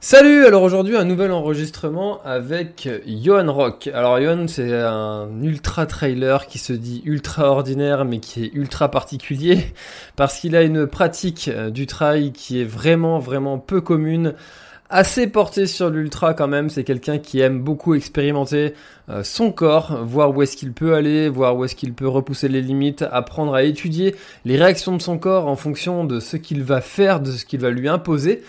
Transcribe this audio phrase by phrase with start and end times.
[0.00, 3.90] Salut, alors aujourd'hui un nouvel enregistrement avec Johan Rock.
[3.92, 8.92] Alors Johan c'est un ultra trailer qui se dit ultra ordinaire mais qui est ultra
[8.92, 9.58] particulier
[10.16, 14.34] parce qu'il a une pratique euh, du trail qui est vraiment vraiment peu commune
[14.88, 16.70] assez porté sur l'ultra quand même.
[16.70, 18.74] C'est quelqu'un qui aime beaucoup expérimenter
[19.22, 22.62] son corps, voir où est-ce qu'il peut aller, voir où est-ce qu'il peut repousser les
[22.62, 24.14] limites, apprendre à étudier
[24.44, 27.60] les réactions de son corps en fonction de ce qu'il va faire, de ce qu'il
[27.60, 28.42] va lui imposer.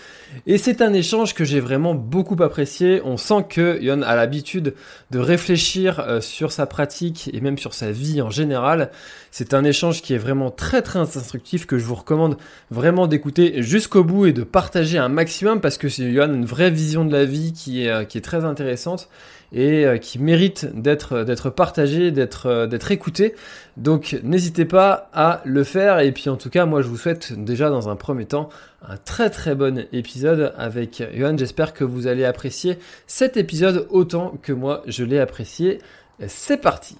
[0.46, 3.00] Et c'est un échange que j'ai vraiment beaucoup apprécié.
[3.04, 4.74] On sent que Yon a l'habitude
[5.10, 8.90] de réfléchir euh, sur sa pratique et même sur sa vie en général.
[9.30, 12.36] C'est un échange qui est vraiment très très instructif que je vous recommande
[12.70, 16.70] vraiment d'écouter jusqu'au bout et de partager un maximum parce que c'est Yon une vraie
[16.70, 19.08] vision de la vie qui est, euh, qui est très intéressante
[19.52, 23.34] et euh, qui mérite d'être d'être partagé, d'être euh, d'être écouté.
[23.76, 27.32] Donc n'hésitez pas à le faire et puis en tout cas moi je vous souhaite
[27.32, 28.48] déjà dans un premier temps
[28.82, 31.36] un très très bon épisode avec Johan.
[31.36, 35.78] J'espère que vous allez apprécier cet épisode autant que moi je l'ai apprécié.
[36.26, 36.96] C'est parti.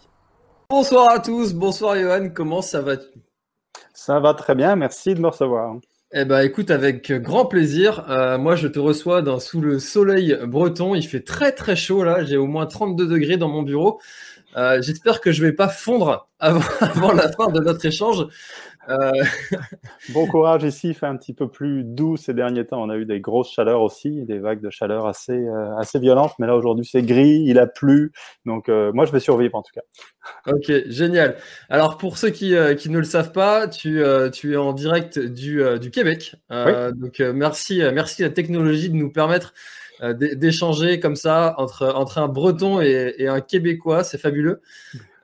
[0.71, 2.95] Bonsoir à tous, bonsoir Johan, comment ça va
[3.93, 5.77] Ça va très bien, merci de me recevoir.
[6.12, 8.05] Eh ben, écoute, avec grand plaisir.
[8.11, 10.97] Euh, moi, je te reçois dans, sous le soleil breton.
[10.97, 12.25] Il fait très très chaud là.
[12.25, 14.00] J'ai au moins 32 degrés dans mon bureau.
[14.56, 18.26] Euh, j'espère que je vais pas fondre avant, avant la fin de notre échange.
[18.89, 19.13] Euh,
[20.11, 22.83] bon courage ici, il fait un petit peu plus doux ces derniers temps.
[22.83, 26.33] On a eu des grosses chaleurs aussi, des vagues de chaleur assez, euh, assez violentes,
[26.39, 28.13] mais là aujourd'hui c'est gris, il a plu,
[28.47, 29.83] donc euh, moi je vais survivre en tout cas.
[30.47, 31.37] Ok, génial.
[31.69, 34.03] Alors pour ceux qui, qui ne le savent pas, tu,
[34.33, 36.37] tu es en direct du, du Québec.
[36.51, 39.55] Donc merci, merci à la technologie de nous permettre
[40.03, 44.62] d'échanger comme ça entre, entre un Breton et, et un Québécois, c'est fabuleux.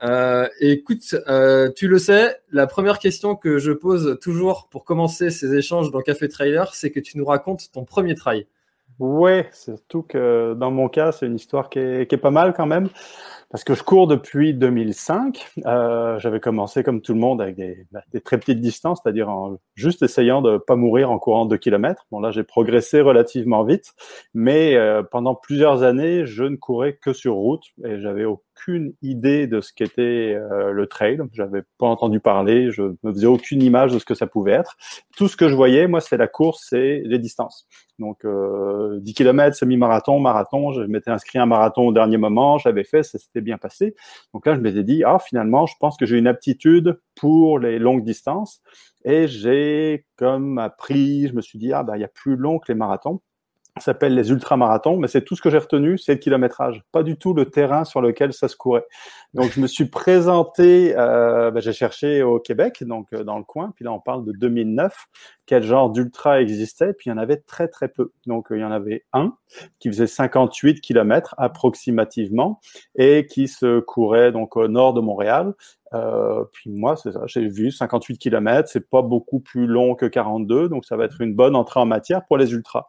[0.03, 5.31] Euh, écoute, euh, tu le sais, la première question que je pose toujours pour commencer
[5.31, 8.47] ces échanges dans Café Trailer, c'est que tu nous racontes ton premier trail.
[8.99, 12.55] Ouais, surtout que dans mon cas, c'est une histoire qui est, qui est, pas mal
[12.55, 12.89] quand même.
[13.51, 15.47] Parce que je cours depuis 2005.
[15.67, 19.29] Euh, J'avais commencé comme tout le monde avec des, bah, des très petites distances, c'est-à-dire
[19.29, 22.07] en juste essayant de pas mourir en courant 2 km.
[22.11, 23.93] Bon là, j'ai progressé relativement vite,
[24.35, 28.25] mais euh, pendant plusieurs années, je ne courais que sur route et j'avais
[28.57, 31.19] aucune idée de ce qu'était euh, le trail.
[31.33, 34.77] J'avais pas entendu parler, je me faisais aucune image de ce que ça pouvait être.
[35.17, 37.67] Tout ce que je voyais, moi, c'est la course, c'est les distances.
[37.99, 40.73] Donc euh, 10 km, semi-marathon, marathon.
[40.73, 43.95] Je m'étais inscrit à un marathon au dernier moment, j'avais fait, ça s'était bien passé.
[44.33, 47.79] Donc là, je m'étais dit, ah, finalement, je pense que j'ai une aptitude pour les
[47.79, 48.63] longues distances.
[49.05, 52.59] Et j'ai comme appris, je me suis dit, ah, bah, il y a plus long
[52.59, 53.21] que les marathons
[53.83, 57.17] s'appelle les ultramarathons, mais c'est tout ce que j'ai retenu, c'est le kilométrage, pas du
[57.17, 58.87] tout le terrain sur lequel ça se courait.
[59.35, 63.45] Donc je me suis présenté, euh, ben, j'ai cherché au Québec, donc euh, dans le
[63.45, 64.95] coin, puis là on parle de 2009,
[65.47, 68.13] quel genre d'ultra existait, puis il y en avait très très peu.
[68.27, 69.35] Donc euh, il y en avait un
[69.79, 72.61] qui faisait 58 kilomètres approximativement
[72.97, 75.55] et qui se courait donc au nord de Montréal.
[75.95, 80.07] Euh, puis moi, c'est ça, j'ai vu 58 km, c'est pas beaucoup plus long que
[80.07, 82.89] 42, donc ça va être une bonne entrée en matière pour les ultras.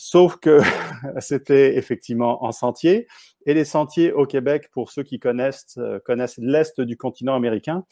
[0.00, 0.60] Sauf que
[1.18, 3.08] c'était effectivement en sentier.
[3.46, 7.84] Et les sentiers au Québec, pour ceux qui connaissent, euh, connaissent l'Est du continent américain,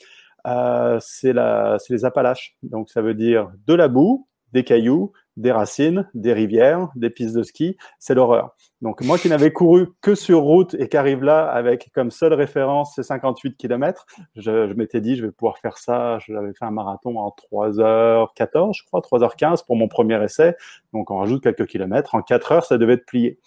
[0.46, 2.56] euh, c'est les Appalaches.
[2.62, 7.36] Donc ça veut dire de la boue, des cailloux, des racines, des rivières, des pistes
[7.36, 7.76] de ski.
[7.98, 8.54] C'est l'horreur.
[8.82, 12.34] Donc moi qui n'avais couru que sur route et qui arrive là avec comme seule
[12.34, 14.04] référence ces 58 km,
[14.36, 16.18] je, m'étais dit je vais pouvoir faire ça.
[16.26, 20.56] J'avais fait un marathon en 3h14, je crois, 3h15 pour mon premier essai.
[20.92, 22.14] Donc on rajoute quelques kilomètres.
[22.14, 23.38] En 4 heures, ça devait être plié.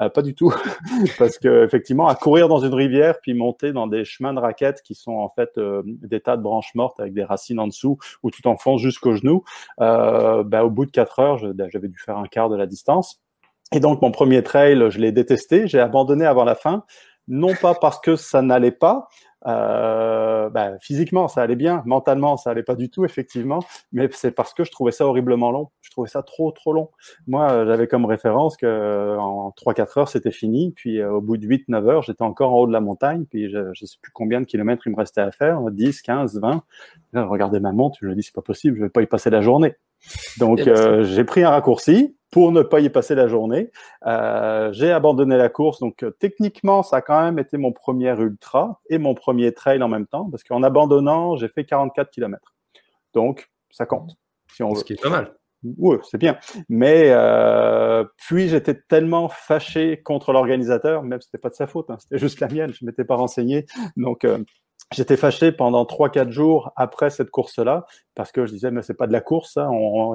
[0.00, 0.54] Euh, pas du tout,
[1.18, 4.80] parce que effectivement, à courir dans une rivière puis monter dans des chemins de raquettes
[4.82, 7.98] qui sont en fait euh, des tas de branches mortes avec des racines en dessous
[8.22, 9.42] où tout enfonce jusqu'au genou,
[9.80, 13.20] euh, bah, au bout de 4 heures, j'avais dû faire un quart de la distance.
[13.72, 15.66] Et donc, mon premier trail, je l'ai détesté.
[15.66, 16.84] J'ai abandonné avant la fin.
[17.26, 19.08] non pas parce que ça n'allait pas,
[19.46, 21.82] euh, bah, physiquement, ça allait bien.
[21.86, 23.60] Mentalement, ça allait pas du tout, effectivement.
[23.92, 25.70] Mais c'est parce que je trouvais ça horriblement long.
[25.80, 26.90] Je trouvais ça trop, trop long.
[27.26, 30.72] Moi, j'avais comme référence que euh, en 3-4 heures, c'était fini.
[30.74, 33.24] Puis euh, au bout de 8-9 heures, j'étais encore en haut de la montagne.
[33.30, 36.40] Puis je, je sais plus combien de kilomètres il me restait à faire, 10, 15,
[36.40, 36.62] 20.
[37.12, 39.06] Là, je regardais ma montre, je me dis, c'est pas possible, je vais pas y
[39.06, 39.76] passer la journée.
[40.38, 43.70] Donc, euh, j'ai pris un raccourci pour ne pas y passer la journée.
[44.06, 45.80] Euh, j'ai abandonné la course.
[45.80, 49.82] Donc, euh, techniquement, ça a quand même été mon premier ultra et mon premier trail
[49.82, 52.54] en même temps, parce qu'en abandonnant, j'ai fait 44 km.
[53.14, 54.16] Donc, ça compte.
[54.52, 54.80] Si on veut.
[54.80, 55.34] Ce qui est pas mal.
[55.64, 56.38] Oui, c'est bien.
[56.68, 61.96] Mais euh, puis j'étais tellement fâché contre l'organisateur, même c'était pas de sa faute, hein,
[61.98, 63.66] c'était juste la mienne, je m'étais pas renseigné.
[63.96, 64.38] Donc euh,
[64.90, 67.84] J'étais fâché pendant trois quatre jours après cette course-là
[68.14, 69.70] parce que je disais mais c'est pas de la course, hein.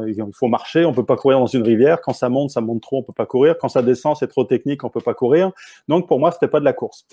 [0.08, 2.02] il faut marcher, on peut pas courir dans une rivière.
[2.02, 3.56] Quand ça monte, ça monte trop, on peut pas courir.
[3.60, 5.52] Quand ça descend, c'est trop technique, on peut pas courir.
[5.88, 7.06] Donc pour moi, c'était pas de la course.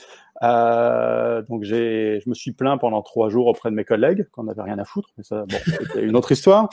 [0.42, 4.44] Euh, donc j'ai, je me suis plaint pendant trois jours auprès de mes collègues qu'on
[4.44, 6.70] n'avait rien à foutre, mais ça, bon, c'était une autre histoire.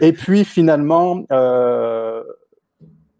[0.00, 1.24] Et puis finalement.
[1.32, 2.22] Euh,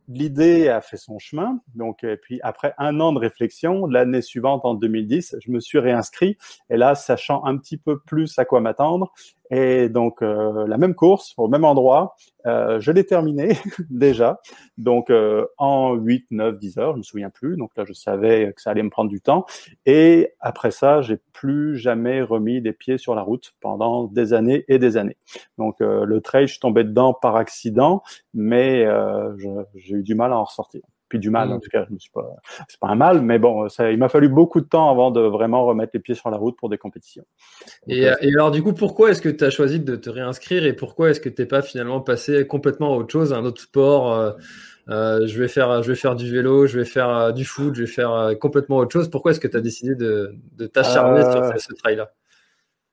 [0.08, 1.60] l'idée a fait son chemin.
[1.74, 5.78] Donc, et puis après un an de réflexion, l'année suivante, en 2010, je me suis
[5.78, 6.36] réinscrit.
[6.70, 9.12] Et là, sachant un petit peu plus à quoi m'attendre,
[9.50, 12.16] et donc, euh, la même course, au même endroit,
[12.46, 13.56] euh, je l'ai terminé
[13.90, 14.40] déjà.
[14.76, 17.56] Donc, euh, en 8, 9, 10 heures, je me souviens plus.
[17.56, 19.46] Donc là, je savais que ça allait me prendre du temps.
[19.86, 24.64] Et après ça, j'ai plus jamais remis les pieds sur la route pendant des années
[24.68, 25.16] et des années.
[25.56, 28.02] Donc, le trail, je suis tombé dedans par accident,
[28.34, 28.86] mais
[29.74, 31.60] j'ai eu du mal à en ressortir puis du mal en mmh.
[31.60, 32.26] tout cas je me suis pas
[32.68, 35.20] c'est pas un mal mais bon ça, il m'a fallu beaucoup de temps avant de
[35.20, 37.24] vraiment remettre les pieds sur la route pour des compétitions.
[37.86, 40.64] Et, euh, et, alors du coup pourquoi est-ce que tu as choisi de te réinscrire
[40.64, 43.44] et pourquoi est-ce que tu n'es pas finalement passé complètement à autre chose à un
[43.44, 44.32] autre sport euh,
[44.88, 47.82] euh, je vais faire je vais faire du vélo je vais faire du foot je
[47.82, 49.10] vais faire complètement autre chose.
[49.10, 52.10] Pourquoi est-ce que tu as décidé de, de t'acharner sur ce, ce trail là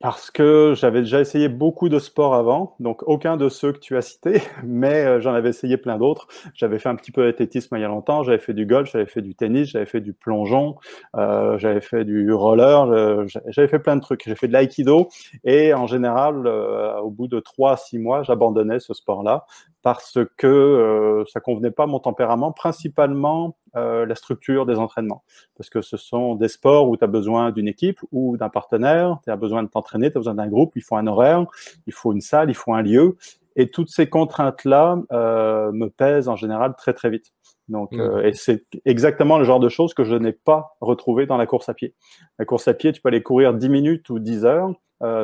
[0.05, 3.97] parce que j'avais déjà essayé beaucoup de sports avant, donc aucun de ceux que tu
[3.97, 6.27] as cités, mais euh, j'en avais essayé plein d'autres.
[6.53, 9.07] J'avais fait un petit peu d'athlétisme il y a longtemps, j'avais fait du golf, j'avais
[9.07, 10.75] fait du tennis, j'avais fait du plongeon,
[11.15, 14.21] euh, j'avais fait du roller, j'avais fait plein de trucs.
[14.27, 15.09] J'ai fait de l'aïkido
[15.43, 19.47] et en général, euh, au bout de trois à six mois, j'abandonnais ce sport-là
[19.85, 25.23] parce que euh, ça convenait pas à mon tempérament, principalement euh, la structure des entraînements.
[25.55, 29.19] Parce que ce sont des sports où tu as besoin d'une équipe ou d'un partenaire,
[29.23, 31.45] tu as besoin de t'entraîner, tu as besoin d'un groupe, il faut un horaire,
[31.85, 33.15] il faut une salle, il faut un lieu.
[33.55, 37.31] Et toutes ces contraintes-là euh, me pèsent en général très très vite.
[37.67, 37.99] Donc, mmh.
[37.99, 41.45] euh, et c'est exactement le genre de choses que je n'ai pas retrouvé dans la
[41.45, 41.93] course à pied.
[42.39, 44.73] La course à pied, tu peux aller courir 10 minutes ou 10 heures,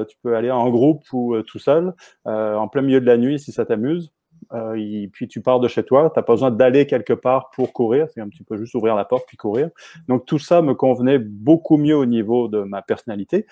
[0.07, 3.51] tu peux aller en groupe ou tout seul, en plein milieu de la nuit si
[3.51, 4.11] ça t'amuse.
[4.53, 7.49] Euh, et puis tu pars de chez toi, tu n'as pas besoin d'aller quelque part
[7.51, 9.69] pour courir, c'est un petit peu juste ouvrir la porte puis courir.
[10.07, 13.45] Donc tout ça me convenait beaucoup mieux au niveau de ma personnalité.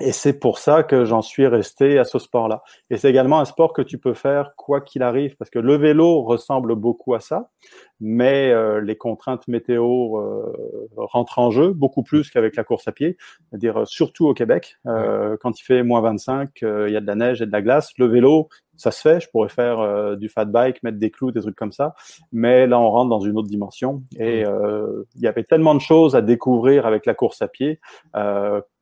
[0.00, 2.62] Et c'est pour ça que j'en suis resté à ce sport-là.
[2.88, 5.76] Et c'est également un sport que tu peux faire quoi qu'il arrive, parce que le
[5.76, 7.50] vélo ressemble beaucoup à ça,
[7.98, 10.52] mais euh, les contraintes météo euh,
[10.96, 13.16] rentrent en jeu beaucoup plus qu'avec la course à pied,
[13.50, 17.06] c'est-à-dire euh, surtout au Québec, euh, quand il fait moins 25, il y a de
[17.06, 17.90] la neige et de la glace.
[17.98, 21.40] Le vélo, ça se fait, je pourrais faire du fat bike, mettre des clous, des
[21.40, 21.96] trucs comme ça,
[22.30, 24.04] mais là on rentre dans une autre dimension.
[24.20, 27.80] Et il y avait tellement de choses à découvrir avec la course à pied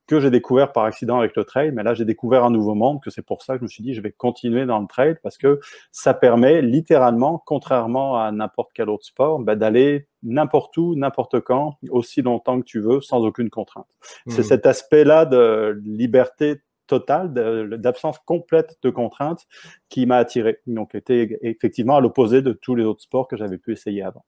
[0.07, 3.03] que j'ai découvert par accident avec le trail, mais là j'ai découvert un nouveau monde,
[3.03, 5.17] que c'est pour ça que je me suis dit je vais continuer dans le trail
[5.23, 5.61] parce que
[5.91, 11.77] ça permet littéralement, contrairement à n'importe quel autre sport, bah, d'aller n'importe où, n'importe quand,
[11.91, 13.87] aussi longtemps que tu veux, sans aucune contrainte.
[14.27, 14.45] C'est mmh.
[14.45, 17.33] cet aspect-là de liberté totale,
[17.79, 19.47] d'absence complète de contraintes
[19.89, 20.61] qui m'a attiré.
[20.67, 24.25] Donc, était effectivement à l'opposé de tous les autres sports que j'avais pu essayer avant.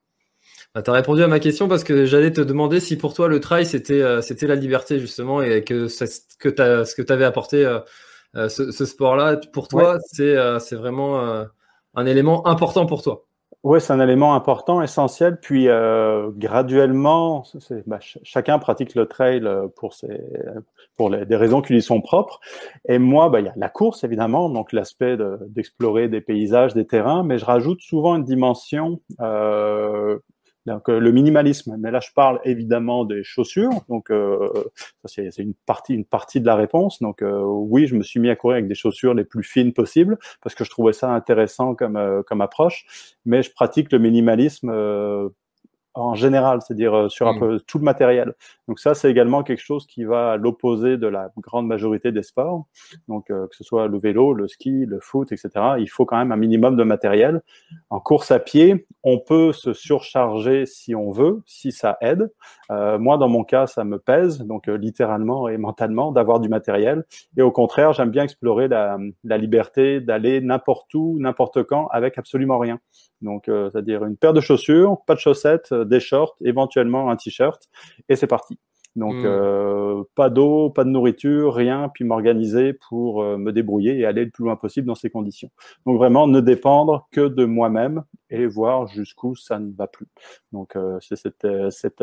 [0.75, 3.27] Bah, tu as répondu à ma question parce que j'allais te demander si pour toi
[3.27, 6.05] le trail c'était euh, c'était la liberté justement et que ce
[6.39, 7.81] que tu avais apporté euh,
[8.37, 10.35] euh, ce, ce sport-là pour toi c'est
[10.75, 11.47] vraiment
[11.95, 13.25] un élément important pour toi.
[13.65, 15.41] Oui, c'est un élément important, essentiel.
[15.41, 15.65] Puis
[16.37, 17.45] graduellement,
[17.87, 19.43] bah, chacun pratique le trail
[19.75, 20.21] pour, ses,
[20.97, 22.39] pour les, des raisons qui lui sont propres.
[22.89, 25.17] Et moi, bah, il y a la course évidemment, donc l'aspect
[25.49, 29.01] d'explorer des paysages, des terrains, mais je rajoute souvent une dimension
[30.69, 34.49] donc euh, le minimalisme, mais là je parle évidemment des chaussures, donc euh,
[35.05, 37.01] c'est une partie une partie de la réponse.
[37.01, 39.73] Donc euh, oui, je me suis mis à courir avec des chaussures les plus fines
[39.73, 42.87] possibles parce que je trouvais ça intéressant comme comme approche,
[43.25, 44.71] mais je pratique le minimalisme
[45.99, 47.41] en général, c'est-à-dire sur un mmh.
[47.41, 48.35] peu tout le matériel.
[48.67, 52.23] Donc ça, c'est également quelque chose qui va à l'opposé de la grande majorité des
[52.23, 52.67] sports.
[53.09, 55.51] Donc que ce soit le vélo, le ski, le foot, etc.
[55.79, 57.43] Il faut quand même un minimum de matériel.
[57.91, 62.31] En course à pied, on peut se surcharger si on veut, si ça aide.
[62.71, 66.49] Euh, moi, dans mon cas, ça me pèse, donc euh, littéralement et mentalement, d'avoir du
[66.49, 67.05] matériel.
[67.37, 72.19] Et au contraire, j'aime bien explorer la, la liberté d'aller n'importe où, n'importe quand, avec
[72.19, 72.79] absolument rien.
[73.21, 77.69] Donc, euh, c'est-à-dire une paire de chaussures, pas de chaussettes, des shorts, éventuellement un t-shirt,
[78.09, 78.59] et c'est parti.
[78.97, 79.27] Donc, mmh.
[79.27, 84.25] euh, pas d'eau, pas de nourriture, rien, puis m'organiser pour euh, me débrouiller et aller
[84.25, 85.51] le plus loin possible dans ces conditions.
[85.87, 90.09] Donc, vraiment, ne dépendre que de moi-même et voir jusqu'où ça ne va plus.
[90.53, 92.03] Donc, euh, c'est cette, cette,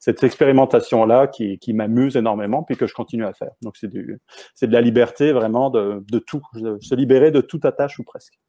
[0.00, 3.52] cette expérimentation-là qui, qui m'amuse énormément, puis que je continue à faire.
[3.62, 7.98] Donc, c'est de la liberté vraiment de, de tout, de se libérer de toute attache
[8.00, 8.40] ou presque.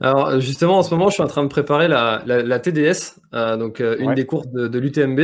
[0.00, 3.80] Alors justement, en ce moment, je suis en train de préparer la, la, TDS, donc
[3.80, 5.20] une des courses de, de l'UTMB.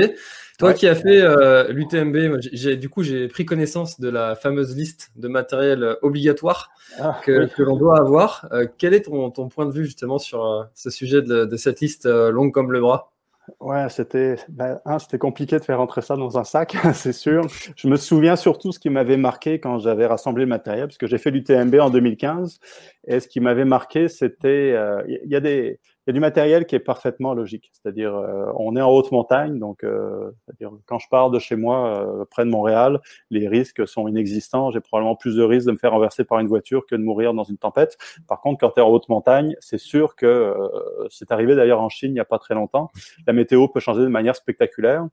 [0.59, 2.39] Toi qui as fait euh, l'UTMB,
[2.79, 6.71] du coup j'ai pris connaissance de la fameuse liste de matériel euh, obligatoire
[7.01, 8.47] ah, que, l'on doit avoir.
[8.53, 12.53] Euh, quel est ton, point de vue justement sur ce sujet de, cette liste longue
[12.53, 13.13] comme le bras?
[13.61, 17.47] Ouais, c'était ben, c'était compliqué de faire rentrer ça dans un sac, c'est sûr.
[17.77, 21.07] Je me souviens surtout ce qui m'avait marqué quand j'avais rassemblé le matériel, parce que
[21.07, 22.59] j'ai fait l'UTMB en 2015,
[23.07, 24.75] et ce qui m'avait marqué, c'était
[25.07, 27.71] il y a des il y a du matériel qui est parfaitement logique.
[27.73, 30.31] C'est-à-dire, euh, on est en haute montagne, donc euh,
[30.85, 34.71] quand je pars de chez moi, euh, près de Montréal, les risques sont inexistants.
[34.71, 37.33] J'ai probablement plus de risques de me faire renverser par une voiture que de mourir
[37.33, 37.97] dans une tempête.
[38.29, 40.55] Par contre, quand tu es en haute montagne, c'est sûr que
[41.09, 42.91] c'est arrivé d'ailleurs en Chine il n'y a pas très longtemps.
[43.27, 45.07] La météo peut changer de manière spectaculaire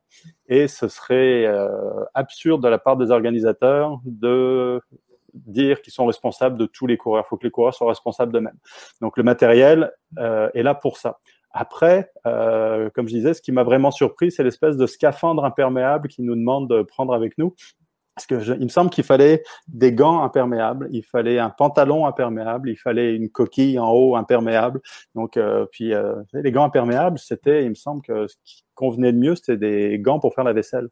[0.48, 1.48] et ce serait
[2.14, 4.82] absurde de la part des organisateurs de
[5.34, 7.24] dire qu'ils sont responsables de tous les coureurs.
[7.26, 8.58] Il faut que les coureurs soient responsables d'eux-mêmes.
[9.02, 11.20] Donc le matériel euh, est là pour ça.
[11.52, 16.08] Après, euh, comme je disais, ce qui m'a vraiment surpris, c'est l'espèce de scaphandre imperméable
[16.08, 17.54] qu'ils nous demandent de prendre avec nous.
[18.16, 22.70] Parce que il me semble qu'il fallait des gants imperméables, il fallait un pantalon imperméable,
[22.70, 24.82] il fallait une coquille en haut imperméable.
[25.16, 25.94] Donc, euh, puis
[26.34, 30.00] les gants imperméables, c'était, il me semble que ce qui convenait le mieux, c'était des
[30.00, 30.90] gants pour faire la vaisselle.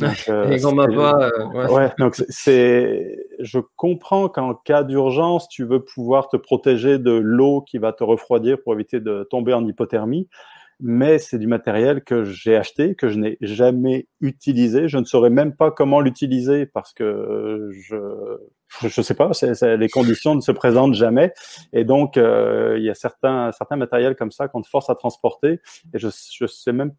[0.00, 1.92] Donc, euh, euh, ouais.
[1.98, 7.78] donc c'est, je comprends qu'en cas d'urgence, tu veux pouvoir te protéger de l'eau qui
[7.78, 10.28] va te refroidir pour éviter de tomber en hypothermie.
[10.82, 14.88] Mais c'est du matériel que j'ai acheté, que je n'ai jamais utilisé.
[14.88, 17.96] Je ne saurais même pas comment l'utiliser parce que je,
[18.88, 19.30] je sais pas,
[19.76, 21.34] les conditions ne se présentent jamais.
[21.74, 24.94] Et donc, euh, il y a certains, certains matériels comme ça qu'on te force à
[24.94, 25.60] transporter.
[25.92, 26.92] Et je, je sais même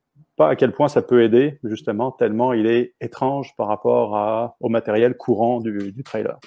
[0.49, 4.69] à quel point ça peut aider, justement, tellement il est étrange par rapport à, au
[4.69, 6.39] matériel courant du, du trailer.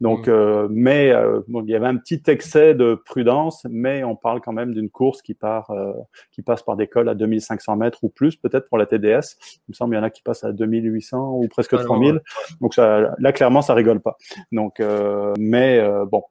[0.00, 0.30] Donc, mm.
[0.30, 4.52] euh, mais euh, il y avait un petit excès de prudence, mais on parle quand
[4.52, 5.92] même d'une course qui part, euh,
[6.30, 9.36] qui passe par des cols à 2500 mètres ou plus, peut-être pour la TDS.
[9.68, 12.20] Il me semble qu'il y en a qui passent à 2800 ou presque 3000.
[12.60, 14.16] Donc ça, là, clairement, ça rigole pas.
[14.52, 14.82] Donc,
[15.38, 16.22] mais bon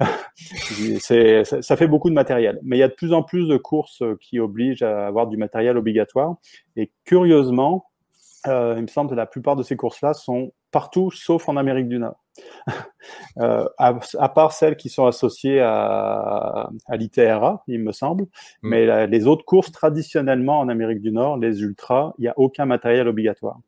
[1.62, 2.58] ça fait beaucoup de matériel.
[2.62, 5.36] Mais il y a de plus en plus de courses qui obligent à avoir du
[5.36, 6.36] matériel obligatoire.
[6.76, 7.90] Et curieusement,
[8.46, 11.88] euh, il me semble que la plupart de ces courses-là sont partout sauf en Amérique
[11.88, 12.16] du Nord.
[13.38, 18.24] euh, à, part celles qui sont associées à, à l'ITRA, il me semble.
[18.62, 18.68] Mm.
[18.68, 22.66] Mais les autres courses, traditionnellement en Amérique du Nord, les ultras, il n'y a aucun
[22.66, 23.58] matériel obligatoire.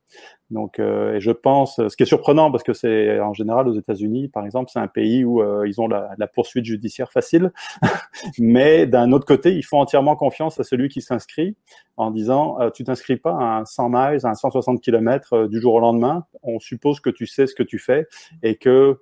[0.50, 3.73] Donc, euh, et je pense, ce qui est surprenant parce que c'est en général aux
[3.73, 7.52] États-Unis, par exemple, c'est un pays où euh, ils ont la, la, poursuite judiciaire facile,
[8.38, 11.56] mais d'un autre côté, ils font entièrement confiance à celui qui s'inscrit
[11.97, 15.75] en disant, tu t'inscris pas à un 100 miles, à un 160 km du jour
[15.75, 16.25] au lendemain.
[16.42, 18.06] On suppose que tu sais ce que tu fais
[18.42, 18.99] et que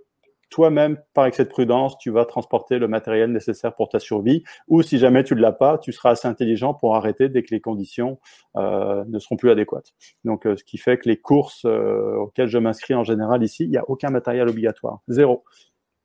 [0.51, 4.83] toi-même, par excès de prudence, tu vas transporter le matériel nécessaire pour ta survie, ou
[4.83, 7.61] si jamais tu ne l'as pas, tu seras assez intelligent pour arrêter dès que les
[7.61, 8.19] conditions
[8.57, 9.95] euh, ne seront plus adéquates.
[10.25, 13.65] Donc, euh, ce qui fait que les courses euh, auxquelles je m'inscris en général ici,
[13.65, 15.45] il n'y a aucun matériel obligatoire, zéro.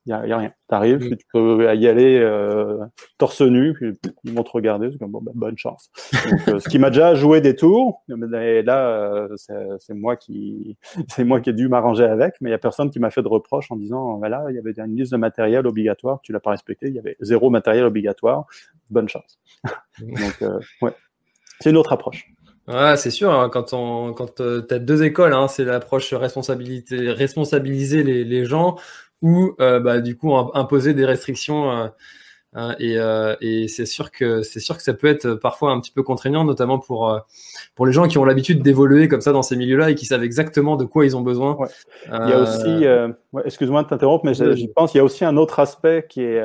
[0.07, 0.51] Il n'y a, rien.
[0.69, 1.17] Tu arrives, mm.
[1.17, 2.77] tu peux y aller euh,
[3.17, 3.91] torse nu, puis
[4.23, 5.89] ils vont te regarder, c'est comme bon, ben, bonne chance.
[6.29, 9.35] Donc, euh, ce qui m'a déjà joué des tours, et là, euh,
[9.79, 10.77] c'est moi qui
[11.09, 13.23] c'est moi qui ai dû m'arranger avec, mais il n'y a personne qui m'a fait
[13.23, 16.39] de reproche en disant voilà, il y avait une liste de matériel obligatoire, tu l'as
[16.39, 18.45] pas respecté, il y avait zéro matériel obligatoire,
[18.91, 19.39] bonne chance.
[19.99, 20.93] Donc, euh, ouais,
[21.61, 22.27] c'est une autre approche.
[22.67, 23.31] Ouais, c'est sûr.
[23.31, 28.45] Hein, quand on, quand tu as deux écoles, hein, c'est l'approche responsabilité, responsabiliser les, les
[28.45, 28.75] gens
[29.25, 31.71] ou euh, bah, du coup imposer des restrictions.
[31.71, 31.87] Euh,
[32.57, 35.91] euh, et, et c'est sûr que c'est sûr que ça peut être parfois un petit
[35.91, 37.19] peu contraignant, notamment pour
[37.73, 40.23] pour les gens qui ont l'habitude d'évoluer comme ça dans ces milieux-là et qui savent
[40.23, 41.57] exactement de quoi ils ont besoin.
[42.07, 42.85] Il y a aussi,
[43.43, 46.41] excuse-moi de t'interrompre, mais j'y pense, il y a aussi un autre aspect qui est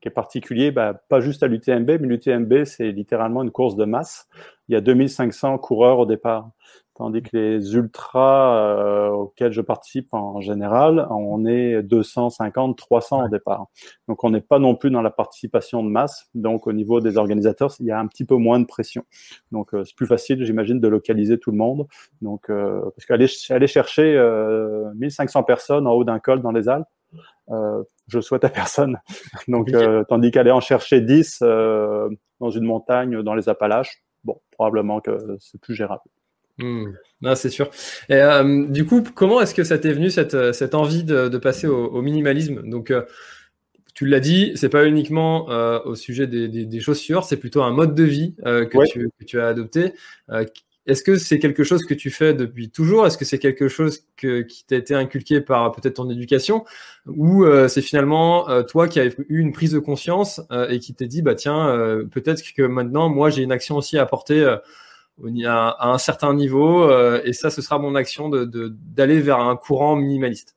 [0.00, 3.86] qui est particulier, bah, pas juste à l'UTMB, mais l'UTMB, c'est littéralement une course de
[3.86, 4.28] masse.
[4.68, 6.50] il y a 2500 coureurs au départ.
[6.96, 13.28] Tandis que les ultras euh, auxquels je participe en général, on est 250, 300 au
[13.28, 13.66] départ.
[14.08, 16.30] Donc on n'est pas non plus dans la participation de masse.
[16.34, 19.04] Donc au niveau des organisateurs, il y a un petit peu moins de pression.
[19.52, 21.86] Donc euh, c'est plus facile, j'imagine, de localiser tout le monde.
[22.22, 24.18] Donc euh, parce qu'aller aller chercher
[24.94, 26.88] 1500 personnes en haut d'un col dans les Alpes,
[28.08, 28.98] je souhaite à personne.
[29.48, 29.70] Donc
[30.08, 35.60] tandis qu'aller en chercher 10 dans une montagne dans les Appalaches, bon, probablement que c'est
[35.60, 36.02] plus gérable.
[36.58, 36.92] Hmm.
[37.34, 37.70] c'est sûr.
[38.08, 41.28] Et, euh, du coup, comment est-ce que ça t'est venu cette, euh, cette envie de,
[41.28, 42.62] de passer au, minimalisme?
[42.68, 43.02] Donc, euh,
[43.94, 45.46] tu l'as dit, c'est pas uniquement
[45.86, 49.40] au sujet des, des, chaussures, c'est plutôt un mode de vie que, tu, que, tu,
[49.40, 49.94] as adopté.
[50.84, 53.06] est-ce que c'est quelque chose que tu fais depuis toujours?
[53.06, 56.66] Est-ce que c'est quelque chose que, qui t'a été inculqué par peut-être ton éducation?
[57.06, 61.22] Ou c'est finalement toi qui as eu une prise de conscience et qui t'es dit,
[61.22, 64.58] bah tiens, peut-être que maintenant, moi, j'ai une action aussi à apporter
[65.46, 69.40] à, un certain niveau, euh, et ça, ce sera mon action d'aller de, d'aller vers
[69.40, 70.56] un courant minimaliste.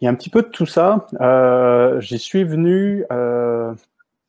[0.00, 1.06] Il y a un petit peu de tout ça.
[1.20, 3.72] Euh, J'y suis venu euh,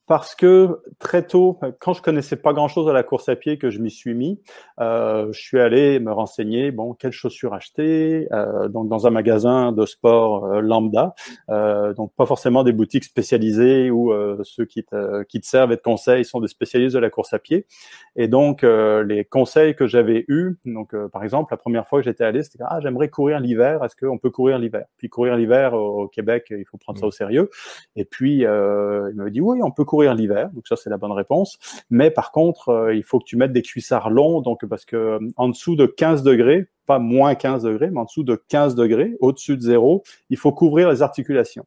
[0.05, 3.69] parce que très tôt, quand je connaissais pas grand-chose à la course à pied, que
[3.69, 4.41] je m'y suis mis,
[4.81, 9.71] euh, je suis allé me renseigner, bon, quelles chaussures acheter, euh, donc dans un magasin
[9.71, 11.15] de sport euh, lambda,
[11.49, 15.71] euh, donc pas forcément des boutiques spécialisées où euh, ceux qui te, qui te servent
[15.71, 17.65] et te conseillent sont des spécialistes de la course à pied.
[18.15, 22.23] Et donc les conseils que j'avais eus, donc par exemple la première fois que j'étais
[22.23, 24.85] allé, c'était ah j'aimerais courir l'hiver, est-ce qu'on peut courir l'hiver?
[24.97, 27.49] Puis courir l'hiver au, Québec, il faut prendre ça au sérieux.
[27.95, 31.11] Et puis il me dit oui, on peut courir l'hiver, donc ça c'est la bonne
[31.11, 31.59] réponse.
[31.89, 34.95] Mais par contre, euh, il faut que tu mettes des cuissards longs, donc parce que
[34.95, 38.75] euh, en dessous de 15 degrés, pas moins 15 degrés, mais en dessous de 15
[38.75, 41.65] degrés, au-dessus de zéro, il faut couvrir les articulations.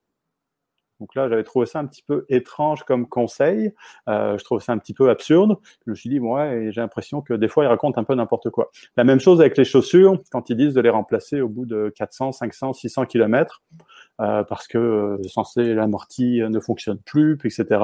[1.01, 3.73] Donc là, j'avais trouvé ça un petit peu étrange comme conseil.
[4.09, 5.57] Euh, je trouvais ça un petit peu absurde.
[5.85, 8.51] Je me suis dit, ouais, j'ai l'impression que des fois, ils racontent un peu n'importe
[8.51, 8.71] quoi.
[8.97, 11.93] La même chose avec les chaussures, quand ils disent de les remplacer au bout de
[11.97, 13.63] 400, 500, 600 kilomètres,
[14.19, 17.79] parce que euh, censé l'amorti ne fonctionne plus, etc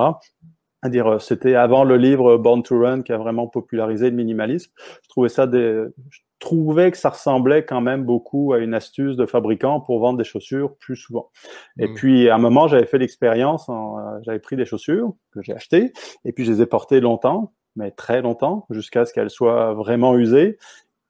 [0.83, 4.17] à dire euh, c'était avant le livre Born to Run qui a vraiment popularisé le
[4.17, 4.73] minimalisme.
[5.03, 9.17] Je trouvais ça des, je trouvais que ça ressemblait quand même beaucoup à une astuce
[9.17, 11.31] de fabricant pour vendre des chaussures plus souvent.
[11.79, 11.95] Et mm.
[11.95, 15.93] puis à un moment j'avais fait l'expérience, euh, j'avais pris des chaussures que j'ai achetées
[16.25, 20.19] et puis je les ai portées longtemps, mais très longtemps jusqu'à ce qu'elles soient vraiment
[20.19, 20.59] usées.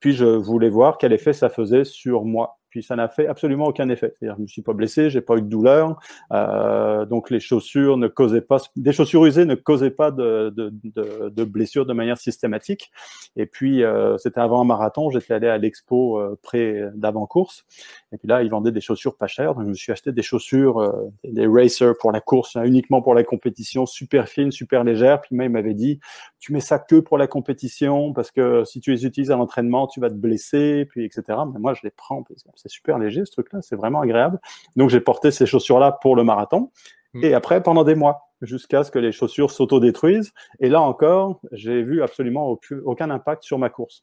[0.01, 3.67] Puis je voulais voir quel effet ça faisait sur moi puis ça n'a fait absolument
[3.67, 4.15] aucun effet.
[4.19, 6.01] C'est-à-dire, je me suis pas blessé, j'ai pas eu de douleur,
[6.33, 10.73] euh, donc les chaussures ne causaient pas, des chaussures usées ne causaient pas de, de,
[10.83, 12.91] de, de blessures de manière systématique.
[13.37, 17.67] Et puis euh, c'était avant un marathon, j'étais allé à l'expo euh, près d'avant-course,
[18.11, 20.23] et puis là ils vendaient des chaussures pas chères, donc je me suis acheté des
[20.23, 25.21] chaussures, euh, des racers pour la course, uniquement pour la compétition, super fines, super légères.
[25.21, 26.01] Puis moi il m'avait dit,
[26.43, 29.87] tu mets ça que pour la compétition parce que si tu les utilises à l'entraînement,
[29.87, 31.39] tu vas te blesser, puis etc.
[31.53, 32.25] Mais moi je les prends
[32.57, 34.41] c'est super léger ce truc-là, c'est vraiment agréable.
[34.75, 36.73] Donc j'ai porté ces chaussures-là pour le marathon.
[37.15, 37.25] Mm.
[37.25, 40.33] Et après, pendant des mois, jusqu'à ce que les chaussures s'autodétruisent.
[40.59, 44.03] Et là encore, j'ai vu absolument aucun impact sur ma course.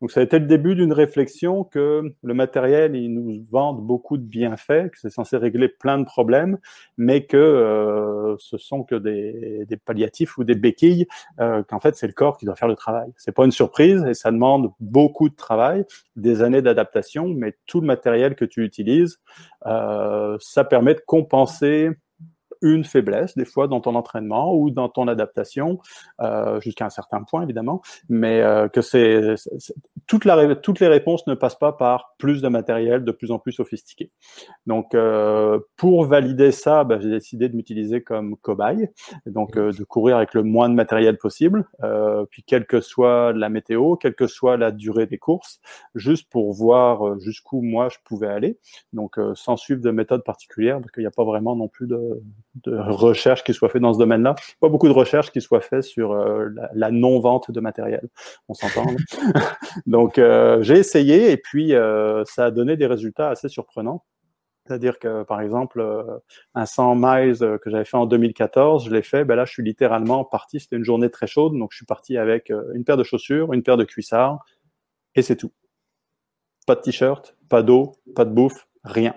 [0.00, 4.16] Donc ça a été le début d'une réflexion que le matériel, il nous vend beaucoup
[4.16, 6.58] de bienfaits, que c'est censé régler plein de problèmes,
[6.96, 11.06] mais que euh, ce sont que des, des, palliatifs ou des béquilles,
[11.40, 13.12] euh, qu'en fait c'est le corps qui doit faire le travail.
[13.16, 15.84] C'est pas une surprise et ça demande beaucoup de travail,
[16.14, 19.18] des années d'adaptation, mais tout le matériel que tu utilises,
[19.66, 21.90] euh, ça permet de compenser
[22.62, 25.78] une faiblesse, des fois dans ton entraînement ou dans ton adaptation,
[26.20, 29.34] euh, jusqu'à un certain point évidemment, mais euh, que c'est
[30.06, 33.38] toute la, toutes les réponses ne passent pas par plus de matériel de plus en
[33.38, 34.10] plus sophistiqué.
[34.66, 38.88] Donc euh, pour valider ça, bah, j'ai décidé de m'utiliser comme cobaye,
[39.26, 43.32] donc euh, de courir avec le moins de matériel possible, euh, puis quelle que soit
[43.32, 45.60] la météo, quelle que soit la durée des courses,
[45.94, 48.58] juste pour voir euh, jusqu'où moi je pouvais aller,
[48.92, 52.22] donc sans suivre de méthode particulière, parce qu'il n'y a pas vraiment non plus de
[52.54, 54.34] de recherche qui soit fait dans ce domaine-là.
[54.60, 58.08] Pas beaucoup de recherche qui soit fait sur euh, la, non-vente de matériel.
[58.48, 58.86] On s'entend.
[59.86, 64.04] Donc, euh, j'ai essayé et puis euh, ça a donné des résultats assez surprenants.
[64.66, 65.82] C'est-à-dire que, par exemple,
[66.54, 69.62] un 100 miles que j'avais fait en 2014, je l'ai fait, ben là, je suis
[69.62, 73.02] littéralement parti, c'était une journée très chaude, donc je suis parti avec une paire de
[73.02, 74.44] chaussures, une paire de cuissards,
[75.14, 75.52] et c'est tout.
[76.66, 79.14] Pas de t-shirt, pas d'eau, pas de bouffe, rien.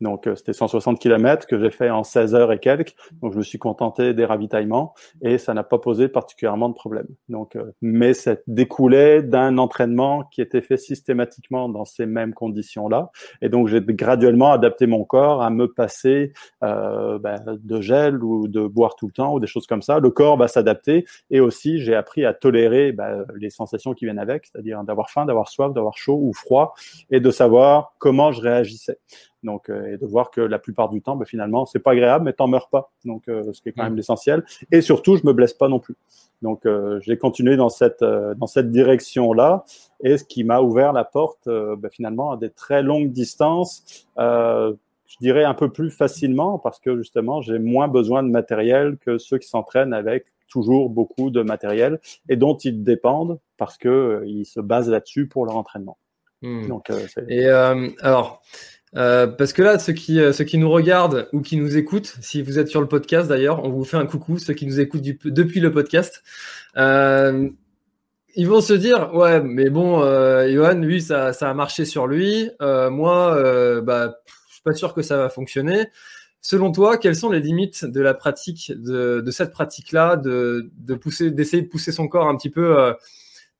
[0.00, 2.94] Donc, euh, c'était 160 km que j'ai fait en 16 heures et quelques.
[3.22, 7.06] Donc, je me suis contenté des ravitaillements et ça n'a pas posé particulièrement de problème.
[7.28, 13.10] Donc, euh, mais ça découlait d'un entraînement qui était fait systématiquement dans ces mêmes conditions-là.
[13.40, 18.48] Et donc, j'ai graduellement adapté mon corps à me passer euh, ben, de gel ou
[18.48, 20.00] de boire tout le temps ou des choses comme ça.
[20.00, 24.18] Le corps va s'adapter et aussi, j'ai appris à tolérer ben, les sensations qui viennent
[24.18, 26.74] avec, c'est-à-dire d'avoir faim, d'avoir soif, d'avoir chaud ou froid
[27.10, 28.98] et de savoir comment je réagissais.
[29.44, 32.24] Donc, euh, et de voir que la plupart du temps, ben, finalement, c'est pas agréable,
[32.24, 32.90] mais t'en meurs pas.
[33.04, 34.42] Donc, euh, ce qui est quand même l'essentiel.
[34.72, 35.94] Et surtout, je me blesse pas non plus.
[36.42, 39.64] Donc, euh, j'ai continué dans cette dans cette direction-là,
[40.02, 44.08] et ce qui m'a ouvert la porte, ben, finalement, à des très longues distances.
[44.16, 49.18] je dirais un peu plus facilement parce que justement, j'ai moins besoin de matériel que
[49.18, 54.44] ceux qui s'entraînent avec toujours beaucoup de matériel et dont ils dépendent parce que ils
[54.46, 55.98] se basent là-dessus pour leur entraînement.
[56.42, 56.66] Hmm.
[56.66, 56.90] Donc,
[57.28, 58.42] et alors,
[58.96, 62.16] euh, parce que là, ceux qui, euh, ceux qui nous regardent ou qui nous écoutent,
[62.20, 64.78] si vous êtes sur le podcast d'ailleurs, on vous fait un coucou, ceux qui nous
[64.78, 66.22] écoutent depuis le podcast,
[66.76, 67.48] euh,
[68.36, 72.06] ils vont se dire, ouais, mais bon, euh, Johan, lui, ça, ça a marché sur
[72.06, 74.16] lui, euh, moi, bah,
[74.48, 75.86] je suis pas sûr que ça va fonctionner.
[76.40, 81.30] Selon toi, quelles sont les limites de la pratique, de, cette pratique-là, de, de pousser,
[81.30, 82.94] d'essayer de pousser son corps un petit peu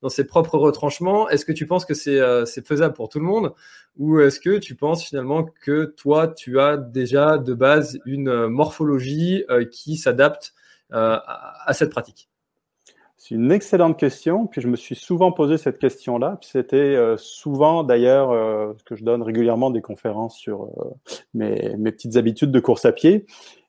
[0.09, 1.29] ses propres retranchements.
[1.29, 3.53] Est-ce que tu penses que euh, c'est faisable pour tout le monde
[3.97, 8.49] ou est-ce que tu penses finalement que toi, tu as déjà de base une euh,
[8.49, 10.53] morphologie euh, qui s'adapte
[10.91, 12.29] à, cette pratique?
[13.17, 14.45] C'est une excellente question.
[14.45, 16.37] Puis je me suis souvent posé cette question-là.
[16.41, 20.69] C'était souvent d'ailleurs que je donne régulièrement des conférences sur
[21.33, 23.25] mes, petites habitudes de course à pied.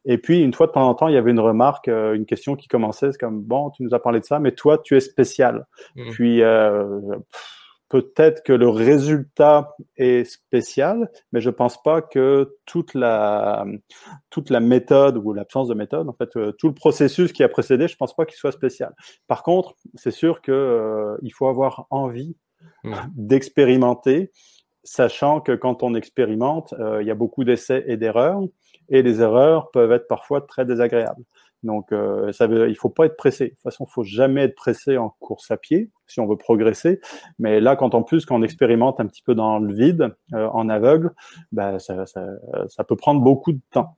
[0.07, 2.27] Et puis, une fois de temps en temps, il y avait une remarque, euh, une
[2.27, 4.97] question qui commençait, c'est comme, bon, tu nous as parlé de ça, mais toi, tu
[4.97, 5.67] es spécial.
[5.97, 6.11] Mmh.
[6.13, 7.01] Puis, euh,
[7.89, 13.67] peut-être que le résultat est spécial, mais je pense pas que toute la,
[14.31, 17.49] toute la méthode ou l'absence de méthode, en fait, euh, tout le processus qui a
[17.49, 18.95] précédé, je pense pas qu'il soit spécial.
[19.27, 22.37] Par contre, c'est sûr que il faut avoir envie
[22.85, 22.95] mmh.
[23.17, 24.31] d'expérimenter,
[24.85, 28.41] sachant que quand on expérimente, il y a beaucoup d'essais et d'erreurs
[28.89, 31.23] et les erreurs peuvent être parfois très désagréables.
[31.63, 33.47] Donc, euh, ça veut, il faut pas être pressé.
[33.47, 37.01] De toute façon, faut jamais être pressé en course à pied si on veut progresser.
[37.39, 40.49] Mais là, quand en plus, quand on expérimente un petit peu dans le vide, euh,
[40.49, 41.13] en aveugle,
[41.53, 42.25] bah, ça, ça,
[42.69, 43.97] ça, peut prendre beaucoup de temps.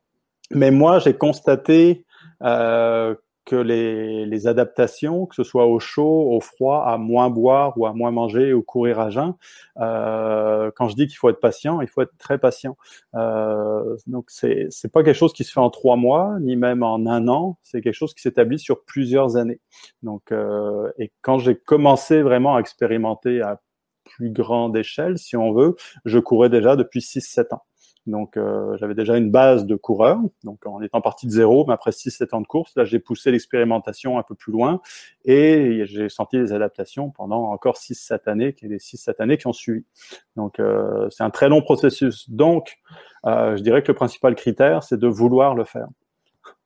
[0.50, 2.06] Mais moi, j'ai constaté
[2.42, 3.14] euh,
[3.48, 7.94] que les, adaptations, que ce soit au chaud, au froid, à moins boire ou à
[7.94, 9.34] moins manger ou courir à jeun,
[9.80, 12.76] euh, quand je dis qu'il faut être patient, il faut être très patient.
[13.14, 16.82] Euh, donc c'est c'est pas quelque chose qui se fait en trois mois, ni même
[16.82, 17.58] en un an.
[17.62, 19.60] C'est quelque chose qui s'établit sur plusieurs années.
[20.02, 23.60] Donc euh, et quand j'ai commencé vraiment à expérimenter à
[24.04, 27.62] plus grande échelle, si on veut, je courais déjà depuis 6-7 ans.
[28.08, 31.74] Donc, euh, j'avais déjà une base de coureur, donc en étant parti de zéro, mais
[31.74, 34.80] après 6-7 ans de course, là, j'ai poussé l'expérimentation un peu plus loin
[35.26, 39.52] et j'ai senti des adaptations pendant encore 6-7 années, qui les 6-7 années qui ont
[39.52, 39.84] suivi.
[40.36, 42.30] Donc, euh, c'est un très long processus.
[42.30, 42.78] Donc,
[43.26, 45.88] euh, je dirais que le principal critère, c'est de vouloir le faire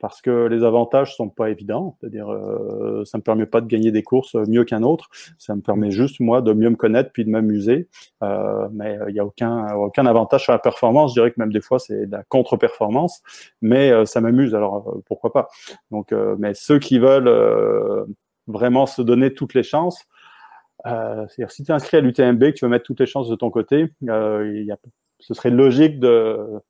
[0.03, 1.97] parce que les avantages sont pas évidents.
[2.01, 5.09] C'est-à-dire, euh, ça me permet pas de gagner des courses mieux qu'un autre.
[5.39, 7.89] Ça me permet juste moi de mieux me connaître puis de m'amuser.
[8.25, 11.13] Euh, mais il n'y a aucun aucun avantage sur la performance.
[11.13, 13.23] Je dirais que même des fois c'est de la contre-performance,
[13.61, 14.57] mais euh, ça m'amuse.
[14.57, 15.49] Alors euh, pourquoi pas?
[15.93, 18.07] Donc, euh, mais ceux qui veulent
[18.49, 20.05] vraiment se donner toutes les chances.
[20.85, 23.37] c'est-à-dire si tu es inscrit à l'UTMB, que tu veux mettre toutes les chances de
[23.37, 24.77] ton côté, il y a,
[25.21, 26.61] ce serait logique de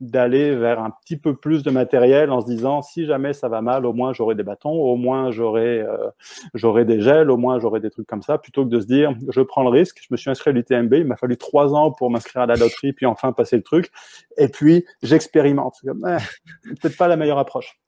[0.00, 3.62] d'aller vers un petit peu plus de matériel en se disant si jamais ça va
[3.62, 6.08] mal, au moins j'aurai des bâtons, au moins j'aurai euh,
[6.54, 9.14] j'aurai des gels, au moins j'aurai des trucs comme ça, plutôt que de se dire
[9.28, 11.92] je prends le risque, je me suis inscrit à l'UTMB, il m'a fallu trois ans
[11.92, 13.90] pour m'inscrire à la loterie, puis enfin passer le truc,
[14.36, 15.80] et puis j'expérimente.
[15.84, 17.78] Eh, peut-être pas la meilleure approche.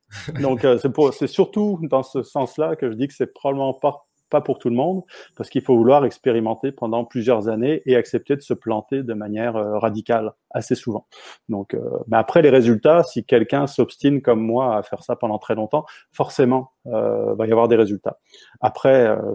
[0.41, 0.79] Donc euh,
[1.13, 4.69] c'est surtout dans ce sens-là que je dis que c'est probablement pas pas pour tout
[4.69, 5.03] le monde,
[5.37, 9.57] parce qu'il faut vouloir expérimenter pendant plusieurs années et accepter de se planter de manière
[9.57, 11.07] euh, radicale assez souvent.
[11.49, 15.39] Donc, euh, mais après les résultats, si quelqu'un s'obstine comme moi à faire ça pendant
[15.39, 18.19] très longtemps, forcément, euh, va y avoir des résultats.
[18.61, 19.35] Après, euh,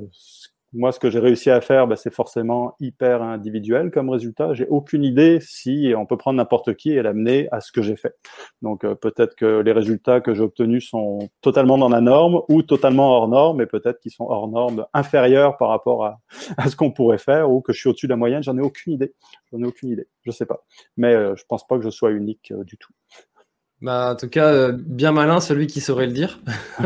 [0.73, 4.53] moi, ce que j'ai réussi à faire, bah, c'est forcément hyper individuel comme résultat.
[4.53, 7.95] J'ai aucune idée si on peut prendre n'importe qui et l'amener à ce que j'ai
[7.95, 8.15] fait.
[8.61, 12.63] Donc euh, peut-être que les résultats que j'ai obtenus sont totalement dans la norme ou
[12.63, 16.19] totalement hors norme, mais peut-être qu'ils sont hors norme inférieurs par rapport à,
[16.57, 18.41] à ce qu'on pourrait faire ou que je suis au-dessus de la moyenne.
[18.41, 19.13] J'en ai aucune idée.
[19.51, 20.07] J'en ai aucune idée.
[20.23, 20.63] Je sais pas.
[20.97, 22.93] Mais euh, je pense pas que je sois unique euh, du tout.
[23.83, 26.39] Bah, en tout cas, bien malin celui qui saurait le dire.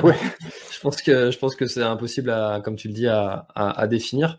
[0.03, 0.13] Oui.
[0.71, 3.81] je pense que je pense que c'est impossible, à, comme tu le dis, à, à,
[3.81, 4.37] à définir.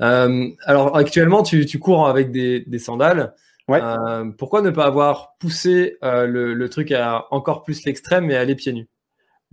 [0.00, 3.34] Euh, alors actuellement, tu, tu, cours avec des, des sandales.
[3.70, 8.54] Euh, pourquoi ne pas avoir poussé euh, le, truc à encore plus l'extrême et aller
[8.54, 8.88] pieds nus?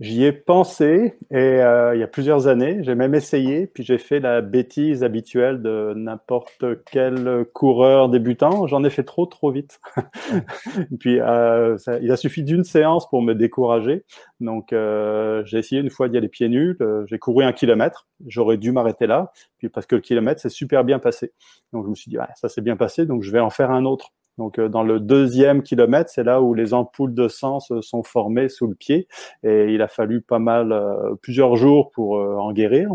[0.00, 3.98] J'y ai pensé et euh, il y a plusieurs années, j'ai même essayé, puis j'ai
[3.98, 8.68] fait la bêtise habituelle de n'importe quel coureur débutant.
[8.68, 9.80] J'en ai fait trop, trop vite.
[11.00, 14.04] puis euh, il a suffi d'une séance pour me décourager.
[14.38, 16.78] Donc euh, j'ai essayé une fois d'y aller pieds nus.
[17.06, 18.06] j'ai couru un kilomètre.
[18.24, 21.32] J'aurais dû m'arrêter là, puis parce que le kilomètre s'est super bien passé.
[21.72, 23.72] Donc je me suis dit, ah, ça s'est bien passé, donc je vais en faire
[23.72, 24.12] un autre.
[24.38, 28.04] Donc, euh, dans le deuxième kilomètre, c'est là où les ampoules de sang se sont
[28.04, 29.08] formées sous le pied,
[29.42, 32.90] et il a fallu pas mal, euh, plusieurs jours pour euh, en guérir.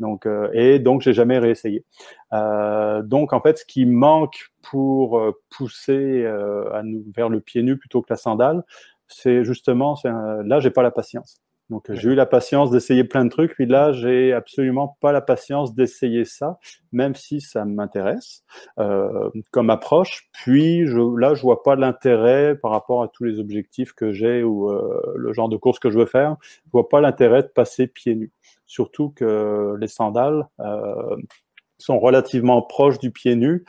[0.00, 1.84] Donc, et donc, j'ai jamais réessayé.
[2.32, 8.02] donc, en fait, ce qui manque pour pousser à nous, vers le pied nu plutôt
[8.02, 8.64] que la sandale,
[9.08, 11.40] c'est justement, là, j'ai pas la patience.
[11.70, 15.20] Donc j'ai eu la patience d'essayer plein de trucs, puis là j'ai absolument pas la
[15.20, 16.58] patience d'essayer ça,
[16.90, 18.42] même si ça m'intéresse
[18.80, 20.28] euh, comme approche.
[20.32, 24.42] Puis je, là je vois pas l'intérêt par rapport à tous les objectifs que j'ai
[24.42, 27.48] ou euh, le genre de course que je veux faire, je vois pas l'intérêt de
[27.48, 28.32] passer pieds nus.
[28.66, 31.16] Surtout que les sandales euh,
[31.78, 33.64] sont relativement proches du pied nu.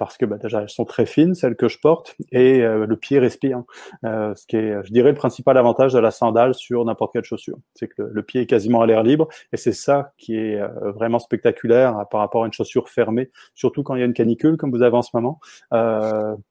[0.00, 2.86] Euh, parce que bah, déjà elles sont très fines, celles que je porte, et euh,
[2.86, 3.62] le pied respire.
[4.04, 7.24] Euh, ce qui est, je dirais, le principal avantage de la sandale sur n'importe quelle
[7.24, 10.60] chaussure, c'est que le, pied est quasiment à l'air libre, et c'est ça qui est
[10.60, 14.06] euh, vraiment spectaculaire hein, par rapport à une chaussure fermée, surtout quand il y a
[14.06, 15.40] une canicule comme vous avez en ce moment.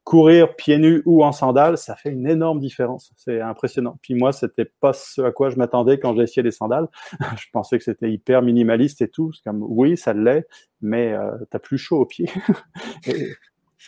[0.04, 3.12] courir pieds nus ou en sandales, ça fait une énorme différence.
[3.16, 3.98] C'est impressionnant.
[4.02, 6.88] Puis moi, c'était pas ce à quoi je m'attendais quand j'ai essayé les sandales.
[7.38, 9.32] je pensais que c'était hyper minimaliste et tout.
[9.44, 10.48] Comme oui, ça l'est,
[10.82, 12.30] mais euh, tu as plus chaud aux pieds.
[13.08, 13.34] et,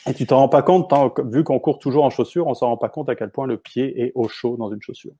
[0.07, 0.91] et, tu t'en rends pas compte,
[1.25, 3.57] vu qu'on court toujours en chaussures, on s'en rend pas compte à quel point le
[3.57, 5.13] pied est au chaud dans une chaussure.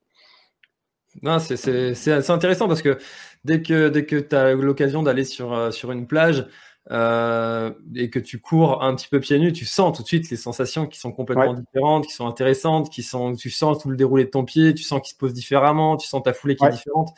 [1.22, 2.98] Non, c'est intéressant parce que
[3.44, 6.48] dès que, dès que tu as l'occasion d'aller sur, euh, sur une plage
[6.90, 10.30] euh, et que tu cours un petit peu pieds nus, tu sens tout de suite
[10.30, 13.98] les sensations qui sont complètement différentes, qui sont intéressantes, qui sont, tu sens tout le
[13.98, 16.66] déroulé de ton pied, tu sens qu'il se pose différemment, tu sens ta foulée qui
[16.66, 17.10] est différente.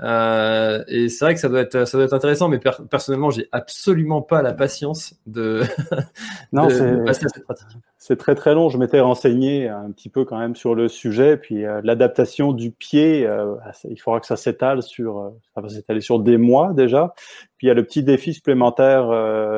[0.00, 2.58] Euh, et c'est vrai que ça doit être, ça doit être intéressant, mais
[2.90, 5.62] personnellement, j'ai absolument pas la patience de,
[6.52, 7.68] non, de, passer à cette pratique
[8.04, 8.68] c'est très très long.
[8.68, 12.72] Je m'étais renseigné un petit peu quand même sur le sujet, puis euh, l'adaptation du
[12.72, 13.54] pied, euh,
[13.88, 17.14] il faudra que ça s'étale sur, euh, ça va s'étaler sur des mois déjà.
[17.56, 19.06] Puis il y a le petit défi supplémentaire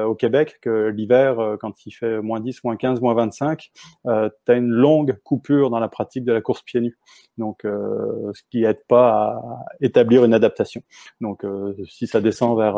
[0.07, 3.71] au Québec que l'hiver, quand il fait moins 10, moins 15, moins 25,
[4.05, 6.99] tu as une longue coupure dans la pratique de la course pieds nus.
[7.39, 10.83] Donc, ce qui aide pas à établir une adaptation.
[11.23, 11.47] Donc,
[11.89, 12.77] si ça descend vers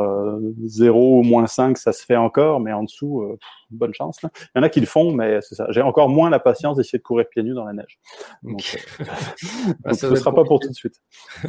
[0.64, 3.36] 0 ou moins 5, ça se fait encore, mais en dessous,
[3.70, 4.18] bonne chance.
[4.22, 5.66] Il y en a qui le font, mais c'est ça.
[5.70, 7.98] J'ai encore moins la patience d'essayer de courir pieds nus dans la neige.
[8.42, 9.04] Donc, euh,
[9.84, 11.00] bah, ce ne sera pas pour tout de suite.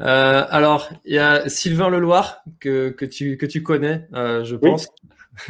[0.00, 4.56] euh, alors, il y a Sylvain Leloir que, que, tu, que tu connais, euh, je
[4.56, 4.88] pense.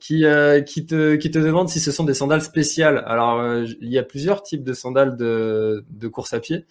[0.00, 0.24] qui,
[0.66, 3.04] qui, te, qui te demande si ce sont des sandales spéciales.
[3.06, 6.66] Alors, il y a plusieurs types de sandales de, de course à pied.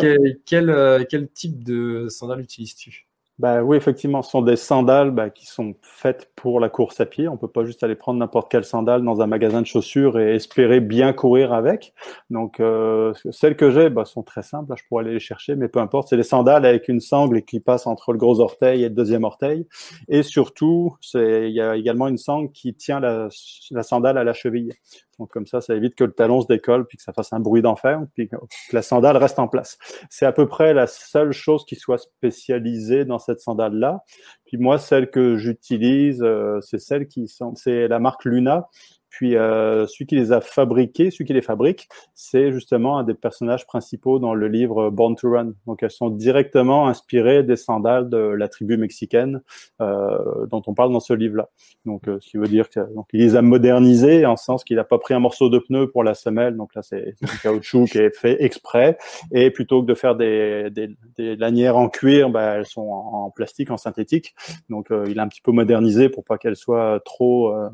[0.00, 3.07] quel, quel, quel type de sandales utilises-tu?
[3.38, 7.06] Bah oui, effectivement, ce sont des sandales bah, qui sont faites pour la course à
[7.06, 7.28] pied.
[7.28, 10.34] On peut pas juste aller prendre n'importe quelle sandale dans un magasin de chaussures et
[10.34, 11.94] espérer bien courir avec.
[12.30, 14.74] Donc, euh, celles que j'ai bah, sont très simples.
[14.76, 16.08] je pourrais aller les chercher, mais peu importe.
[16.08, 19.22] C'est des sandales avec une sangle qui passe entre le gros orteil et le deuxième
[19.22, 19.68] orteil.
[20.08, 23.28] Et surtout, il y a également une sangle qui tient la,
[23.70, 24.72] la sandale à la cheville.
[25.18, 27.40] Donc comme ça, ça évite que le talon se décolle puis que ça fasse un
[27.40, 28.36] bruit d'enfer, puis que
[28.72, 29.78] la sandale reste en place.
[30.10, 34.04] C'est à peu près la seule chose qui soit spécialisée dans cette sandale-là.
[34.46, 38.68] Puis moi, celle que j'utilise, euh, c'est celle qui c'est la marque Luna,
[39.10, 43.14] puis euh, celui qui les a fabriqués, celui qui les fabrique, c'est justement un des
[43.14, 45.52] personnages principaux dans le livre Born to Run.
[45.66, 49.42] Donc elles sont directement inspirées des sandales de la tribu mexicaine
[49.80, 51.48] euh, dont on parle dans ce livre-là.
[51.84, 54.98] Donc euh, ce qui veut dire qu'il les a modernisés en sens qu'il n'a pas
[54.98, 56.56] pris un morceau de pneu pour la semelle.
[56.56, 58.98] Donc là c'est du caoutchouc qui est fait exprès.
[59.32, 63.24] Et plutôt que de faire des, des, des lanières en cuir, bah, elles sont en,
[63.24, 64.34] en, plastique, en synthétique.
[64.68, 67.68] Donc euh, il a un petit peu modernisé pour pas qu'elles soient trop euh,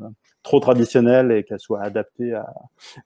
[0.45, 2.53] trop traditionnelle et qu'elle soit adaptée à,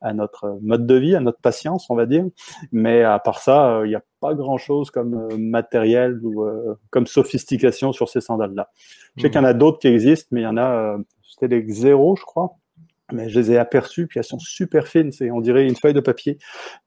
[0.01, 2.25] à, notre mode de vie, à notre patience, on va dire.
[2.73, 6.77] Mais à part ça, euh, il n'y a pas grand-chose comme euh, matériel ou euh,
[6.89, 8.69] comme sophistication sur ces sandales-là.
[9.15, 11.47] Je sais qu'il y en a d'autres qui existent, mais il y en a, c'était
[11.47, 12.57] les Xero, je crois.
[13.11, 15.11] Mais je les ai aperçus, puis elles sont super fines.
[15.11, 16.37] C'est, on dirait une feuille de papier.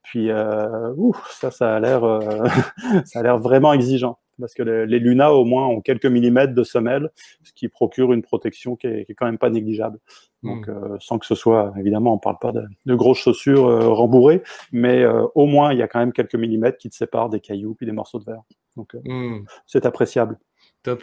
[0.03, 0.93] Puis, euh,
[1.31, 2.03] ça, ça a l'air,
[3.05, 6.65] ça a l'air vraiment exigeant parce que les, Luna au moins ont quelques millimètres de
[6.65, 7.11] semelle,
[7.43, 9.99] ce qui procure une protection qui est, qui est quand même pas négligeable.
[10.43, 10.71] Donc, hmm.
[10.71, 14.43] euh, sans que ce soit, évidemment, on parle pas de, de grosses chaussures euh, rembourrées,
[14.73, 17.41] mais euh, au moins, il y a quand même quelques millimètres qui te séparent des
[17.41, 18.43] cailloux puis des morceaux de verre.
[18.77, 19.45] Donc, hmm.
[19.67, 20.39] c'est appréciable.
[20.83, 21.03] Top.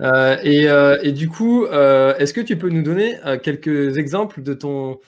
[0.00, 0.66] Et,
[1.02, 4.98] et, du coup, est-ce que tu peux nous donner quelques exemples de ton,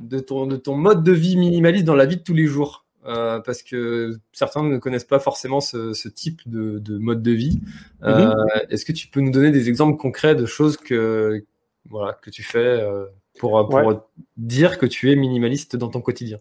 [0.00, 2.84] de, ton, de ton mode de vie minimaliste dans la vie de tous les jours?
[3.06, 7.60] Euh, parce que certains ne connaissent pas forcément ce, type de, mode de vie.
[8.02, 8.46] Euh, mhm.
[8.70, 11.44] Est-ce que tu peux nous donner des exemples concrets de choses que,
[11.90, 13.04] voilà, que tu fais euh,
[13.38, 14.08] pour, pour
[14.38, 16.38] dire que tu es minimaliste dans ton quotidien?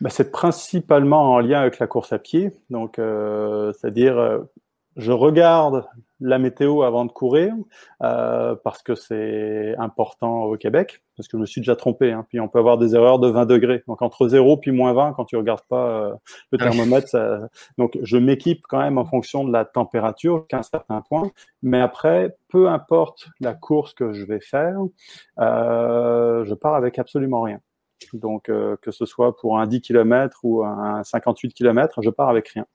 [0.00, 2.50] Bah, C'est principalement en lien avec la course à pied.
[2.70, 4.40] Donc, c'est-à-dire,
[4.96, 5.84] je regarde
[6.20, 7.54] la météo avant de courir
[8.02, 12.12] euh, parce que c'est important au Québec, parce que je me suis déjà trompé.
[12.12, 12.26] Hein.
[12.28, 13.82] Puis on peut avoir des erreurs de 20 degrés.
[13.88, 16.14] Donc entre 0 puis moins 20, quand tu regardes pas euh,
[16.52, 17.48] le ah thermomètre, ça...
[17.78, 21.30] donc je m'équipe quand même en fonction de la température qu'à un certain point.
[21.62, 24.78] Mais après, peu importe la course que je vais faire,
[25.38, 27.60] euh, je pars avec absolument rien.
[28.12, 32.28] Donc, euh, que ce soit pour un 10 km ou un 58 km, je pars
[32.28, 32.66] avec rien.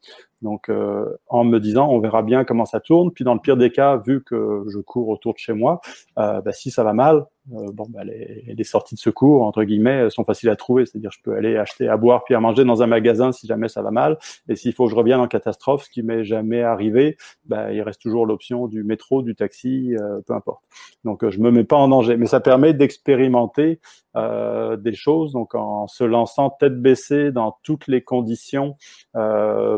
[0.41, 3.11] Donc, euh, en me disant, on verra bien comment ça tourne.
[3.11, 5.81] Puis, dans le pire des cas, vu que je cours autour de chez moi,
[6.19, 9.63] euh, bah, si ça va mal, euh, bon, bah, les, les, sorties de secours, entre
[9.63, 10.85] guillemets, sont faciles à trouver.
[10.85, 13.67] C'est-à-dire, je peux aller acheter à boire puis à manger dans un magasin si jamais
[13.67, 14.17] ça va mal.
[14.49, 17.81] Et s'il faut que je revienne en catastrophe, ce qui m'est jamais arrivé, bah, il
[17.81, 20.63] reste toujours l'option du métro, du taxi, euh, peu importe.
[21.03, 22.17] Donc, euh, je me mets pas en danger.
[22.17, 23.79] Mais ça permet d'expérimenter
[24.15, 28.77] euh, des choses, donc en se lançant tête baissée dans toutes les conditions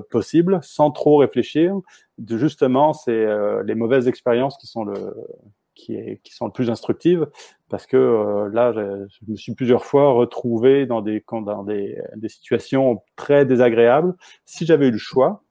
[0.10, 1.75] possibles, sans trop réfléchir.
[2.17, 3.27] De, justement, c'est
[3.63, 5.13] les mauvaises expériences qui sont le
[5.77, 7.27] qui, sont le plus instructives
[7.69, 12.29] parce que euh, là, je, me suis plusieurs fois retrouvé dans des, dans des, des
[12.29, 14.15] situations très désagréables.
[14.45, 15.43] Si j'avais eu le choix,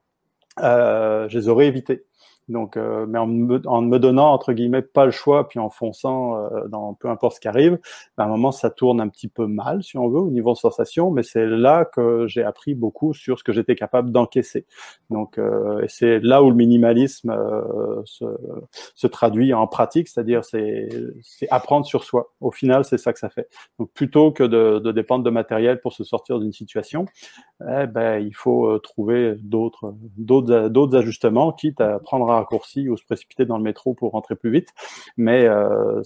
[0.61, 2.04] euh, je les aurais évitées.
[2.48, 5.68] Donc, euh, mais en me, en me, donnant entre guillemets pas le choix, puis en
[5.68, 7.78] fonçant euh, dans peu importe ce qui arrive,
[8.16, 10.54] ben, à un moment ça tourne un petit peu mal, si on veut, au niveau
[10.54, 11.11] sensation.
[11.11, 14.64] Mais c'est là que j'ai appris beaucoup sur ce que j'étais capable d'encaisser.
[15.11, 18.24] Donc, euh, c'est là où le minimalisme euh, se,
[18.94, 20.88] se, traduit en pratique, c'est-à-dire c'est
[21.50, 22.32] apprendre sur soi.
[22.40, 23.48] Au final, c'est ça que ça fait.
[23.80, 27.06] Donc, plutôt que de, de dépendre de matériel pour se sortir d'une situation,
[27.62, 33.05] eh ben il faut trouver d'autres d'autres d'autres ajustements, quitte à prendre raccourci ou se
[33.05, 34.68] précipiter dans le métro pour rentrer plus vite.
[35.16, 36.03] Mais euh,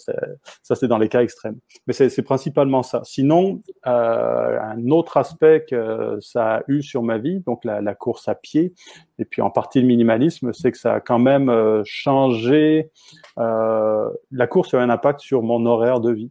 [0.63, 1.59] ça, c'est dans les cas extrêmes.
[1.87, 3.03] Mais c'est principalement ça.
[3.05, 8.29] Sinon, euh, un autre aspect que ça a eu sur ma vie, donc la, course
[8.29, 8.75] à pied,
[9.19, 12.91] et puis en partie le minimalisme, c'est que ça a quand même euh, changé.
[13.37, 16.31] La course a eu un impact sur mon horaire de vie.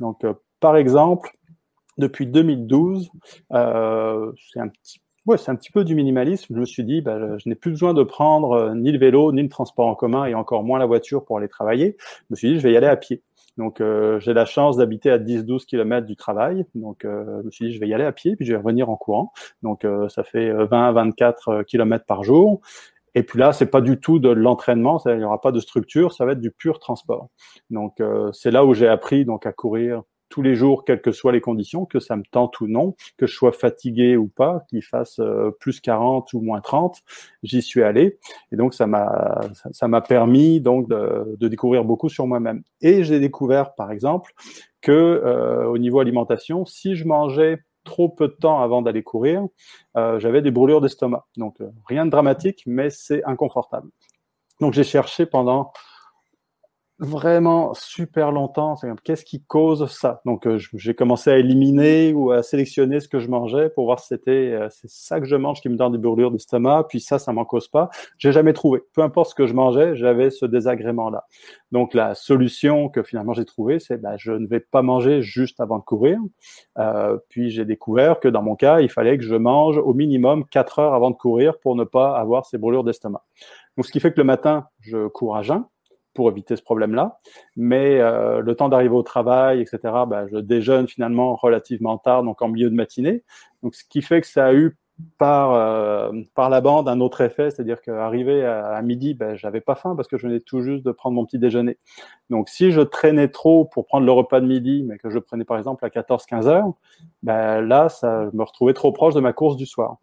[0.00, 0.24] Donc,
[0.60, 1.30] par exemple,
[1.98, 3.10] depuis 2012,
[3.52, 5.00] euh, c'est un petit
[5.36, 6.54] C'est un petit peu du minimalisme.
[6.54, 9.32] Je me suis dit, bah, je n'ai plus besoin de prendre euh, ni le vélo,
[9.32, 11.96] ni le transport en commun, et encore moins la voiture pour aller travailler.
[11.98, 13.22] Je me suis dit, je vais y aller à pied.
[13.56, 16.64] Donc, euh, j'ai la chance d'habiter à 10-12 km du travail.
[16.74, 18.58] Donc, euh, je me suis dit, je vais y aller à pied, puis je vais
[18.58, 19.32] revenir en courant.
[19.62, 22.60] Donc, ça fait 20-24 km par jour.
[23.14, 26.12] Et puis là, c'est pas du tout de l'entraînement, il n'y aura pas de structure,
[26.12, 27.30] ça va être du pur transport.
[27.70, 28.00] Donc,
[28.32, 31.40] c'est là où j'ai appris donc à courir tous les jours, quelles que soient les
[31.40, 35.18] conditions, que ça me tente ou non, que je sois fatigué ou pas, qu'il fasse
[35.20, 37.02] euh, plus 40 ou moins 30,
[37.42, 38.18] j'y suis allé.
[38.52, 39.40] Et donc, ça m'a,
[39.72, 42.62] ça m'a permis donc de, de, découvrir beaucoup sur moi-même.
[42.80, 44.32] Et j'ai découvert, par exemple,
[44.80, 49.46] que euh, au niveau alimentation, si je mangeais trop peu de temps avant d'aller courir,
[49.96, 51.26] euh, j'avais des brûlures d'estomac.
[51.36, 53.88] Donc, rien de dramatique, mais c'est inconfortable.
[54.60, 55.72] Donc, j'ai cherché pendant
[56.98, 58.74] vraiment super longtemps.
[59.04, 60.20] Qu'est-ce qui cause ça?
[60.24, 64.00] Donc, euh, j'ai commencé à éliminer ou à sélectionner ce que je mangeais pour voir
[64.00, 66.86] si c'était euh, c'est ça que je mange qui me donne des brûlures d'estomac.
[66.88, 67.88] Puis ça, ça m'en cause pas.
[68.18, 68.82] J'ai jamais trouvé.
[68.94, 71.24] Peu importe ce que je mangeais, j'avais ce désagrément-là.
[71.70, 75.60] Donc, la solution que finalement j'ai trouvée, c'est bah, je ne vais pas manger juste
[75.60, 76.18] avant de courir.
[76.78, 80.44] Euh, puis j'ai découvert que dans mon cas, il fallait que je mange au minimum
[80.46, 83.24] 4 heures avant de courir pour ne pas avoir ces brûlures d'estomac.
[83.76, 85.64] Donc, ce qui fait que le matin, je cours à jeun
[86.18, 87.20] pour éviter ce problème-là.
[87.54, 89.78] Mais euh, le temps d'arriver au travail, etc.,
[90.08, 93.22] bah, je déjeune finalement relativement tard, donc en milieu de matinée.
[93.62, 94.76] Donc, ce qui fait que ça a eu
[95.16, 99.60] par euh, par la bande un autre effet, c'est-à-dire qu'arrivé à, à, midi, ben, j'avais
[99.60, 101.78] pas faim parce que je venais tout juste de prendre mon petit déjeuner.
[102.30, 105.44] Donc si je traînais trop pour prendre le repas de midi, mais que je prenais
[105.44, 106.72] par exemple à 14-15 heures,
[107.22, 109.98] ben, là, ça me retrouvais trop proche de ma course du soir.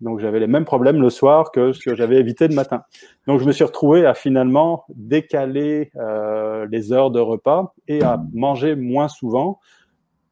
[0.00, 2.82] Donc j'avais les mêmes problèmes le soir que ce que j'avais évité le matin.
[3.26, 8.22] Donc je me suis retrouvé à finalement décaler euh, les heures de repas et à
[8.32, 9.60] manger moins souvent,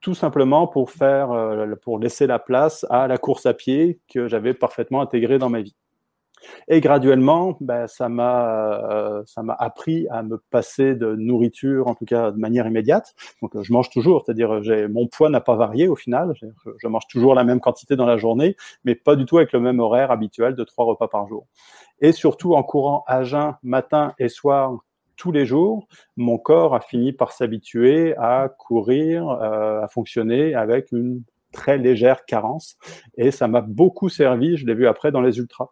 [0.02, 4.28] tout simplement pour faire, euh, pour laisser la place à la course à pied que
[4.28, 5.76] j'avais parfaitement intégrée dans ma vie.
[6.66, 9.22] Et graduellement, ben, ça m'a euh,
[9.60, 13.14] appris à me passer de nourriture, en tout cas de manière immédiate.
[13.40, 14.60] Donc je mange toujours, c'est-à-dire
[14.90, 16.34] mon poids n'a pas varié au final.
[16.78, 19.60] Je mange toujours la même quantité dans la journée, mais pas du tout avec le
[19.60, 21.46] même horaire habituel de trois repas par jour.
[22.00, 24.80] Et surtout en courant à jeun matin et soir
[25.22, 31.22] tous les jours, mon corps a fini par s'habituer à courir, à fonctionner avec une
[31.52, 32.76] très légère carence.
[33.16, 35.68] Et ça m'a beaucoup servi, je l'ai vu après dans les ultras.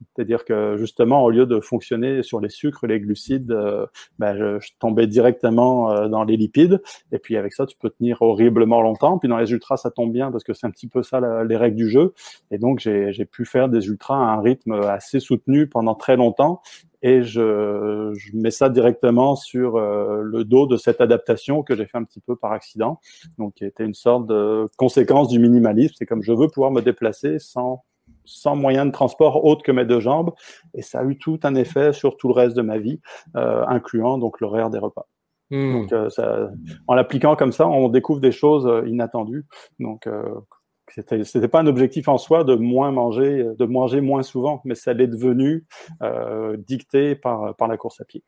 [0.00, 3.86] C'est-à-dire que justement, au lieu de fonctionner sur les sucres, les glucides, euh,
[4.18, 6.80] ben, je, tombais directement euh, dans les lipides.
[7.12, 9.18] Et puis avec ça, tu peux tenir horriblement longtemps.
[9.18, 11.56] Puis dans les ultras, ça tombe bien parce que c'est un petit peu ça les
[11.56, 12.14] règles du jeu.
[12.50, 16.62] Et donc j'ai pu faire des ultras à un rythme assez soutenu pendant très longtemps.
[17.06, 21.84] Et je, je mets ça directement sur euh, le dos de cette adaptation que j'ai
[21.84, 22.98] fait un petit peu par accident.
[23.36, 25.94] Donc qui était une sorte de conséquence du minimalisme.
[25.98, 27.84] C'est comme je veux pouvoir me déplacer sans
[28.24, 30.32] sans moyen de transport autre que mes deux jambes.
[30.72, 33.00] Et ça a eu tout un effet sur tout le reste de ma vie,
[33.36, 35.06] euh, incluant donc l'horaire des repas.
[35.50, 35.72] Hmm.
[35.72, 36.48] Donc, euh, ça,
[36.86, 39.44] en l'appliquant comme ça, on découvre des choses inattendues.
[39.78, 40.08] Donc,
[40.92, 44.74] c'était, c'était pas un objectif en soi de moins manger, de manger moins souvent, mais
[44.74, 45.64] ça l'est devenu
[46.02, 48.22] euh, dicté par, par la course à pied.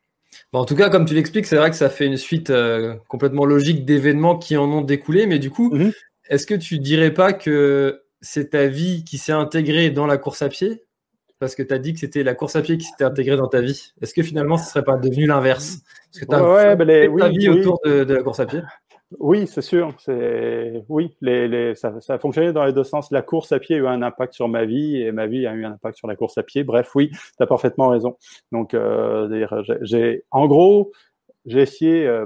[0.51, 2.51] Bon, en tout cas, comme tu l'expliques, c'est vrai que ça fait une suite
[3.07, 5.25] complètement logique d'événements qui en ont découlé.
[5.25, 5.93] Mais du coup, mm-hmm.
[6.29, 10.41] est-ce que tu dirais pas que c'est ta vie qui s'est intégrée dans la course
[10.41, 10.83] à pied
[11.39, 13.47] Parce que tu as dit que c'était la course à pied qui s'était intégrée dans
[13.47, 13.93] ta vie.
[14.01, 15.79] Est-ce que finalement, ce ne serait pas devenu l'inverse?
[16.11, 18.61] Parce que tu as ben ta vie autour de, la course à pied
[19.19, 19.93] oui, c'est sûr.
[19.99, 23.09] C'est oui, les, ça, a fonctionné dans les deux sens.
[23.11, 25.53] La course à pied a eu un impact sur ma vie et ma vie a
[25.53, 26.63] eu un impact sur la course à pied.
[26.63, 28.17] Bref, oui, tu as parfaitement raison.
[28.51, 29.47] Donc, euh,
[30.31, 30.91] en gros,
[31.45, 32.05] j'ai essayé.
[32.05, 32.25] Euh,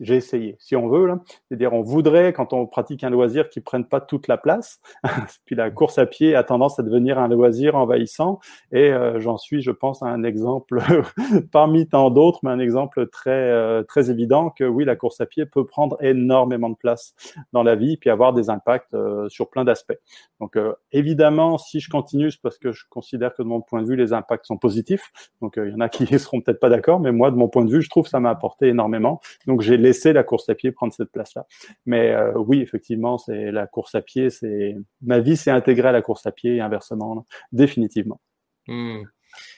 [0.00, 1.08] j'ai essayé, si on veut.
[1.48, 4.80] C'est-à-dire, on voudrait, quand on pratique un loisir, qu'il ne prenne pas toute la place.
[5.44, 8.40] Puis la course à pied a tendance à devenir un loisir envahissant.
[8.70, 10.78] Et euh, j'en suis, je pense, un exemple
[11.52, 15.26] parmi tant d'autres, mais un exemple très, euh, très évident que oui, la course à
[15.26, 17.14] pied peut prendre énormément de place
[17.52, 19.98] dans la vie, puis avoir des impacts euh, sur plein d'aspects.
[20.40, 20.58] Donc,
[20.90, 23.94] évidemment, si je continue, c'est parce que je considère que de mon point de vue,
[23.94, 25.12] les impacts sont positifs.
[25.40, 27.64] Donc, il y en a qui seront peut-être pas d'accord, mais moi, de mon point
[27.64, 29.20] de vue, je trouve que ça m'a apporté énormément.
[29.46, 31.46] Donc, j'ai laisser la course à pied prendre cette place-là.
[31.86, 35.92] Mais euh, oui, effectivement, c'est la course à pied, c'est ma vie s'est intégrée à
[35.92, 38.20] la course à pied et inversement, définitivement.
[38.68, 39.02] Hmm.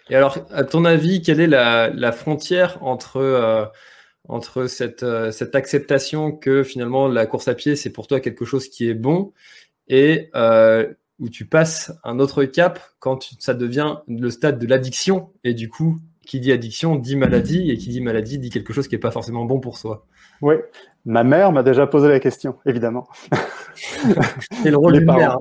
[0.09, 3.65] Et alors, à ton avis, quelle est la, frontière entre euh,
[4.27, 8.47] entre cette, euh, cette acceptation que finalement la course à pied c'est pour toi quelque
[8.47, 9.35] chose qui est bon
[9.87, 10.31] et
[11.19, 15.69] où tu passes un autre cap quand ça devient le stade de l'addiction et du
[15.69, 19.01] coup qui dit addiction dit maladie et qui dit maladie dit quelque chose qui n'est
[19.01, 20.07] pas forcément bon pour soi?
[20.45, 20.57] Oui,
[21.07, 23.09] ma mère m'a déjà posé la question, évidemment.
[23.75, 25.39] C'est le rôle du mère.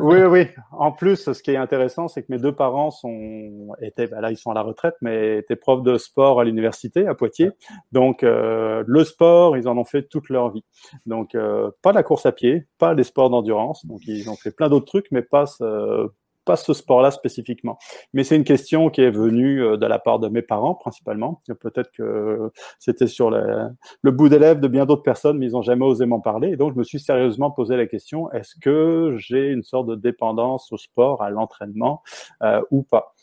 [0.00, 0.46] oui, oui.
[0.70, 4.30] En plus, ce qui est intéressant, c'est que mes deux parents sont étaient, bah là,
[4.30, 7.50] ils sont à la retraite, mais étaient profs de sport à l'université à Poitiers.
[7.90, 10.64] Donc, euh, le sport, ils en ont fait toute leur vie.
[11.04, 13.84] Donc, euh, pas la course à pied, pas les sports d'endurance.
[13.86, 16.08] Donc, ils ont fait plein d'autres trucs, mais pas ce,
[16.44, 17.78] pas ce sport-là spécifiquement.
[18.12, 21.40] Mais c'est une question qui est venue euh, de la part de mes parents principalement.
[21.60, 25.84] Peut-être que c'était sur le bout des de bien d'autres personnes, mais ils n'ont jamais
[25.84, 26.56] osé m'en parler.
[26.56, 30.72] Donc, je me suis sérieusement posé la question est-ce que j'ai une sorte de dépendance
[30.72, 32.02] au sport, à l'entraînement
[32.42, 33.14] euh, ou pas?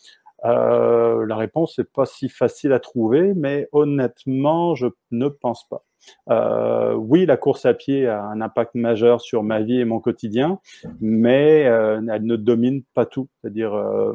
[0.46, 5.84] Euh, La réponse n'est pas si facile à trouver, mais honnêtement, je ne pense pas.
[6.30, 10.00] Euh, oui, la course à pied a un impact majeur sur ma vie et mon
[10.00, 10.60] quotidien,
[11.00, 13.28] mais euh, elle ne domine pas tout.
[13.42, 14.14] C'est-à-dire, euh,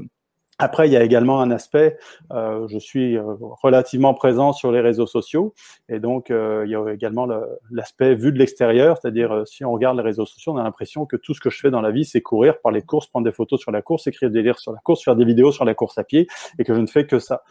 [0.58, 1.98] après, il y a également un aspect,
[2.32, 3.22] euh, je suis euh,
[3.62, 5.52] relativement présent sur les réseaux sociaux,
[5.90, 7.28] et donc euh, il y a également
[7.70, 11.04] l'aspect vu de l'extérieur, c'est-à-dire euh, si on regarde les réseaux sociaux, on a l'impression
[11.04, 13.26] que tout ce que je fais dans la vie, c'est courir, par les courses, prendre
[13.26, 15.66] des photos sur la course, écrire des livres sur la course, faire des vidéos sur
[15.66, 16.26] la course à pied,
[16.58, 17.42] et que je ne fais que ça.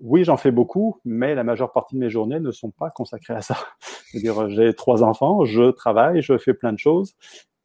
[0.00, 3.34] Oui, j'en fais beaucoup, mais la majeure partie de mes journées ne sont pas consacrées
[3.34, 3.56] à ça.
[4.10, 7.16] C'est-à-dire, j'ai trois enfants, je travaille, je fais plein de choses,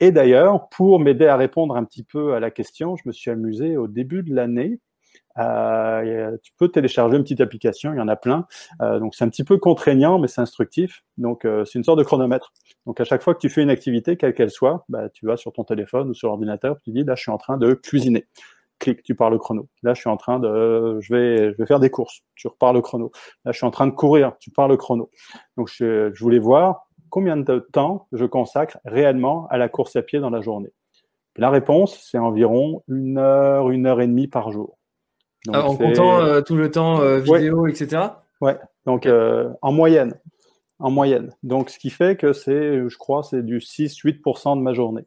[0.01, 3.29] et d'ailleurs, pour m'aider à répondre un petit peu à la question, je me suis
[3.29, 4.79] amusé au début de l'année.
[5.37, 8.47] Euh, tu peux télécharger une petite application, il y en a plein.
[8.81, 11.03] Euh, donc c'est un petit peu contraignant, mais c'est instructif.
[11.19, 12.51] Donc euh, c'est une sorte de chronomètre.
[12.87, 15.37] Donc à chaque fois que tu fais une activité, quelle qu'elle soit, bah, tu vas
[15.37, 18.25] sur ton téléphone ou sur l'ordinateur, tu dis là je suis en train de cuisiner.
[18.79, 19.69] Clique, tu pars le chrono.
[19.83, 22.21] Là je suis en train de, je vais, je vais faire des courses.
[22.33, 23.11] Tu repars le chrono.
[23.45, 24.33] Là je suis en train de courir.
[24.39, 25.11] Tu pars le chrono.
[25.57, 30.01] Donc je, je voulais voir combien de temps je consacre réellement à la course à
[30.01, 30.71] pied dans la journée?
[31.37, 34.77] La réponse, c'est environ une heure, une heure et demie par jour.
[35.45, 38.01] Donc ah, en comptant euh, tout le temps euh, vidéo, etc.
[38.41, 40.15] Ouais, donc euh, en moyenne.
[40.79, 41.31] En moyenne.
[41.43, 45.05] Donc, ce qui fait que c'est, je crois, c'est du 6-8% de ma journée.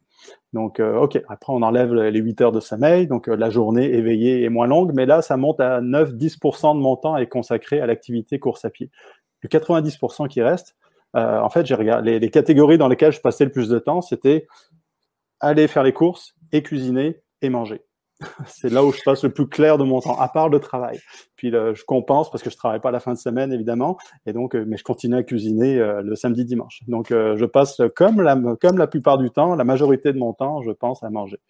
[0.53, 4.49] Donc, OK, après, on enlève les 8 heures de sommeil, donc la journée éveillée est
[4.49, 8.39] moins longue, mais là, ça monte à 9-10% de mon temps est consacré à l'activité
[8.39, 8.89] course à pied.
[9.41, 10.77] Le 90% qui reste,
[11.15, 14.01] euh, en fait, j'ai regardé les, catégories dans lesquelles je passais le plus de temps,
[14.01, 14.47] c'était
[15.39, 17.81] aller faire les courses et cuisiner et manger.
[18.47, 20.99] c'est là où je passe le plus clair de mon temps, à part le travail.
[21.35, 24.55] Puis je compense parce que je travaille pas la fin de semaine évidemment, et donc
[24.55, 26.79] mais je continue à cuisiner le samedi dimanche.
[26.87, 30.61] Donc je passe comme la comme la plupart du temps, la majorité de mon temps,
[30.61, 31.41] je pense à manger.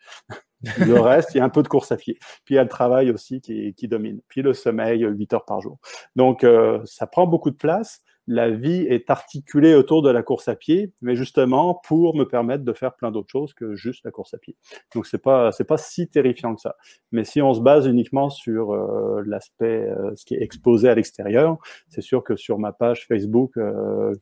[0.79, 2.17] Le reste, il y a un peu de course à pied.
[2.43, 4.21] Puis il y a le travail aussi qui, qui domine.
[4.27, 5.77] Puis le sommeil, 8 heures par jour.
[6.15, 8.01] Donc euh, ça prend beaucoup de place.
[8.27, 12.63] La vie est articulée autour de la course à pied, mais justement pour me permettre
[12.63, 14.55] de faire plein d'autres choses que juste la course à pied.
[14.93, 16.75] Donc c'est pas c'est pas si terrifiant que ça.
[17.11, 20.95] Mais si on se base uniquement sur euh, l'aspect euh, ce qui est exposé à
[20.95, 21.57] l'extérieur,
[21.89, 23.53] c'est sûr que sur ma page Facebook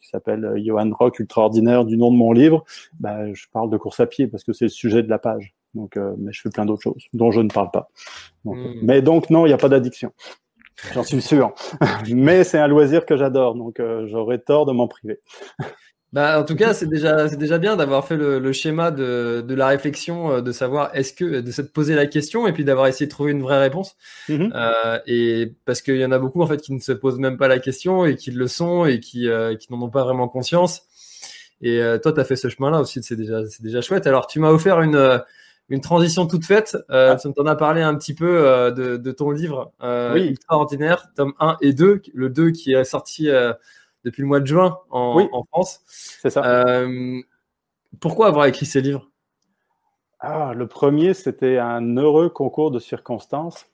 [0.01, 2.64] qui s'appelle Johan Rock Ultraordinaire du nom de mon livre,
[2.99, 5.54] bah, je parle de course à pied parce que c'est le sujet de la page.
[5.74, 7.89] Donc, euh, mais je fais plein d'autres choses dont je ne parle pas.
[8.45, 8.80] Donc, hmm.
[8.84, 10.12] Mais donc, non, il n'y a pas d'addiction.
[10.94, 11.54] J'en suis sûr.
[12.10, 15.20] mais c'est un loisir que j'adore, donc euh, j'aurais tort de m'en priver.
[16.14, 19.44] Bah, en tout cas, c'est déjà, c'est déjà bien d'avoir fait le, le schéma de,
[19.46, 22.64] de, la réflexion, euh, de savoir est-ce que, de se poser la question et puis
[22.64, 23.96] d'avoir essayé de trouver une vraie réponse.
[24.30, 24.52] Mm-hmm.
[24.54, 27.38] euh, et parce qu'il y en a beaucoup en fait qui ne se posent même
[27.38, 30.28] pas la question et qui le sont et qui, euh, qui n'en ont pas vraiment
[30.28, 30.84] conscience.
[31.64, 34.06] Et toi, tu as fait ce chemin-là aussi, c'est déjà, c'est déjà chouette.
[34.06, 35.22] Alors, tu m'as offert une
[35.70, 36.78] une transition toute faite.
[36.89, 37.18] Euh, ah.
[37.18, 41.57] Tu en as parlé un petit peu euh, de, ton livre euh, Extraordinaire, tome 1
[41.61, 43.53] et 2, le 2 qui est sorti euh,
[44.03, 45.82] depuis le mois de juin en, en France.
[45.88, 46.86] C'est ça.
[47.99, 49.09] pourquoi avoir écrit ces livres?
[50.20, 53.66] Ah, Le premier, c'était un heureux concours de circonstances.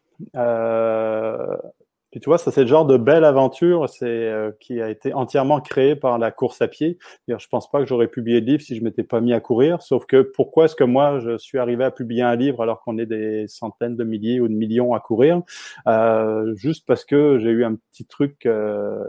[2.11, 5.13] Puis tu vois, ça c'est le genre de belle aventure c'est euh, qui a été
[5.13, 6.97] entièrement créé par la course à pied.
[7.27, 9.81] Je pense pas que j'aurais publié le livre si je m'étais pas mis à courir.
[9.81, 12.97] Sauf que pourquoi est-ce que moi je suis arrivé à publier un livre alors qu'on
[12.97, 15.41] est des centaines de milliers ou de millions à courir?
[15.87, 18.45] Euh, Juste parce que j'ai eu un petit truc.
[18.45, 19.03] Euh,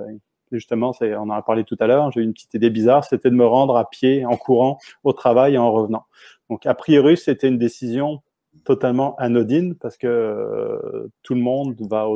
[0.53, 2.11] justement, on en a parlé tout à l'heure.
[2.11, 5.13] J'ai eu une petite idée bizarre, c'était de me rendre à pied en courant au
[5.13, 6.05] travail et en revenant.
[6.49, 8.23] Donc a priori, c'était une décision
[8.65, 12.07] totalement anodine parce que euh, tout le monde va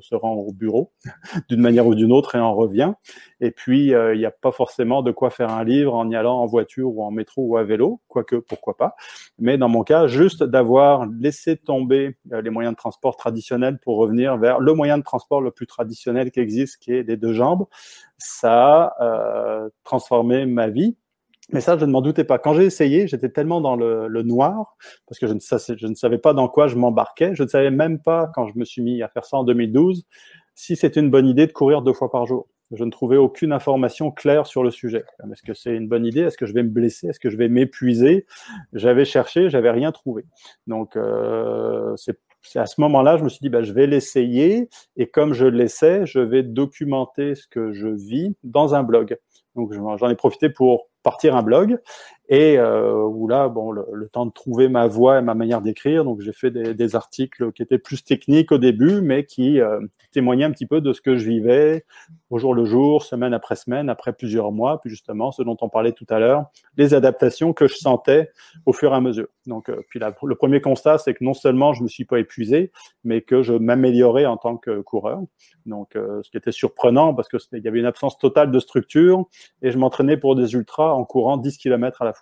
[0.00, 0.92] se rend au bureau
[1.48, 2.92] d'une manière ou d'une autre et en revient.
[3.40, 6.16] Et puis, euh, il n'y a pas forcément de quoi faire un livre en y
[6.16, 8.94] allant en voiture ou en métro ou à vélo, quoique pourquoi pas.
[9.38, 13.96] Mais dans mon cas, juste d'avoir laissé tomber euh, les moyens de transport traditionnels pour
[13.96, 17.32] revenir vers le moyen de transport le plus traditionnel qui existe, qui est des deux
[17.32, 17.66] jambes,
[18.18, 20.96] ça a transformé ma vie
[21.52, 22.38] mais ça, je ne m'en doutais pas.
[22.38, 24.76] Quand j'ai essayé, j'étais tellement dans le, noir,
[25.06, 27.34] parce que je ne, je ne, savais pas dans quoi je m'embarquais.
[27.34, 30.04] Je ne savais même pas, quand je me suis mis à faire ça en 2012,
[30.54, 32.48] si c'était une bonne idée de courir deux fois par jour.
[32.72, 35.04] Je ne trouvais aucune information claire sur le sujet.
[35.30, 36.20] Est-ce que c'est une bonne idée?
[36.20, 37.08] Est-ce que je vais me blesser?
[37.08, 38.26] Est-ce que je vais m'épuiser?
[38.72, 40.24] J'avais cherché, j'avais rien trouvé.
[40.66, 42.16] Donc, euh, c'est
[42.58, 44.70] à ce moment-là, je me suis dit, bah, je vais l'essayer.
[44.96, 49.18] Et comme je l'essaie, je vais documenter ce que je vis dans un blog.
[49.54, 51.78] Donc, j'en ai profité pour partir un blog
[52.28, 56.04] et euh, où là, bon, le, temps de trouver ma voix et ma manière d'écrire,
[56.04, 59.80] donc j'ai fait des, articles qui étaient plus techniques au début, mais qui euh,
[60.12, 61.84] témoignaient un petit peu de ce que je vivais
[62.30, 65.68] au jour le jour, semaine après semaine, après plusieurs mois, puis justement ce dont on
[65.68, 66.46] parlait tout à l'heure,
[66.78, 68.30] les adaptations que je sentais
[68.64, 69.28] au fur et à mesure.
[69.46, 72.18] Donc, euh, puis là, le premier constat, c'est que non seulement je me suis pas
[72.18, 72.72] épuisé,
[73.04, 75.20] mais que je m'améliorais en tant que coureur.
[75.66, 78.58] Donc, euh, ce qui était surprenant parce que il y avait une absence totale de
[78.60, 79.26] structure
[79.60, 82.21] et je m'entraînais pour des ultras en courant 10 km à la fois.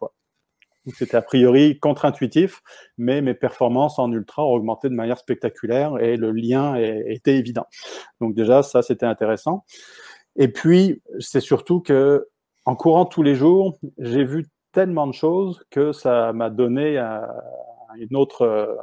[0.95, 2.63] C'était a priori contre-intuitif,
[2.97, 7.67] mais mes performances en ultra ont augmenté de manière spectaculaire et le lien était évident.
[8.21, 9.65] Donc déjà, ça, c'était intéressant.
[10.37, 12.29] Et puis, c'est surtout que
[12.65, 17.21] en courant tous les jours, j'ai vu tellement de choses que ça m'a donné euh,
[17.97, 18.79] une autre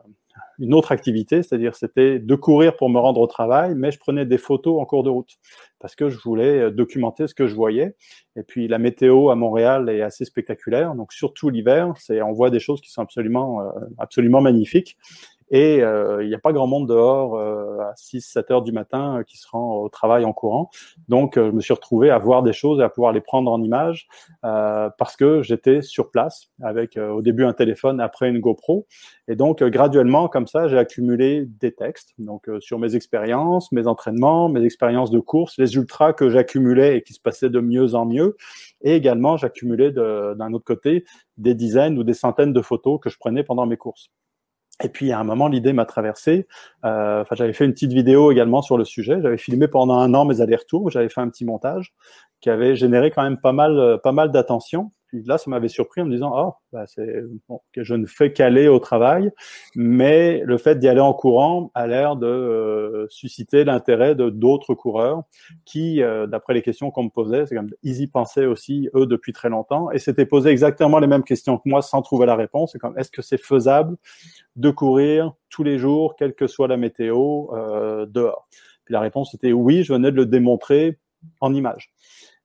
[0.60, 4.26] une autre activité, c'est-à-dire c'était de courir pour me rendre au travail, mais je prenais
[4.26, 5.38] des photos en cours de route
[5.80, 7.96] parce que je voulais euh, documenter ce que je voyais.
[8.36, 12.50] Et puis la météo à Montréal est assez spectaculaire, donc surtout l'hiver, c'est on voit
[12.50, 14.98] des choses qui sont absolument euh, absolument magnifiques.
[15.50, 19.20] Et euh, il n'y a pas grand monde dehors euh, à 6-7 heures du matin
[19.20, 20.70] euh, qui se rend au travail en courant.
[21.08, 23.62] Donc, je me suis retrouvé à voir des choses et à pouvoir les prendre en
[23.62, 24.08] image
[24.42, 28.88] parce que j'étais sur place avec au début un téléphone, après une GoPro.
[29.28, 34.50] Et donc, graduellement, comme ça, j'ai accumulé des textes donc sur mes expériences, mes entraînements,
[34.50, 38.06] mes expériences de course, les ultras que j'accumulais et qui se passaient de mieux en
[38.06, 38.36] mieux.
[38.82, 41.06] Et également, j'accumulais d'un autre côté
[41.38, 44.12] des dizaines ou des centaines de photos que je prenais pendant mes courses.
[44.84, 46.48] Et puis à un moment, l'idée m'a traversé.
[46.86, 49.20] Euh, j'avais fait une petite vidéo également sur le sujet.
[49.22, 50.92] J'avais filmé pendant un an mes allers-retours.
[50.92, 51.94] J'avais fait un petit montage
[52.42, 54.92] qui avait généré quand même pas mal, pas mal d'attention.
[55.20, 57.24] Puis là, ça m'avait surpris en me disant, bah, c'est
[57.74, 59.32] que je ne fais qu'aller au travail,
[59.76, 64.74] mais le fait d'y aller en courant a l'air de euh, susciter l'intérêt de d'autres
[64.74, 65.24] coureurs
[65.66, 69.06] qui, euh, d'après les questions qu'on me posait, c'est comme ils y pensaient aussi eux
[69.06, 72.36] depuis très longtemps et s'étaient posé exactement les mêmes questions que moi sans trouver la
[72.36, 72.72] réponse.
[72.74, 73.98] C'est comme est-ce que c'est faisable
[74.56, 78.48] de courir tous les jours, quelle que soit la météo, euh, dehors?
[78.86, 80.98] Puis la réponse était oui, je venais de le démontrer
[81.42, 81.92] en image.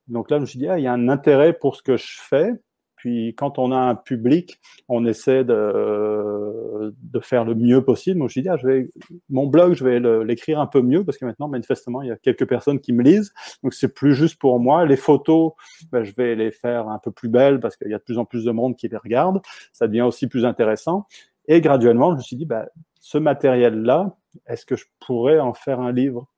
[0.07, 1.97] Donc là, je me suis dit, ah, il y a un intérêt pour ce que
[1.97, 2.51] je fais.
[2.95, 8.17] Puis quand on a un public, on essaie de, de faire le mieux possible.
[8.17, 8.89] Moi, je me suis dit, ah, je vais,
[9.29, 12.15] mon blog, je vais l'écrire un peu mieux parce que maintenant, manifestement, il y a
[12.15, 13.33] quelques personnes qui me lisent.
[13.61, 14.85] Donc c'est plus juste pour moi.
[14.85, 15.51] Les photos,
[15.91, 18.17] ben, je vais les faire un peu plus belles parce qu'il y a de plus
[18.17, 19.41] en plus de monde qui les regarde.
[19.73, 21.05] Ça devient aussi plus intéressant.
[21.47, 22.67] Et graduellement, je me suis dit, bah,
[23.01, 24.15] ce matériel-là,
[24.47, 26.29] est-ce que je pourrais en faire un livre?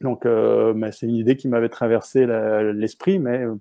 [0.00, 2.26] Donc, euh, c'est une idée qui m'avait traversé
[2.74, 3.54] l'esprit, mais euh,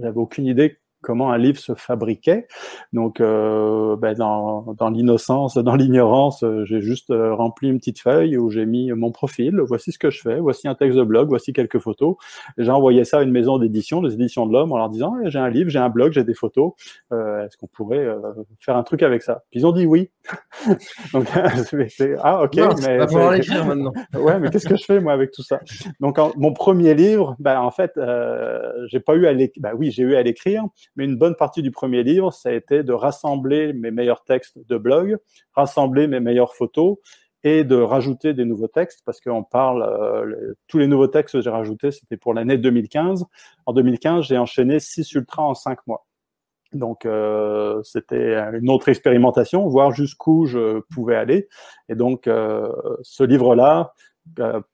[0.00, 2.46] j'avais aucune idée comment un livre se fabriquait.
[2.92, 8.00] Donc, euh, ben dans, dans l'innocence, dans l'ignorance, euh, j'ai juste euh, rempli une petite
[8.00, 9.60] feuille où j'ai mis mon profil.
[9.60, 10.38] Voici ce que je fais.
[10.40, 11.28] Voici un texte de blog.
[11.28, 12.16] Voici quelques photos.
[12.58, 15.38] J'ai envoyé ça à une maison d'édition, les éditions de l'Homme, en leur disant j'ai
[15.38, 16.72] un livre, j'ai un blog, j'ai des photos.
[17.12, 18.20] Euh, Est-ce qu'on pourrait euh,
[18.60, 19.42] faire un truc avec ça?
[19.50, 20.10] Puis ils ont dit oui.
[21.12, 21.26] Donc,
[22.22, 22.56] ah ok.
[22.56, 23.92] mais va pouvoir l'écrire maintenant.
[24.14, 25.60] ouais, mais qu'est-ce que je fais moi avec tout ça?
[26.00, 27.92] Donc, mon premier livre, ben en fait,
[28.86, 29.62] j'ai pas eu à l'écrire.
[29.62, 30.64] Ben, oui, j'ai eu à l'écrire
[30.96, 34.58] mais une bonne partie du premier livre, ça a été de rassembler mes meilleurs textes
[34.68, 35.18] de blog,
[35.54, 36.98] rassembler mes meilleures photos
[37.44, 41.40] et de rajouter des nouveaux textes parce qu'on parle, euh, tous les nouveaux textes que
[41.40, 43.24] j'ai rajoutés, c'était pour l'année 2015.
[43.66, 46.06] En 2015, j'ai enchaîné 6 ultras en 5 mois.
[46.72, 51.48] Donc euh, c'était une autre expérimentation, voir jusqu'où je pouvais aller.
[51.88, 52.72] Et donc euh,
[53.02, 53.92] ce livre-là,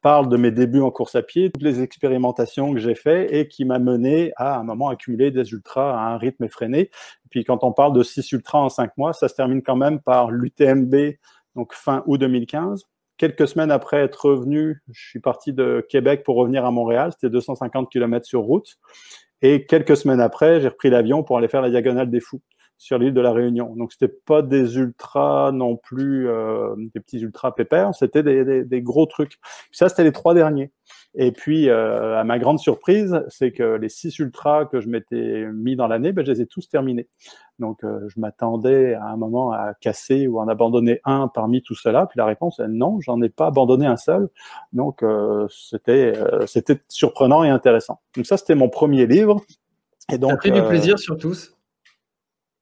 [0.03, 3.49] parle de mes débuts en course à pied, toutes les expérimentations que j'ai fait et
[3.49, 6.90] qui m'a mené à, un moment accumuler des ultras à un rythme effréné.
[7.30, 10.01] Puis quand on parle de 6 ultras en 5 mois, ça se termine quand même
[10.01, 10.94] par l'UTMB,
[11.57, 12.84] donc fin août 2015.
[13.16, 17.30] Quelques semaines après être revenu, je suis parti de Québec pour revenir à Montréal, c'était
[17.30, 18.78] 250 km sur route.
[19.42, 22.42] Et quelques semaines après, j'ai repris l'avion pour aller faire la diagonale des fous
[22.79, 23.74] sur l'île de la Réunion.
[23.76, 28.64] Donc c'était pas des ultras non plus, euh, des petits ultras pépères, c'était des, des,
[28.64, 29.39] des, gros trucs.
[29.72, 30.70] Ça c'était les trois derniers.
[31.14, 35.47] Et puis euh, à ma grande surprise, c'est que les six ultras que je m'étais
[35.53, 37.09] mis dans l'année, ben, je les ai tous terminés.
[37.59, 41.74] Donc euh, je m'attendais à un moment à casser ou en abandonner un parmi tout
[41.74, 42.07] cela.
[42.07, 44.29] Puis la réponse est non, j'en ai pas abandonné un seul.
[44.72, 46.12] Donc euh, c'était
[46.47, 48.01] c'était surprenant et intéressant.
[48.14, 49.43] Donc ça c'était mon premier livre.
[50.11, 51.58] Et donc, T'as pris du plaisir sur tous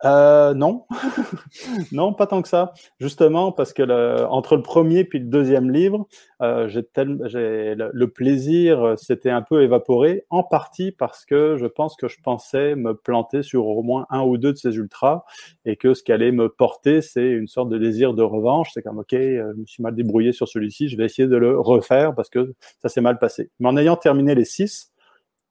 [0.05, 0.85] euh, non,
[1.93, 2.75] non, pas tant que ça.
[3.01, 6.07] Justement, parce que le, entre le premier puis le deuxième livre,
[6.43, 11.67] euh, j'ai le, le, plaisir euh, s'était un peu évaporé, en partie parce que je
[11.67, 15.25] pense que je pensais me planter sur au moins un ou deux de ces ultras,
[15.65, 18.71] et que ce qui allait me porter, c'est une sorte de désir de revanche.
[18.75, 21.37] C'est comme ok, euh, je me suis mal débrouillé sur celui-ci, je vais essayer de
[21.37, 23.51] le refaire parce que ça s'est mal passé.
[23.61, 24.93] Mais en ayant terminé les six,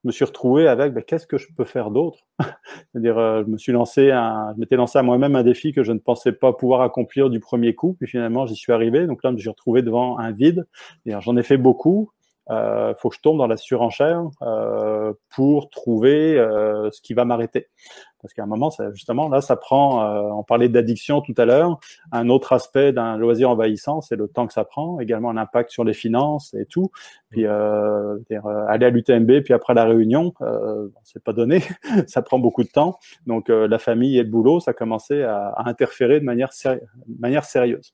[0.08, 2.20] me suis retrouvé avec ben, qu'est-ce que je peux faire d'autre?
[2.92, 5.84] C'est-à-dire, euh, je me suis lancé, un, je m'étais lancé à moi-même un défi que
[5.84, 9.08] je ne pensais pas pouvoir accomplir du premier coup, puis finalement j'y suis arrivé.
[9.08, 10.68] Donc là, je me suis retrouvé devant un vide.
[11.06, 12.12] J'en ai fait beaucoup.
[12.48, 16.36] Il euh, faut que je tombe dans la surenchère euh, pour trouver
[16.92, 17.68] ce qui va m'arrêter.
[18.26, 21.46] Parce qu'à un moment, ça, justement, là, ça prend, euh, on parlait d'addiction tout à
[21.46, 21.80] l'heure,
[22.12, 25.70] un autre aspect d'un loisir envahissant, c'est le temps que ça prend, également un impact
[25.70, 26.90] sur les finances et tout.
[27.30, 31.62] Puis euh, euh aller à l'UTMB, puis après la réunion, euh, c'est pas donné,
[32.08, 32.98] ça prend beaucoup de temps.
[33.28, 36.82] Donc la famille et le boulot, ça commençait à, à interférer de manière, de
[37.20, 37.94] manière sérieuse.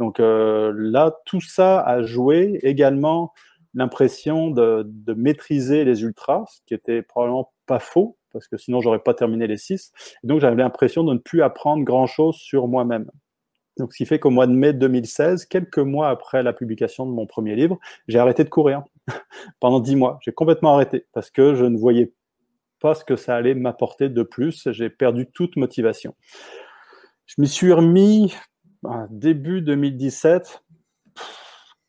[0.00, 3.32] Donc là, tout ça a joué également
[3.74, 8.80] l'impression de, de, maîtriser les ultras, ce qui était probablement pas faux, parce que sinon
[8.80, 9.92] j'aurais pas terminé les six.
[10.22, 13.10] Donc j'avais l'impression de ne plus apprendre grand-chose sur moi-même.
[13.78, 17.12] Donc, ce qui fait qu'au mois de mai 2016, quelques mois après la publication de
[17.12, 18.82] mon premier livre, j'ai arrêté de courir
[19.60, 20.18] pendant dix mois.
[20.22, 22.12] J'ai complètement arrêté parce que je ne voyais
[22.80, 24.68] pas ce que ça allait m'apporter de plus.
[24.72, 26.14] J'ai perdu toute motivation.
[27.26, 28.34] Je m'y suis remis
[29.10, 30.62] début 2017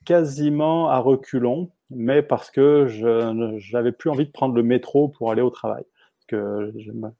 [0.05, 5.31] quasiment à reculons, mais parce que je n'avais plus envie de prendre le métro pour
[5.31, 5.83] aller au travail.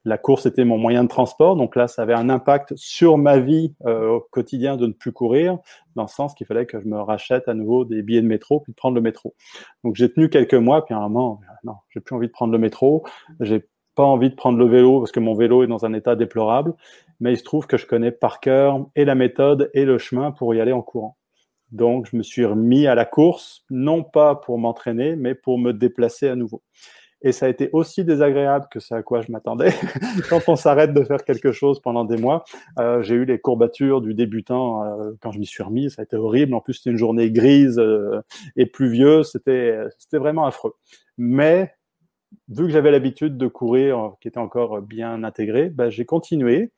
[0.04, 3.38] La course était mon moyen de transport, donc là, ça avait un impact sur ma
[3.38, 5.58] vie euh, au quotidien de ne plus courir,
[5.96, 8.60] dans le sens qu'il fallait que je me rachète à nouveau des billets de métro
[8.60, 9.34] puis de prendre le métro.
[9.84, 12.52] Donc j'ai tenu quelques mois, puis à un moment, non, j'ai plus envie de prendre
[12.52, 13.04] le métro,
[13.40, 16.16] j'ai pas envie de prendre le vélo parce que mon vélo est dans un état
[16.16, 16.74] déplorable,
[17.20, 20.30] mais il se trouve que je connais par cœur et la méthode et le chemin
[20.30, 21.16] pour y aller en courant.
[21.72, 25.72] Donc, je me suis remis à la course, non pas pour m'entraîner, mais pour me
[25.72, 26.62] déplacer à nouveau.
[27.22, 29.72] Et ça a été aussi désagréable que ce à quoi je m'attendais.
[30.30, 32.44] quand on s'arrête de faire quelque chose pendant des mois,
[32.78, 35.90] euh, j'ai eu les courbatures du débutant euh, quand je m'y suis remis.
[35.90, 36.54] Ça a été horrible.
[36.54, 38.22] En plus, c'était une journée grise euh,
[38.56, 39.30] et pluvieuse.
[39.32, 40.74] C'était, c'était vraiment affreux.
[41.18, 41.74] Mais
[42.48, 46.72] vu que j'avais l'habitude de courir, qui était encore bien intégré, ben, j'ai continué.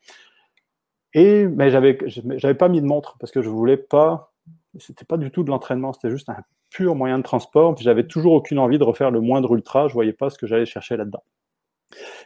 [1.15, 4.33] Et mais j'avais, j'avais pas mis de montre parce que je voulais pas.
[4.79, 5.93] C'était pas du tout de l'entraînement.
[5.93, 6.37] C'était juste un
[6.73, 7.75] pur moyen de transport.
[7.75, 9.89] Puis j'avais toujours aucune envie de refaire le moindre ultra.
[9.89, 11.23] Je voyais pas ce que j'allais chercher là-dedans.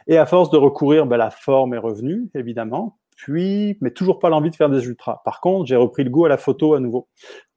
[0.07, 4.29] Et à force de recourir, ben, la forme est revenue, évidemment puis, mais toujours pas
[4.29, 5.21] l'envie de faire des ultras.
[5.25, 7.07] Par contre, j'ai repris le goût à la photo à nouveau.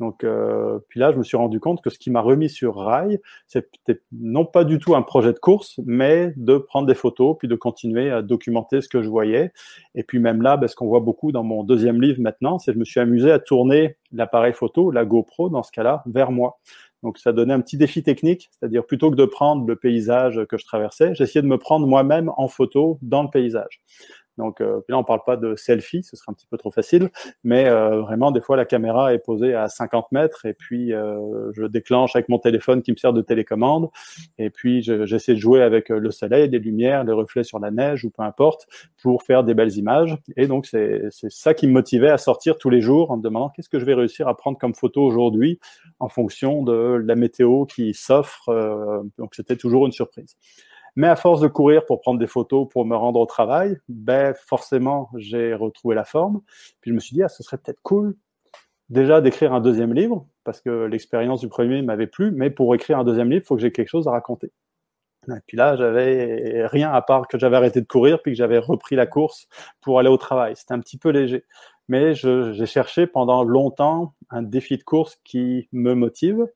[0.01, 2.77] Donc, euh, puis là, je me suis rendu compte que ce qui m'a remis sur
[2.77, 7.37] rail, c'était non pas du tout un projet de course, mais de prendre des photos,
[7.39, 9.53] puis de continuer à documenter ce que je voyais.
[9.95, 12.71] Et puis même là, ben, ce qu'on voit beaucoup dans mon deuxième livre maintenant, c'est
[12.71, 16.33] que je me suis amusé à tourner l'appareil photo, la GoPro dans ce cas-là, vers
[16.33, 16.59] moi.
[17.03, 20.59] Donc ça donnait un petit défi technique, c'est-à-dire plutôt que de prendre le paysage que
[20.59, 23.81] je traversais, j'essayais de me prendre moi-même en photo dans le paysage.
[24.41, 27.11] Donc euh, là, on parle pas de selfie, ce serait un petit peu trop facile,
[27.45, 31.53] mais euh, vraiment, des fois, la caméra est posée à 50 mètres et puis euh,
[31.53, 33.91] je déclenche avec mon téléphone qui me sert de télécommande
[34.39, 38.05] et puis j'essaie de jouer avec le soleil, les lumières, les reflets sur la neige
[38.05, 38.67] ou peu importe
[39.03, 40.17] pour faire des belles images.
[40.37, 43.51] Et donc, c'est ça qui me motivait à sortir tous les jours en me demandant
[43.51, 45.61] qu'est-ce que je vais réussir à prendre comme photo aujourd'hui
[45.99, 48.51] en fonction de la météo qui s'offre.
[49.19, 50.37] donc, c'était toujours une surprise.
[50.97, 54.35] Mais à force de courir pour prendre des photos pour me rendre au travail, ben
[54.35, 56.41] forcément, j'ai retrouvé la forme.
[56.81, 58.17] Puis je me suis dit, ah, ce serait peut-être cool
[58.91, 62.99] déjà d'écrire un deuxième livre, parce que l'expérience du premier m'avait plu, mais pour écrire
[62.99, 64.53] un deuxième livre, il faut que j'ai quelque chose à raconter.
[65.29, 68.59] Et puis là, j'avais rien à part que j'avais arrêté de courir, puis que j'avais
[68.59, 69.47] repris la course
[69.81, 70.57] pour aller au travail.
[70.57, 71.45] C'était un petit peu léger.
[71.89, 76.47] Mais j'ai cherché pendant longtemps un défi de course qui me motive.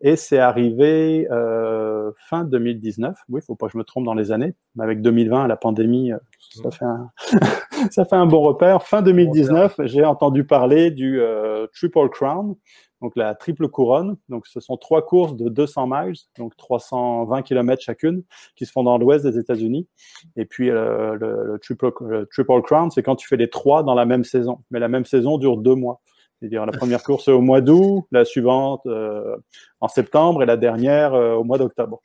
[0.00, 3.16] Et c'est arrivé euh, fin 2019.
[3.28, 4.54] Oui, il faut pas que je me trompe dans les années.
[4.76, 6.18] Mais avec 2020, la pandémie, euh,
[6.62, 7.10] ça fait un,
[7.90, 8.82] ça fait un bon repère.
[8.82, 12.54] Fin 2019, j'ai entendu parler du euh, Triple Crown,
[13.00, 14.16] donc la triple couronne.
[14.28, 18.22] Donc ce sont trois courses de 200 miles, donc 320 km chacune,
[18.56, 19.88] qui se font dans l'ouest des États-Unis.
[20.36, 23.82] Et puis euh, le, le, triple, le Triple Crown, c'est quand tu fais les trois
[23.82, 24.60] dans la même saison.
[24.70, 26.00] Mais la même saison dure deux mois.
[26.44, 29.34] C'est-à-dire la première course au mois d'août, la suivante euh,
[29.80, 32.02] en septembre et la dernière euh, au mois d'octobre.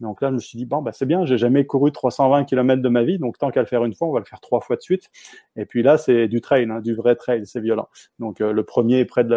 [0.00, 2.82] Donc là, je me suis dit, bon, bah, c'est bien, j'ai jamais couru 320 km
[2.82, 4.60] de ma vie, donc tant qu'à le faire une fois, on va le faire trois
[4.60, 5.08] fois de suite.
[5.56, 7.88] Et puis là, c'est du trail, hein, du vrai trail, c'est violent.
[8.18, 9.32] Donc euh, le premier est près de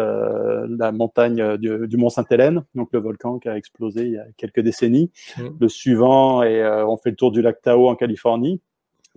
[0.68, 4.60] la, montagne du, Mont Sainte-Hélène, donc le volcan qui a explosé il y a quelques
[4.60, 5.10] décennies.
[5.38, 5.42] Mmh.
[5.58, 8.60] Le suivant, et on fait le tour du lac Tahoe en Californie.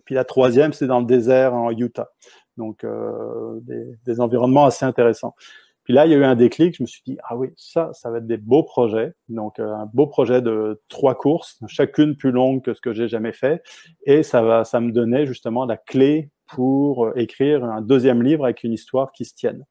[0.06, 2.12] Puis la troisième, c'est dans le désert en Utah.
[2.58, 3.60] Donc, euh,
[4.06, 5.36] des, environnements assez intéressants.
[5.84, 6.76] Puis là, il y a eu un déclic.
[6.76, 9.14] Je me suis dit, ah oui, ça, ça va être des beaux projets.
[9.30, 13.08] Donc, euh, un beau projet de trois courses, chacune plus longue que ce que j'ai
[13.08, 13.62] jamais fait.
[14.06, 18.44] Et ça va, ça me donnait justement la clé pour euh, écrire un deuxième livre
[18.44, 19.64] avec une histoire qui se tienne.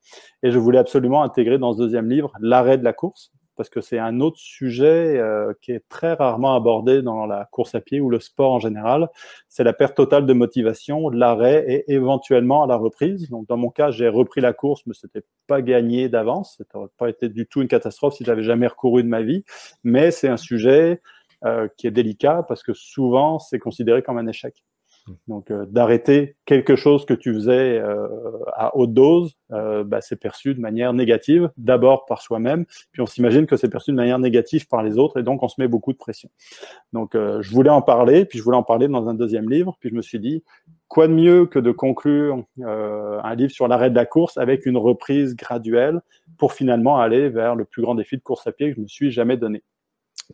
[0.43, 3.81] Et je voulais absolument intégrer dans ce deuxième livre l'arrêt de la course parce que
[3.81, 8.01] c'est un autre sujet euh, qui est très rarement abordé dans la course à pied
[8.01, 9.09] ou le sport en général.
[9.49, 13.29] C'est la perte totale de motivation, l'arrêt et éventuellement la reprise.
[13.31, 16.57] Donc dans mon cas, j'ai repris la course, mais c'était pas gagné d'avance.
[16.59, 19.45] Ça n'aurait pas été du tout une catastrophe si j'avais jamais recouru de ma vie.
[19.85, 21.01] Mais c'est un sujet
[21.45, 24.63] euh, qui est délicat parce que souvent c'est considéré comme un échec.
[25.29, 28.09] Donc, euh, d'arrêter quelque chose que tu faisais euh,
[28.55, 33.07] à haute dose, euh, bah, c'est perçu de manière négative, d'abord par soi-même, puis on
[33.07, 35.69] s'imagine que c'est perçu de manière négative par les autres, et donc on se met
[35.69, 36.29] beaucoup de pression.
[36.93, 39.91] Donc, je voulais en parler, puis je voulais en parler dans un deuxième livre, puis
[39.91, 40.43] je me suis dit,
[40.89, 44.77] quoi de mieux que de conclure un livre sur l'arrêt de la course avec une
[44.77, 46.01] reprise graduelle
[46.39, 48.89] pour finalement aller vers le plus grand défi de course à pied que je me
[48.89, 49.63] suis jamais donné.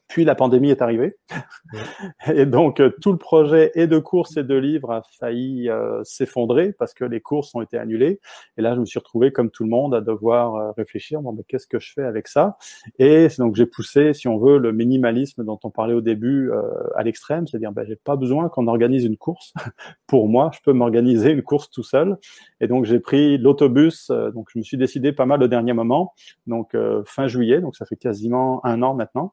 [0.08, 1.16] Puis la pandémie est arrivée.
[2.34, 6.02] et donc euh, tout le projet et de courses et de livres a failli euh,
[6.04, 8.20] s'effondrer parce que les courses ont été annulées.
[8.56, 11.32] Et là, je me suis retrouvé comme tout le monde à devoir euh, réfléchir, bon,
[11.32, 12.56] mais qu'est-ce que je fais avec ça?
[12.98, 16.50] Et donc j'ai poussé, si on veut, le minimalisme dont on parlait au début
[16.96, 19.52] à l'extrême, c'est-à-dire ben, j'ai pas besoin qu'on organise une course.
[20.06, 22.18] Pour moi, je peux m'organiser une course tout seul.
[22.60, 24.08] Et donc j'ai pris l'autobus.
[24.08, 26.14] donc je me suis décidé pas mal au dernier moment,
[26.46, 26.76] donc
[27.06, 29.32] fin juillet, donc ça fait quasiment un an maintenant.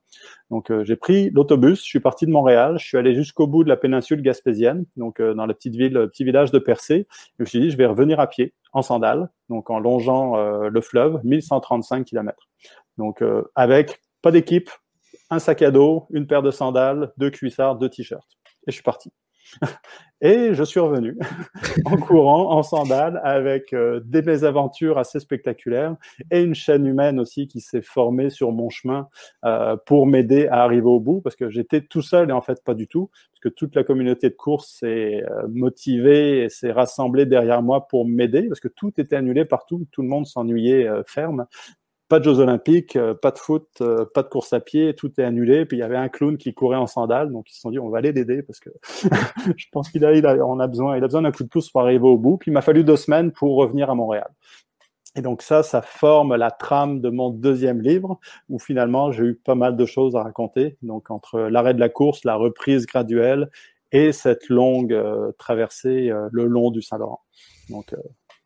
[0.49, 3.63] Donc euh, j'ai pris l'autobus, je suis parti de Montréal, je suis allé jusqu'au bout
[3.63, 6.95] de la péninsule gaspésienne, donc euh, dans la petite ville, le petit village de Percé.
[6.95, 10.37] Et je me suis dit, je vais revenir à pied, en sandales, donc en longeant
[10.37, 12.49] euh, le fleuve, 1135 km.
[12.97, 13.23] Donc
[13.55, 14.69] avec pas d'équipe,
[15.29, 18.37] un sac à dos, une paire de sandales, deux cuissards, deux t-shirts.
[18.67, 19.13] Et je suis parti.
[20.21, 21.17] Et je suis revenu
[21.85, 25.95] en courant, en sandales, avec euh, des mésaventures assez spectaculaires
[26.29, 29.07] et une chaîne humaine aussi qui s'est formée sur mon chemin
[29.45, 32.61] euh, pour m'aider à arriver au bout, parce que j'étais tout seul et en fait
[32.65, 36.73] pas du tout, parce que toute la communauté de course s'est euh, motivée et s'est
[36.73, 40.89] rassemblée derrière moi pour m'aider, parce que tout était annulé partout, tout le monde s'ennuyait
[41.07, 41.45] ferme
[42.09, 45.11] pas de Jeux Olympiques, euh, pas de foot, euh, pas de course à pied, tout
[45.19, 45.65] est annulé.
[45.65, 47.79] Puis il y avait un clown qui courait en sandales, donc ils se sont dit
[47.79, 48.71] on va aller l'aider parce que
[49.55, 51.49] je pense qu'il a, il a, on a besoin, il a besoin d'un coup de
[51.49, 52.37] pouce pour arriver au bout.
[52.37, 54.29] Puis il m'a fallu deux semaines pour revenir à Montréal.
[55.15, 59.35] Et donc ça, ça forme la trame de mon deuxième livre, où finalement j'ai eu
[59.35, 60.77] pas mal de choses à raconter.
[60.81, 63.49] Donc entre l'arrêt de la course, la reprise graduelle
[63.91, 67.21] et cette longue euh, traversée le long du Saint-Laurent.
[67.69, 67.93] Donc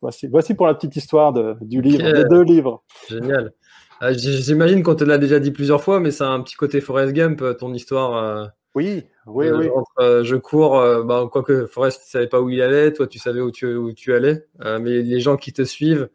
[0.04, 2.84] Voici, voici pour la petite histoire de, du livre, des deux livres.
[3.08, 3.54] Génial.
[4.02, 7.14] Euh, j'imagine qu'on te l'a déjà dit plusieurs fois, mais c'est un petit côté Forrest
[7.14, 8.18] Gump, euh, ton histoire.
[8.18, 8.46] Euh,
[8.76, 9.70] oui, oui, oui.
[10.00, 10.72] je cours,
[11.06, 13.94] bah, quoique Forrest ne savait pas où il allait, toi tu savais où tu, où
[13.94, 16.10] tu allais, mais les gens qui te suivent,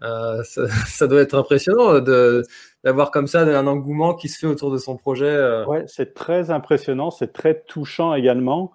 [0.00, 0.42] ça,
[0.86, 1.98] ça, doit être impressionnant
[2.84, 5.64] d'avoir comme ça un engouement qui se fait autour de son projet.
[5.66, 8.72] Ouais, c'est très impressionnant, c'est très touchant également.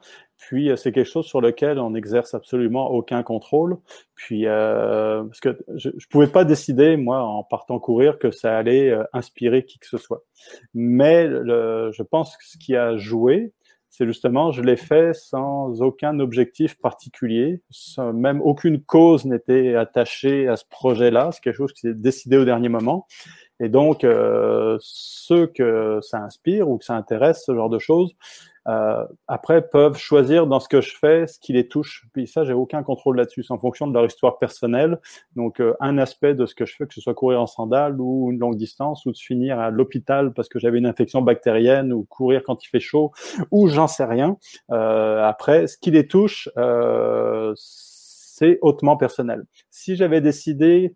[0.47, 3.77] Puis euh, c'est quelque chose sur lequel on n'exerce absolument aucun contrôle.
[4.13, 8.55] Puis euh, parce que je, ne pouvais pas décider moi en partant courir que ça
[8.55, 10.23] allait euh, inspirer qui que ce soit.
[10.75, 13.53] Mais je pense que ce qui a joué,
[13.89, 17.61] c'est justement je l'ai fait sans aucun objectif particulier,
[17.97, 21.29] même aucune cause n'était attachée à ce projet-là.
[21.31, 23.07] C'est quelque chose qui s'est décidé au dernier moment.
[23.59, 28.15] Et donc, euh, ceux que ça inspire ou que ça intéresse, ce genre de choses,
[28.67, 32.05] euh, après peuvent choisir dans ce que je fais ce qui les touche.
[32.13, 33.43] Puis ça, j'ai aucun contrôle là-dessus.
[33.43, 34.99] C'est en fonction de leur histoire personnelle.
[35.35, 37.99] Donc, euh, un aspect de ce que je fais, que ce soit courir en sandales
[37.99, 41.93] ou une longue distance, ou de finir à l'hôpital parce que j'avais une infection bactérienne,
[41.93, 43.11] ou courir quand il fait chaud,
[43.51, 44.37] ou j'en sais rien.
[44.71, 46.49] Euh, après, ce qui les touche,
[47.55, 49.45] c'est hautement personnel.
[49.69, 50.95] Si j'avais décidé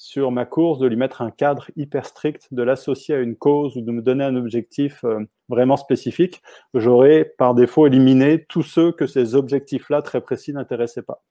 [0.00, 3.76] sur ma course, de lui mettre un cadre hyper strict, de l'associer à une cause
[3.76, 5.20] ou de me donner un objectif euh,
[5.50, 6.40] vraiment spécifique,
[6.72, 11.22] j'aurais par défaut éliminé tous ceux que ces objectifs-là très précis n'intéressaient pas.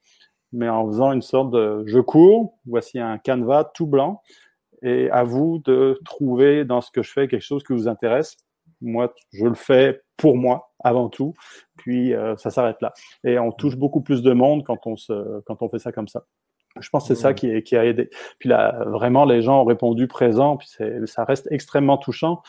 [0.52, 4.22] Mais en faisant une sorte de je cours, voici un canevas tout blanc,
[4.84, 8.38] et à vous de trouver dans ce que je fais quelque chose qui vous intéresse.
[8.82, 11.34] Moi, je le fais pour moi avant tout,
[11.76, 12.94] puis euh, ça s'arrête là.
[13.24, 16.08] Et on touche beaucoup plus de monde quand on, se, quand on fait ça comme
[16.08, 16.24] ça.
[16.80, 18.10] Je pense que c'est ça qui, qui, a aidé.
[18.38, 20.68] Puis là, vraiment, les gens ont répondu présent, puis
[21.06, 22.42] ça reste extrêmement touchant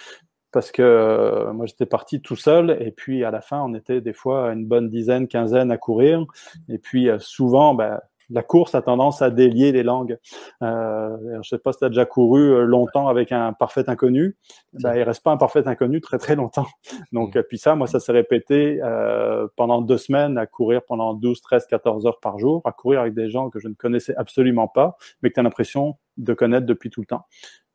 [0.53, 4.01] parce que euh, moi j'étais parti tout seul et puis à la fin on était
[4.01, 6.25] des fois une bonne dizaine, quinzaine à courir
[6.69, 8.01] et puis euh, souvent ben,
[8.31, 10.19] la course a tendance à délier les langues.
[10.63, 14.37] Euh, je sais pas si tu as déjà couru euh, longtemps avec un parfait inconnu.
[14.75, 16.67] Ben, il reste pas un parfait inconnu très très longtemps.
[17.13, 17.43] Donc, mm.
[17.49, 21.67] puis ça, moi, ça s'est répété euh, pendant deux semaines à courir pendant 12, 13,
[21.67, 24.97] 14 heures par jour, à courir avec des gens que je ne connaissais absolument pas,
[25.23, 27.27] mais que tu as l'impression de connaître depuis tout le temps.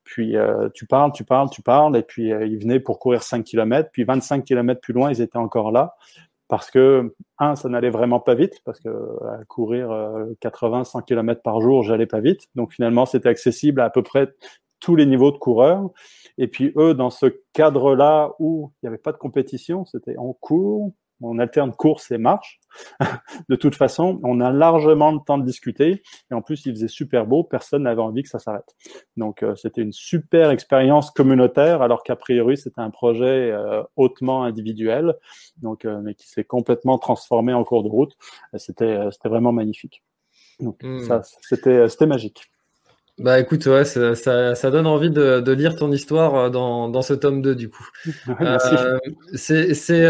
[0.05, 3.23] Puis euh, tu parles, tu parles, tu parles, et puis euh, ils venaient pour courir
[3.23, 5.95] 5 km, puis 25 km plus loin, ils étaient encore là
[6.47, 9.89] parce que un, ça n'allait vraiment pas vite parce que à courir
[10.41, 12.41] 80-100 euh, km par jour, j'allais pas vite.
[12.55, 14.33] Donc finalement, c'était accessible à à peu près
[14.79, 15.89] tous les niveaux de coureurs.
[16.37, 20.33] Et puis eux, dans ce cadre-là où il n'y avait pas de compétition, c'était en
[20.33, 22.59] cours, on alterne course et marche.
[23.49, 26.03] de toute façon, on a largement le temps de discuter.
[26.31, 27.43] Et en plus, il faisait super beau.
[27.43, 28.75] Personne n'avait envie que ça s'arrête.
[29.17, 34.43] Donc, euh, c'était une super expérience communautaire, alors qu'a priori, c'était un projet euh, hautement
[34.43, 35.15] individuel,
[35.61, 38.13] donc, euh, mais qui s'est complètement transformé en cours de route.
[38.57, 40.03] C'était, vraiment magnifique.
[40.59, 40.99] Donc, hmm.
[40.99, 42.43] ça, c'était, magique.
[43.17, 47.13] Bah écoute, ouais, ça, ça, donne envie de, de, lire ton histoire dans, dans ce
[47.13, 47.87] tome 2 du coup.
[48.41, 48.75] Merci.
[49.33, 50.05] c'est,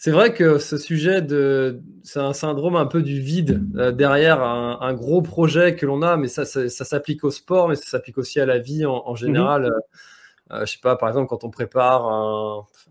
[0.00, 4.42] c'est, vrai que ce sujet de, c'est un syndrome un peu du vide euh, derrière
[4.42, 8.16] un, gros projet que l'on a, mais ça, ça, s'applique au sport, mais ça s'applique
[8.16, 9.64] aussi à la vie en, général.
[9.64, 9.72] Mhm.
[10.52, 12.06] Euh, je sais pas, par exemple, quand on prépare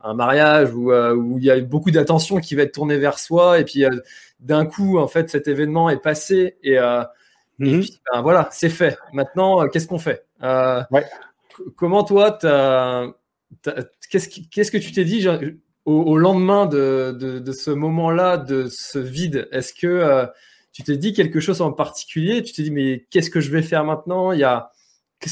[0.04, 3.18] un, mariage où, euh, où, il y a beaucoup d'attention qui va être tournée vers
[3.18, 3.86] soi, et puis
[4.40, 6.78] d'un coup, en fait, cet événement est passé, et,
[7.58, 7.82] mhm.
[7.82, 9.00] puis, ben, voilà, c'est fait.
[9.14, 10.26] Maintenant, qu'est-ce qu'on fait?
[10.42, 11.06] Ouais.
[11.76, 12.38] Comment toi,
[14.10, 15.28] qu'est-ce, qu'est-ce que tu t'es dit?
[15.90, 20.26] Au, lendemain de, ce moment-là, de ce vide, est-ce que euh,
[20.72, 22.44] tu t'es dit quelque chose en particulier?
[22.44, 24.32] Tu t'es dit, mais qu'est-ce que je vais faire maintenant?
[24.32, 24.72] Il y a...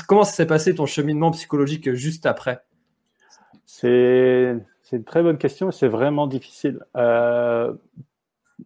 [0.07, 2.59] Comment s'est passé ton cheminement psychologique juste après?
[3.65, 4.55] C'est
[4.91, 6.79] une très bonne question c'est vraiment difficile.
[6.95, 7.73] Euh,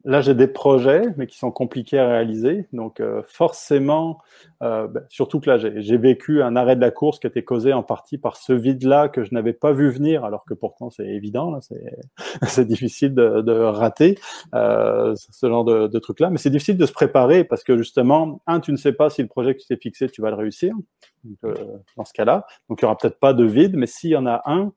[0.06, 2.68] là, j'ai des projets, mais qui sont compliqués à réaliser.
[2.74, 4.20] Donc, euh, forcément,
[4.64, 7.74] euh, ben, surtout que là, j'ai vécu un arrêt de la course qui était causé
[7.74, 11.08] en partie par ce vide-là que je n'avais pas vu venir, alors que pourtant, c'est
[11.08, 11.60] évident,
[12.48, 14.18] c'est difficile de, de rater
[14.56, 16.30] euh, ce genre de, de truc-là.
[16.30, 19.22] Mais c'est difficile de se préparer parce que justement, un, tu ne sais pas si
[19.22, 20.74] le projet que tu t'es fixé, tu vas le réussir.
[21.24, 21.54] Donc, euh,
[21.98, 24.26] dans ce cas-là, donc il y aura peut-être pas de vide, mais s'il y en
[24.26, 24.72] a un,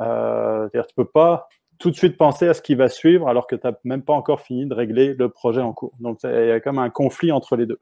[0.00, 1.48] euh, tu peux pas
[1.82, 4.12] tout de suite penser à ce qui va suivre alors que tu n'as même pas
[4.12, 5.92] encore fini de régler le projet en cours.
[5.98, 7.80] Donc il y a comme un conflit entre les deux.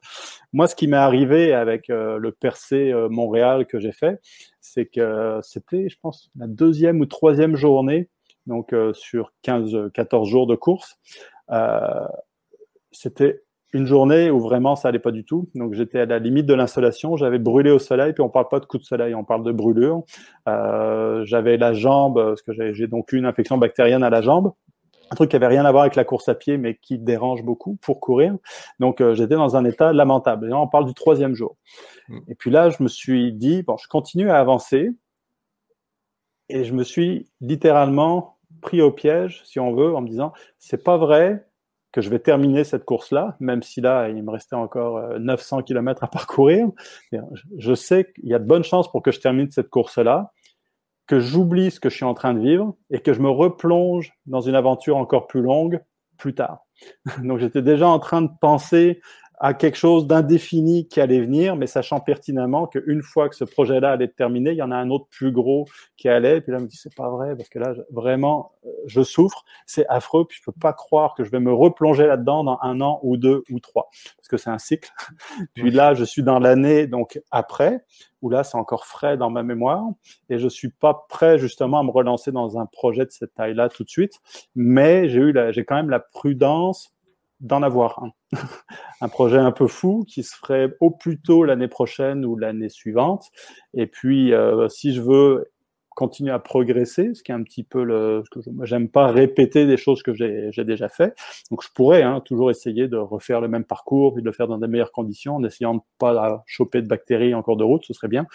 [0.54, 4.18] Moi, ce qui m'est arrivé avec euh, le percé euh, Montréal que j'ai fait,
[4.62, 8.08] c'est que c'était, je pense, la deuxième ou troisième journée,
[8.46, 10.98] donc euh, sur 15, 14 jours de course.
[12.92, 13.42] c'était
[13.72, 15.48] une journée où vraiment ça allait pas du tout.
[15.54, 18.60] Donc j'étais à la limite de l'insolation, j'avais brûlé au soleil, puis on parle pas
[18.60, 20.02] de coup de soleil, on parle de brûlure.
[20.48, 24.52] Euh, j'avais la jambe, parce que j'ai donc eu une infection bactérienne à la jambe,
[25.10, 27.42] un truc qui avait rien à voir avec la course à pied, mais qui dérange
[27.42, 28.36] beaucoup pour courir.
[28.78, 30.46] Donc euh, j'étais dans un état lamentable.
[30.46, 31.56] Et là, on parle du troisième jour.
[32.08, 32.18] Mm.
[32.28, 34.90] Et puis là, je me suis dit, bon, je continue à avancer,
[36.48, 40.82] et je me suis littéralement pris au piège, si on veut, en me disant, c'est
[40.82, 41.46] pas vrai
[41.92, 45.62] que je vais terminer cette course-là, même si là, il me restait encore 900 euh,
[45.62, 46.68] km à parcourir.
[47.58, 50.32] Je sais qu'il y a de bonnes chances pour que je termine cette course-là,
[51.06, 54.12] que j'oublie ce que je suis en train de vivre et que je me replonge
[54.26, 55.80] dans une aventure encore plus longue
[56.16, 56.66] plus tard.
[57.24, 59.00] Donc j'étais déjà en train de penser
[59.42, 63.92] à quelque chose d'indéfini qui allait venir, mais sachant pertinemment qu'une fois que ce projet-là
[63.92, 65.64] allait être terminé, il y en a un autre plus gros
[65.96, 66.36] qui allait.
[66.36, 69.02] Et puis là, je me dis, c'est pas vrai, parce que là, vraiment, euh, je
[69.02, 72.58] souffre, c'est affreux, puis je peux pas croire que je vais me replonger là-dedans dans
[72.60, 73.88] un an ou deux ou trois,
[74.18, 74.90] parce que c'est un cycle.
[75.54, 77.82] puis là, je suis dans l'année, donc après,
[78.20, 79.86] où là, c'est encore frais dans ma mémoire,
[80.28, 83.70] et je suis pas prêt justement à me relancer dans un projet de cette taille-là
[83.70, 84.20] tout de suite,
[84.54, 86.92] mais j'ai eu, j'ai quand même la prudence
[87.40, 88.12] d'en avoir un.
[89.00, 92.68] un projet un peu fou qui se ferait au plus tôt l'année prochaine ou l'année
[92.68, 93.26] suivante.
[93.74, 95.50] Et puis, euh, si je veux
[95.96, 99.76] continuer à progresser, ce qui est un petit peu le, ce j'aime pas répéter des
[99.76, 101.14] choses que j'ai déjà fait.
[101.50, 104.48] Donc, je pourrais hein, toujours essayer de refaire le même parcours puis de le faire
[104.48, 107.84] dans des meilleures conditions, en essayant de pas choper de bactéries en cours de route,
[107.84, 108.26] ce serait bien.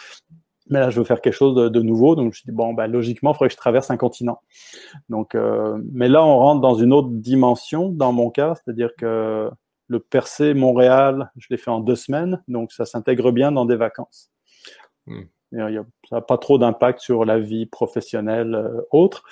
[0.70, 3.32] Mais là, je veux faire quelque chose de, nouveau, donc je dit bon, bah, logiquement,
[3.32, 4.42] il faudrait que je traverse un continent.
[5.10, 9.50] Donc, euh, mais là, on rentre dans une autre dimension dans mon cas, c'est-à-dire que
[9.88, 13.76] le percé Montréal, je l'ai fait en deux semaines, donc ça s'intègre bien dans des
[13.76, 14.32] vacances.
[15.08, 15.24] Hmm.
[15.52, 19.24] ça n'a pas trop d'impact sur la vie professionnelle euh, autre.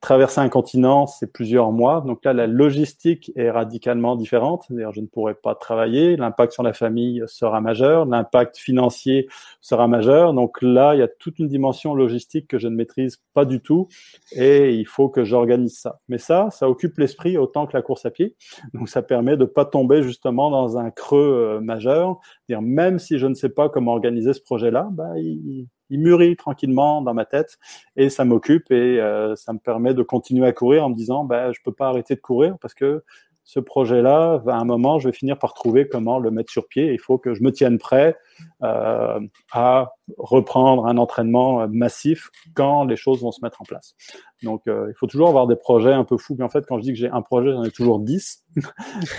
[0.00, 2.02] Traverser un continent, c'est plusieurs mois.
[2.06, 4.66] Donc là, la logistique est radicalement différente.
[4.70, 6.16] D'ailleurs, je ne pourrais pas travailler.
[6.16, 8.06] L'impact sur la famille sera majeur.
[8.06, 9.26] L'impact financier
[9.60, 10.34] sera majeur.
[10.34, 13.60] Donc là, il y a toute une dimension logistique que je ne maîtrise pas du
[13.60, 13.88] tout.
[14.30, 15.98] Et il faut que j'organise ça.
[16.08, 18.36] Mais ça, ça occupe l'esprit autant que la course à pied.
[18.74, 22.20] Donc ça permet de pas tomber justement dans un creux euh, majeur.
[22.48, 26.36] Dire, même si je ne sais pas comment organiser ce projet-là, bah, il, il mûrit
[26.36, 27.58] tranquillement dans ma tête
[27.96, 31.24] et ça m'occupe et euh, ça me permet de continuer à courir en me disant
[31.24, 33.02] bah je peux pas arrêter de courir parce que
[33.48, 36.92] ce projet-là, à un moment, je vais finir par trouver comment le mettre sur pied.
[36.92, 38.14] Il faut que je me tienne prêt
[38.62, 39.20] euh,
[39.52, 43.94] à reprendre un entraînement massif quand les choses vont se mettre en place.
[44.42, 46.36] Donc, euh, il faut toujours avoir des projets un peu fous.
[46.38, 48.44] Mais en fait, quand je dis que j'ai un projet, j'en ai toujours 10.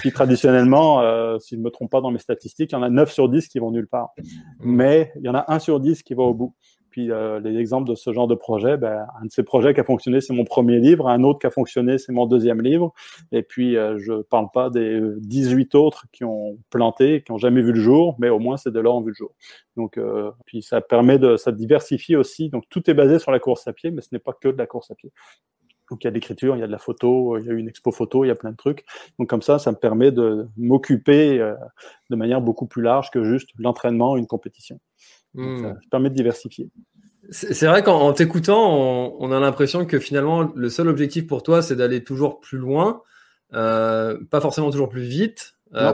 [0.01, 2.83] Puis traditionnellement, euh, si je ne me trompe pas dans mes statistiques, il y en
[2.83, 4.11] a 9 sur 10 qui vont nulle part.
[4.59, 6.53] Mais il y en a un sur 10 qui va au bout.
[6.89, 9.79] Puis euh, les exemples de ce genre de projet, ben, un de ces projets qui
[9.79, 12.93] a fonctionné, c'est mon premier livre, un autre qui a fonctionné, c'est mon deuxième livre.
[13.31, 17.61] Et puis, euh, je parle pas des 18 autres qui ont planté, qui ont jamais
[17.61, 19.31] vu le jour, mais au moins ces deux-là ont vu le jour.
[19.77, 22.49] Donc, euh, puis ça permet de, ça diversifie aussi.
[22.49, 24.57] Donc, tout est basé sur la course à pied, mais ce n'est pas que de
[24.57, 25.11] la course à pied.
[25.89, 27.53] Donc il y a de l'écriture, il y a de la photo, il y a
[27.53, 28.85] une expo photo, il y a plein de trucs.
[29.17, 31.55] Donc comme ça, ça me permet de m'occuper euh,
[32.09, 34.79] de manière beaucoup plus large que juste l'entraînement, une compétition.
[35.33, 35.61] Hmm.
[35.61, 36.69] ça permet de diversifier.
[37.31, 41.75] C'est vrai qu'en t'écoutant, on, a l'impression que finalement, le seul objectif pour toi, c'est
[41.75, 43.03] d'aller toujours plus loin,
[43.53, 45.93] euh, pas forcément toujours plus vite, euh,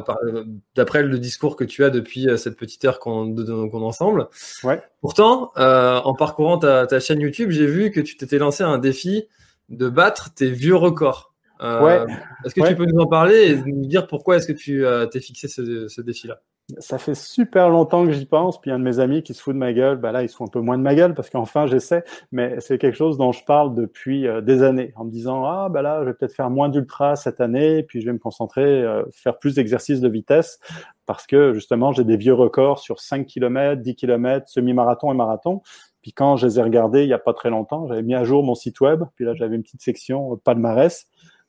[0.75, 4.29] d'après le discours que tu as depuis euh, cette petite heure qu'on qu ensemble.
[4.63, 4.81] Ouais.
[5.01, 9.27] Pourtant, en parcourant ta, ta, chaîne YouTube, j'ai vu que tu t'étais lancé un défi
[9.67, 11.33] de battre tes vieux records.
[11.59, 12.05] ouais.
[12.45, 15.19] Est-ce que tu peux nous en parler et nous dire pourquoi est-ce que tu t'es
[15.19, 16.39] fixé ce, ce défi-là?
[16.79, 18.59] Ça fait super longtemps que j'y pense.
[18.59, 20.35] Puis un de mes amis qui se fout de ma gueule, bah là, ils se
[20.35, 22.03] font un peu moins de ma gueule parce qu'enfin, j'essaie.
[22.31, 25.69] Mais c'est quelque chose dont je parle depuis euh, des années en me disant, ah,
[25.69, 28.63] bah là, je vais peut-être faire moins d'ultra cette année, puis je vais me concentrer,
[28.63, 30.59] euh, faire plus d'exercices de vitesse
[31.05, 35.61] parce que justement, j'ai des vieux records sur 5 km, 10 km, semi-marathon et marathon.
[36.01, 38.23] Puis quand je les ai regardés il y a pas très longtemps, j'avais mis à
[38.23, 39.03] jour mon site web.
[39.15, 41.07] Puis là, j'avais une petite section euh, palmarès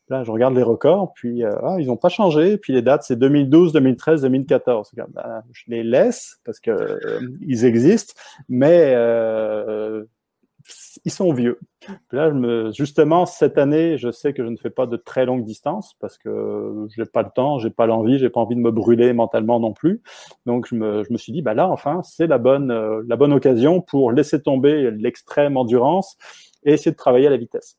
[0.08, 2.58] Là, je regarde les records, puis euh, ah, ils n'ont pas changé.
[2.58, 4.92] Puis les dates, c'est 2012, 2013, 2014.
[5.08, 8.14] Ben, je les laisse parce que euh, ils existent,
[8.48, 10.04] mais euh,
[11.04, 11.58] ils sont vieux.
[12.12, 15.26] là, je me, justement, cette année, je sais que je ne fais pas de très
[15.26, 18.60] longues distances parce que j'ai pas le temps, j'ai pas l'envie, j'ai pas envie de
[18.60, 20.02] me brûler mentalement non plus.
[20.46, 22.72] Donc, je me, je me suis dit, bah là, enfin, c'est la bonne,
[23.08, 26.16] la bonne occasion pour laisser tomber l'extrême endurance
[26.64, 27.76] et essayer de travailler à la vitesse.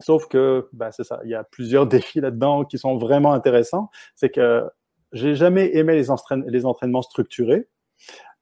[0.00, 3.90] Sauf que, bah, c'est ça, il y a plusieurs défis là-dedans qui sont vraiment intéressants.
[4.14, 4.64] C'est que
[5.12, 6.06] j'ai jamais aimé les,
[6.46, 7.68] les entraînements structurés.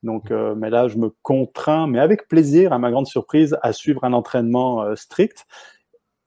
[0.02, 3.72] Donc, euh, mais là, je me contrains, mais avec plaisir, à ma grande surprise, à
[3.72, 5.46] suivre un entraînement euh, strict.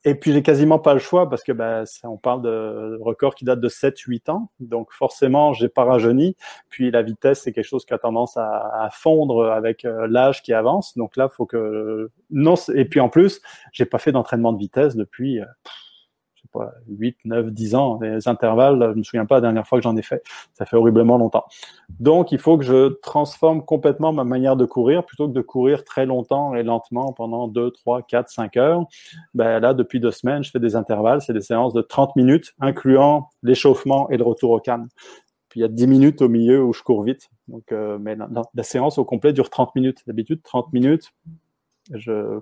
[0.04, 3.44] Et puis j'ai quasiment pas le choix parce que bah, on parle de record qui
[3.44, 6.36] date de 7-8 ans, donc forcément j'ai pas rajeuni.
[6.68, 10.52] Puis la vitesse c'est quelque chose qui a tendance à, fondre avec euh, l'âge qui
[10.52, 12.54] avance, donc là faut que non.
[12.74, 13.40] Et puis en plus
[13.72, 15.44] j'ai pas fait d'entraînement de vitesse depuis euh,
[16.88, 17.98] 8, 9, 10 ans.
[18.00, 20.22] Les intervalles, je me souviens pas la dernière fois que j'en ai fait.
[20.54, 21.44] Ça fait horriblement longtemps.
[22.00, 25.84] Donc, il faut que je transforme complètement ma manière de courir plutôt que de courir
[25.84, 28.84] très longtemps et lentement pendant 2, 3, 4, 5 heures.
[29.34, 31.20] Ben, là, depuis deux semaines, je fais des intervalles.
[31.20, 34.88] C'est des séances de 30 minutes, incluant l'échauffement et le retour au calme.
[35.48, 37.28] Puis il y a 10 minutes au milieu où je cours vite.
[37.48, 38.16] Donc, euh, mais
[38.54, 39.98] la séance au complet dure 30 minutes.
[40.06, 41.12] D'habitude, 30 minutes,
[41.92, 42.40] je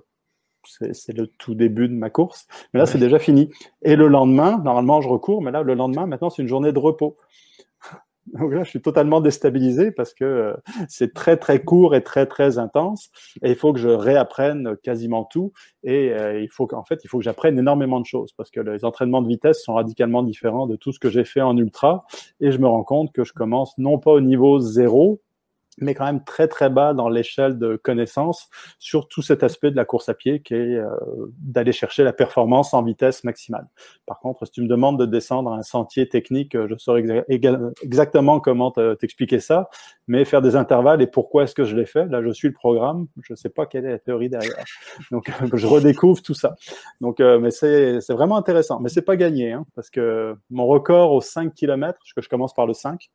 [0.65, 2.47] c'est le tout début de ma course.
[2.73, 3.49] Mais là, c'est déjà fini.
[3.81, 6.79] Et le lendemain, normalement, je recours, mais là, le lendemain, maintenant, c'est une journée de
[6.79, 7.17] repos.
[8.33, 10.53] Donc là, je suis totalement déstabilisé parce que euh,
[10.87, 13.09] c'est très très court et très très intense.
[13.41, 15.53] Et il faut que je réapprenne quasiment tout.
[15.83, 18.59] Et euh, il faut qu'en fait, il faut que j'apprenne énormément de choses parce que
[18.59, 22.05] les entraînements de vitesse sont radicalement différents de tout ce que j'ai fait en ultra.
[22.39, 25.19] Et je me rends compte que je commence non pas au niveau zéro,
[25.81, 29.75] mais quand même très très bas dans l'échelle de connaissances sur tout cet aspect de
[29.75, 30.87] la course à pied qui est euh,
[31.39, 33.67] d'aller chercher la performance en vitesse maximale.
[34.05, 37.03] Par contre, si tu me demandes de descendre un sentier technique, euh, je saurais
[37.81, 39.69] exactement comment t'expliquer ça,
[40.11, 42.53] mais faire des intervalles et pourquoi est-ce que je l'ai fait, là je suis le
[42.53, 44.65] programme, je ne sais pas quelle est la théorie derrière.
[45.09, 46.55] Donc je redécouvre tout ça.
[46.99, 51.13] Donc, euh, mais c'est vraiment intéressant, mais c'est pas gagné, hein, parce que mon record
[51.13, 53.09] aux 5 km, que je commence par le 5,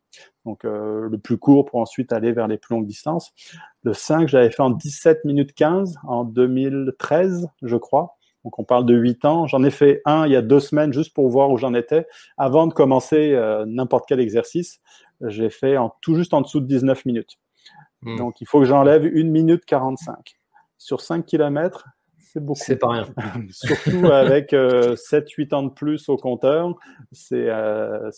[0.47, 3.34] donc le plus court pour ensuite aller vers les plus longues distances.
[3.82, 8.16] Le 5, j'avais fait en 17 minutes 15 en 2013, je crois.
[8.47, 9.49] Donc on parle de 8 ans.
[9.49, 12.07] J'en ai fait un il y a deux semaines juste pour voir où j'en étais.
[12.38, 14.80] Avant de commencer euh, n'importe quel exercice,
[15.22, 17.38] j'ai fait en, tout juste en dessous de 19 minutes.
[18.02, 18.16] Hmm.
[18.16, 20.36] Donc il faut que j'enlève 1 minute 45.
[20.78, 21.86] Sur 5 km,
[22.18, 22.60] c'est beaucoup.
[22.62, 23.06] C'est pas rien.
[23.50, 26.74] Surtout avec 7-8 euh, ans de plus au compteur,
[27.12, 28.10] c'est euh,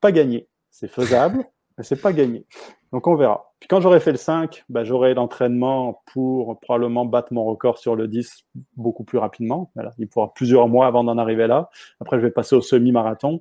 [0.00, 0.48] pas gagné.
[0.70, 1.44] C'est faisable,
[1.78, 2.46] mais c'est pas gagné.
[2.92, 3.52] Donc on verra.
[3.58, 7.96] Puis quand j'aurai fait le 5, bah, j'aurai l'entraînement pour probablement battre mon record sur
[7.96, 8.44] le 10
[8.76, 9.70] beaucoup plus rapidement.
[9.74, 9.92] Voilà.
[9.98, 11.70] Il faudra plusieurs mois avant d'en arriver là.
[12.00, 13.40] Après, je vais passer au semi-marathon,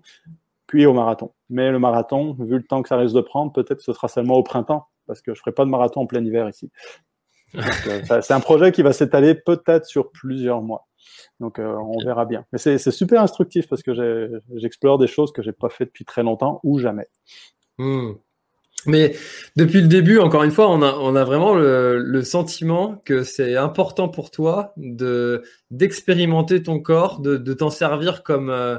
[0.67, 1.33] puis au marathon.
[1.49, 4.35] Mais le marathon, vu le temps que ça risque de prendre, peut-être ce sera seulement
[4.35, 6.71] au printemps, parce que je ferai pas de marathon en plein hiver ici.
[7.55, 10.87] Euh, c'est un projet qui va s'étaler peut-être sur plusieurs mois.
[11.39, 12.45] Donc euh, on verra bien.
[12.51, 16.23] Mais c'est super instructif parce que j'explore des choses que j'ai pas fait depuis très
[16.23, 17.07] longtemps ou jamais.
[17.77, 18.13] Hmm.
[18.85, 19.15] Mais
[19.55, 23.23] depuis le début, encore une fois, on a, on a vraiment le, le sentiment que
[23.23, 28.77] c'est important pour toi de d'expérimenter ton corps, de, de t'en servir comme euh,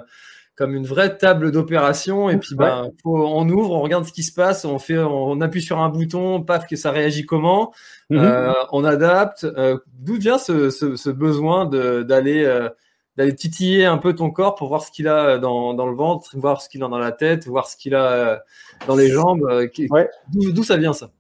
[0.57, 2.31] comme une vraie table d'opération.
[2.31, 5.63] Et puis, ben, on ouvre, on regarde ce qui se passe, on fait, on appuie
[5.63, 7.73] sur un bouton, paf, que ça réagit comment,
[8.11, 8.19] mhm.
[8.19, 9.45] euh, on adapte.
[9.45, 12.69] Euh, D'où vient ce, ce, ce besoin d'aller euh,
[13.17, 16.37] d'aller titiller un peu ton corps pour voir ce qu'il a dans, dans, le ventre,
[16.37, 18.43] voir ce qu'il a dans la tête, voir ce qu'il a
[18.87, 19.47] dans les jambes.
[19.49, 19.69] Euh,
[20.33, 21.11] d'où ça vient ça?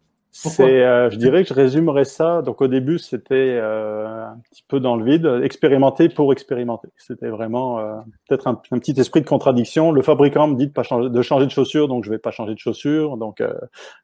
[0.61, 2.43] Euh, je dirais que je résumerais ça.
[2.43, 6.89] Donc au début, c'était euh, un petit peu dans le vide, expérimenter pour expérimenter.
[6.97, 7.97] C'était vraiment euh,
[8.28, 9.93] peut-être un, petit esprit de contradiction.
[9.93, 12.55] Le fabricant me dit de pas changer, de changer chaussures, donc je vais pas changer
[12.55, 13.16] de chaussures.
[13.16, 13.43] Donc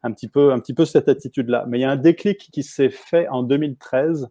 [0.03, 1.65] un petit peu, un petit peu cette attitude-là.
[1.69, 4.29] Mais il y a un déclic qui s'est fait en 2013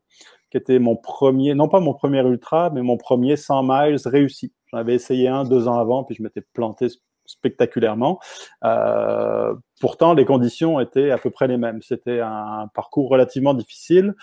[0.51, 4.51] qui était mon premier, non pas mon premier ultra, mais mon premier 100 miles réussi.
[4.71, 6.87] J'en avais essayé un deux ans avant, puis je m'étais planté
[7.29, 8.19] spectaculairement.
[8.63, 11.81] Euh, pourtant, les conditions étaient à peu près les mêmes.
[11.81, 14.15] C'était un parcours relativement difficile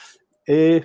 [0.46, 0.82] et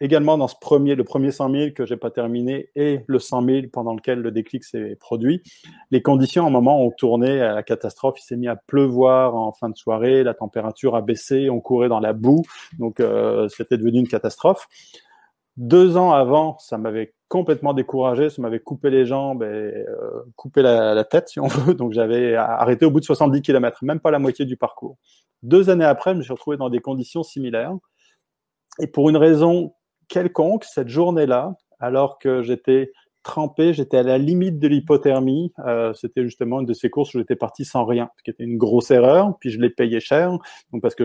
[0.00, 3.44] également dans ce premier, le premier 100 000 que j'ai pas terminé et le 100
[3.44, 5.42] 000 pendant lequel le déclic s'est produit,
[5.90, 8.18] les conditions à un moment ont tourné à la catastrophe.
[8.20, 11.88] Il s'est mis à pleuvoir en fin de soirée, la température a baissé, on courait
[11.88, 12.42] dans la boue,
[12.78, 14.68] donc euh, c'était devenu une catastrophe.
[15.56, 20.60] Deux ans avant, ça m'avait complètement découragé, ça m'avait coupé les jambes et euh, coupé
[20.60, 21.72] la, la, tête, si on veut.
[21.72, 24.98] Donc j'avais arrêté au bout de 70 km, même pas la moitié du parcours.
[25.42, 27.72] Deux années après, je me suis retrouvé dans des conditions similaires.
[28.80, 29.72] Et pour une raison
[30.08, 32.92] quelconque, cette journée-là, alors que j'étais
[33.22, 35.52] trempé, j'étais à la limite de l'hypothermie.
[35.66, 38.44] Euh, c'était justement une de ces courses où j'étais parti sans rien, ce qui était
[38.44, 39.36] une grosse erreur.
[39.40, 40.30] Puis je l'ai payé cher,
[40.72, 41.04] donc parce que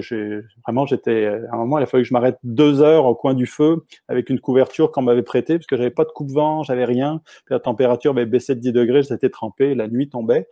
[0.64, 3.34] vraiment j'étais à un moment il a fallu que je m'arrête deux heures au coin
[3.34, 6.86] du feu avec une couverture qu'on m'avait prêtée parce que j'avais pas de coupe-vent, j'avais
[6.86, 7.22] rien.
[7.50, 10.48] La température avait baissé de 10 degrés, j'étais trempé, la nuit tombait.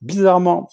[0.00, 0.68] Bizarrement,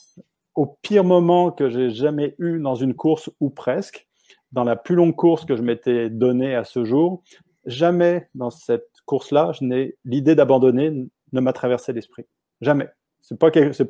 [0.55, 4.07] au pire moment que j'ai jamais eu dans une course ou presque,
[4.51, 7.23] dans la plus longue course que je m'étais donnée à ce jour,
[7.65, 12.25] jamais dans cette course-là, je l'idée d'abandonner ne m'a traversé l'esprit.
[12.61, 12.89] Jamais.
[13.21, 13.49] C'est pas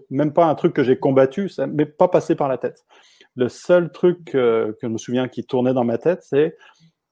[0.10, 2.86] même pas un truc que j'ai combattu, ça m'est pas passé par la tête.
[3.36, 6.56] Le seul truc euh, que je me souviens qui tournait dans ma tête, c'est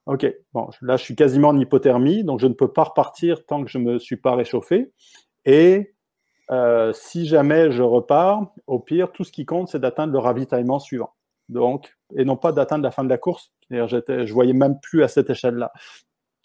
[0.05, 3.63] OK, bon, là je suis quasiment en hypothermie, donc je ne peux pas repartir tant
[3.63, 4.91] que je me suis pas réchauffé.
[5.45, 5.93] Et
[6.51, 10.79] euh, si jamais je repars, au pire, tout ce qui compte, c'est d'atteindre le ravitaillement
[10.79, 11.13] suivant.
[11.49, 13.51] Donc, et non pas d'atteindre la fin de la course.
[13.69, 15.71] Je voyais même plus à cette échelle-là.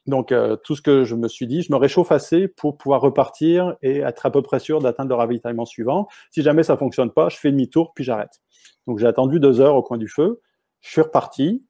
[0.09, 3.02] Donc, euh, tout ce que je me suis dit, je me réchauffe assez pour pouvoir
[3.02, 6.09] repartir et être à peu près sûr d'atteindre le ravitaillement suivant.
[6.30, 8.40] Si jamais ça fonctionne pas, je fais demi-tour puis j'arrête.
[8.86, 10.40] Donc, j'ai attendu deux heures au coin du feu.
[10.80, 11.62] Je suis reparti.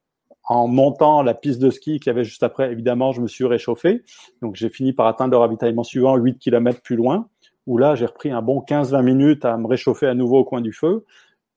[0.50, 3.44] En montant la piste de ski qu'il y avait juste après, évidemment, je me suis
[3.44, 4.02] réchauffé.
[4.40, 7.28] Donc, j'ai fini par atteindre le ravitaillement suivant 8 km plus loin,
[7.66, 10.62] où là, j'ai repris un bon 15-20 minutes à me réchauffer à nouveau au coin
[10.62, 11.04] du feu,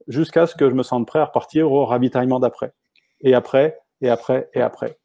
[0.07, 2.73] jusqu'à ce que je me sente prêt à repartir au ravitaillement d'après.
[3.21, 4.97] Et après, et après, et après.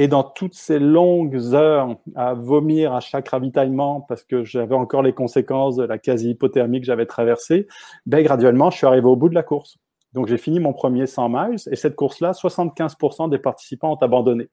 [0.00, 5.02] Et dans toutes ces longues heures à vomir à chaque ravitaillement parce que j'avais encore
[5.02, 7.66] les conséquences de la quasi-hypothermie que j'avais traversée,
[8.06, 9.76] ben, graduellement, je suis arrivé au bout de la course.
[10.12, 14.48] Donc, j'ai fini mon premier 100 miles et cette course-là, 75% des participants ont abandonné.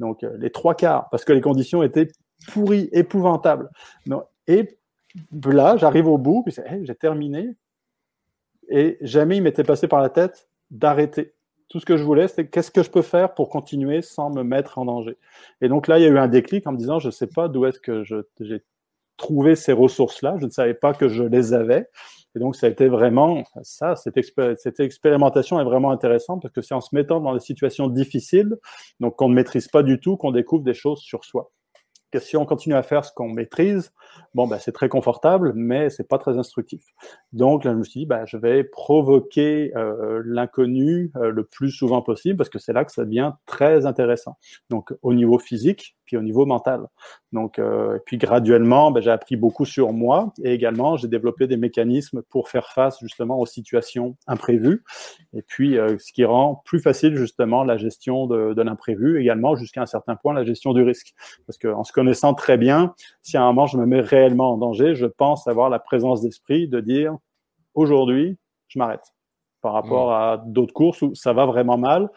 [0.00, 2.08] Donc, euh, les trois quarts, parce que les conditions étaient
[2.52, 3.70] pourries, épouvantables.
[4.46, 4.68] et
[5.44, 7.56] là, j'arrive au bout, puis j'ai terminé.
[8.68, 11.32] Et jamais il m'était passé par la tête d'arrêter
[11.68, 14.42] tout ce que je voulais, c'est qu'est-ce que je peux faire pour continuer sans me
[14.42, 15.18] mettre en danger.
[15.60, 17.26] Et donc là, il y a eu un déclic en me disant, je ne sais
[17.26, 18.62] pas d'où est-ce que j'ai
[19.16, 21.88] trouvé ces ressources-là, je ne savais pas que je les avais.
[22.34, 24.14] Et donc, ça a été vraiment ça, cette,
[24.58, 28.56] cette expérimentation est vraiment intéressante parce que c'est en se mettant dans des situations difficiles,
[29.00, 31.50] donc qu'on ne maîtrise pas du tout, qu'on découvre des choses sur soi
[32.10, 33.92] que si on continue à faire ce qu'on maîtrise,
[34.34, 36.82] bon, bah, c'est très confortable, mais c'est pas très instructif.
[37.32, 41.70] Donc là, je me suis dit, bah, je vais provoquer euh, l'inconnu euh, le plus
[41.70, 44.36] souvent possible parce que c'est là que ça devient très intéressant.
[44.70, 46.86] Donc au niveau physique, puis au niveau mental.
[47.32, 51.58] Donc, euh, puis graduellement, bah, j'ai appris beaucoup sur moi et également j'ai développé des
[51.58, 54.82] mécanismes pour faire face justement aux situations imprévues.
[55.34, 59.82] Et puis, ce qui rend plus facile justement la gestion de, de l'imprévu, également jusqu'à
[59.82, 61.14] un certain point la gestion du risque,
[61.46, 62.94] parce qu'en se connaissant très bien,
[63.24, 66.22] si à un moment je me mets réellement en danger, je pense avoir la présence
[66.22, 67.16] d'esprit de dire
[67.74, 68.38] aujourd'hui,
[68.68, 69.02] je m'arrête
[69.62, 72.08] par rapport à d'autres courses où ça va vraiment mal,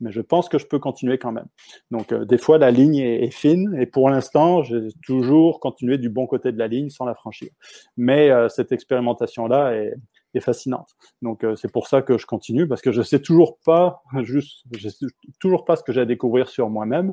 [0.00, 1.46] mais je pense que je peux continuer quand même.
[1.92, 6.08] Donc, euh, des fois, la ligne est, fine et pour l'instant, j'ai toujours continué du
[6.08, 7.50] bon côté de la ligne sans la franchir.
[7.96, 9.94] Mais euh, cette expérimentation-là est,
[10.40, 10.94] fascinante.
[11.20, 14.64] Donc, euh, c'est pour ça que je continue parce que je sais toujours pas, juste,
[14.80, 15.06] sais
[15.40, 17.12] toujours pas ce que j'ai à découvrir sur moi-même,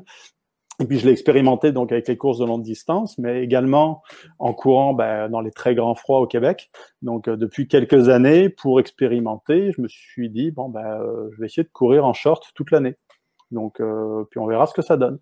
[0.78, 4.02] et puis je l'ai expérimenté donc avec les courses de longue distance, mais également
[4.38, 6.70] en courant ben, dans les très grands froids au Québec.
[7.02, 11.40] Donc euh, depuis quelques années, pour expérimenter, je me suis dit bon ben euh, je
[11.40, 12.96] vais essayer de courir en short toute l'année.
[13.50, 15.18] Donc euh, puis on verra ce que ça donne.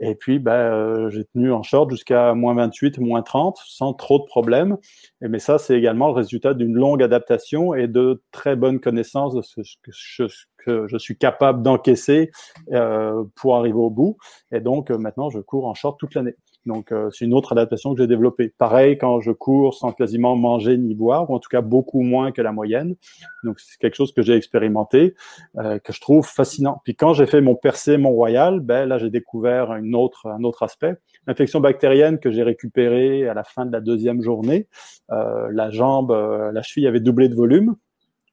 [0.00, 4.24] Et puis, ben, j'ai tenu en short jusqu'à moins 28, moins 30, sans trop de
[4.24, 4.76] problèmes.
[5.20, 9.42] Mais ça, c'est également le résultat d'une longue adaptation et de très bonnes connaissances de
[9.42, 10.24] ce que je,
[10.64, 12.30] que je suis capable d'encaisser
[12.72, 14.16] euh, pour arriver au bout.
[14.52, 16.34] Et donc euh, maintenant, je cours en short toute l'année.
[16.66, 18.52] Donc euh, c'est une autre adaptation que j'ai développée.
[18.56, 22.32] Pareil quand je cours sans quasiment manger ni boire, ou en tout cas beaucoup moins
[22.32, 22.96] que la moyenne.
[23.42, 25.14] Donc c'est quelque chose que j'ai expérimenté,
[25.58, 26.80] euh, que je trouve fascinant.
[26.84, 30.62] Puis quand j'ai fait mon percé Mont-Royal, ben là j'ai découvert une autre, un autre
[30.62, 30.96] aspect.
[31.26, 34.68] L'infection bactérienne que j'ai récupérée à la fin de la deuxième journée,
[35.10, 37.76] euh, la jambe, la cheville avait doublé de volume.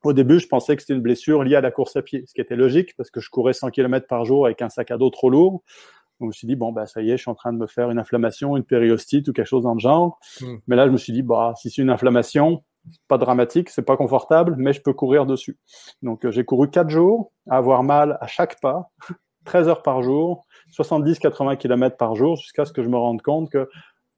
[0.04, 2.34] Au début, je pensais que c'était une blessure liée à la course à pied, ce
[2.34, 4.98] qui était logique parce que je courais 100 km par jour avec un sac à
[4.98, 5.64] dos trop lourd.
[6.22, 7.68] Je me suis dit, bon, bah, ça y est, je suis en train de me
[7.68, 10.20] faire une inflammation, une périostite ou quelque chose dans le genre.
[10.40, 10.58] Hmm.
[10.68, 12.64] Mais là, je me suis dit, bah, si c'est une inflammation,
[13.08, 15.60] pas dramatique, c'est pas confortable, mais je peux courir dessus.
[16.02, 18.92] Donc, euh, j'ai couru 4 jours, à avoir mal à chaque pas,
[19.46, 20.46] 13 heures par jour,
[20.78, 23.68] 70-80 km par jour, jusqu'à ce que je me rende compte que,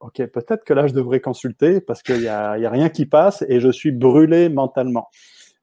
[0.00, 3.06] OK, peut-être que là, je devrais consulter parce qu'il y a, y a rien qui
[3.06, 5.08] passe et je suis brûlé mentalement.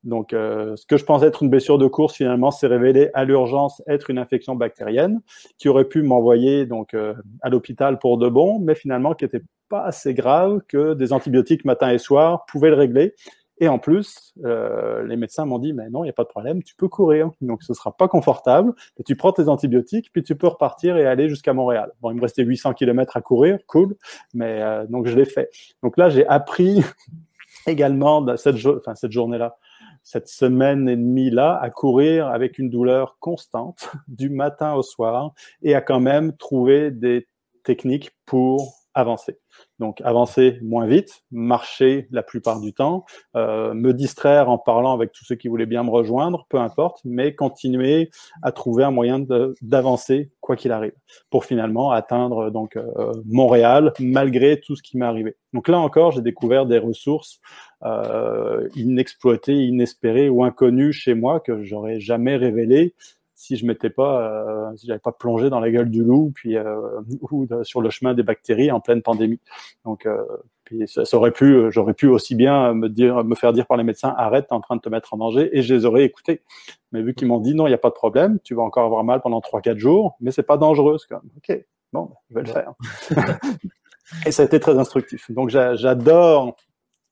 [0.03, 3.23] Donc, euh, ce que je pensais être une blessure de course, finalement, s'est révélé à
[3.23, 5.22] l'urgence être une infection bactérienne
[5.57, 9.44] qui aurait pu m'envoyer donc euh, à l'hôpital pour de bon, mais finalement qui n'était
[9.69, 13.14] pas assez grave que des antibiotiques matin et soir pouvaient le régler.
[13.61, 16.30] Et en plus, euh, les médecins m'ont dit, mais non, il n'y a pas de
[16.30, 17.30] problème, tu peux courir.
[17.41, 18.73] Donc, ce sera pas confortable.
[18.98, 21.91] Mais tu prends tes antibiotiques, puis tu peux repartir et aller jusqu'à Montréal.
[22.02, 23.95] Bon, il me restait 800 km à courir, cool.
[24.34, 25.52] Mais euh, donc, je l'ai fait.
[25.84, 26.84] Donc là, j'ai appris
[27.68, 28.57] également cette,
[28.95, 29.56] cette journée-là
[30.03, 35.34] cette semaine et demie là à courir avec une douleur constante du matin au soir
[35.61, 37.28] et à quand même trouver des
[37.64, 39.38] techniques pour avancer.
[39.80, 43.05] Donc avancer moins vite, marcher la plupart du temps,
[43.35, 46.99] euh, me distraire en parlant avec tous ceux qui voulaient bien me rejoindre, peu importe,
[47.05, 48.09] mais continuer
[48.41, 49.19] à trouver un moyen
[49.61, 50.93] d'avancer quoi qu'il arrive,
[51.30, 55.35] pour finalement atteindre euh, Montréal malgré tout ce qui m'est arrivé.
[55.53, 57.39] Donc là encore, j'ai découvert des ressources
[57.84, 62.93] euh, inexploitées, inespérées ou inconnues chez moi que j'aurais jamais révélées
[63.41, 66.57] si je m'étais pas, euh, si j'avais pas plongé dans la gueule du loup, puis
[66.57, 67.01] euh,
[67.31, 69.39] ou sur le chemin des bactéries en pleine pandémie.
[69.84, 70.23] Donc, euh,
[70.63, 73.84] puis ça, aurait pu, j'aurais pu aussi bien me dire, me faire dire par les
[73.84, 76.43] médecins, arrête, t'es en train de te mettre en danger, et je les aurais écoutés.
[76.91, 78.85] Mais vu qu'ils m'ont dit non, il n'y a pas de problème, tu vas encore
[78.85, 82.41] avoir mal pendant 3-4 jours, mais c'est pas dangereux, c'est comme, ok, bon, je vais
[82.43, 82.73] le faire.
[84.27, 85.31] et ça a été très instructif.
[85.31, 86.55] Donc j'adore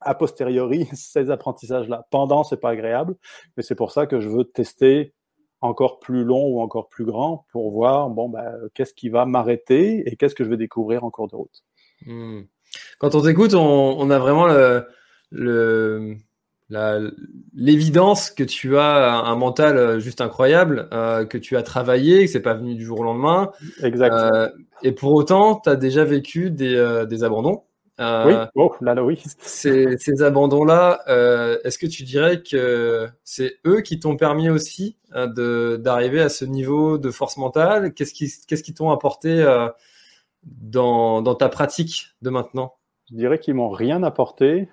[0.02, 2.08] a posteriori ces apprentissages-là.
[2.12, 3.16] Pendant, c'est pas agréable,
[3.58, 5.14] mais c'est pour ça que je veux tester
[5.62, 10.04] encore plus long ou encore plus grand pour voir bon bah, qu'est-ce qui va m'arrêter
[10.06, 11.64] et qu'est-ce que je vais découvrir en cours de route.
[12.06, 12.42] Hmm.
[13.00, 14.48] Quand on t'écoute, on, a vraiment
[15.32, 16.18] le,
[17.56, 22.32] l'évidence que tu as un mental euh, juste incroyable, euh, que tu as travaillé, que
[22.32, 23.52] c'est pas venu du jour au lendemain.
[23.82, 24.14] Exact.
[24.14, 24.50] Euh,
[24.84, 27.64] et pour autant, tu as déjà vécu des, des abandons.
[28.00, 29.22] Euh, oui, oh, là, là, oui.
[29.40, 34.96] Ces, ces abandons-là, euh, est-ce que tu dirais que c'est eux qui t'ont permis aussi
[35.16, 37.94] euh, de d'arriver à ce niveau de force mentale?
[37.94, 39.68] Qu'est-ce qui qu'est-ce qui t'ont apporté euh,
[40.44, 42.76] dans, dans ta pratique de maintenant?
[43.12, 44.70] Je dirais qu'ils m'ont rien apporté.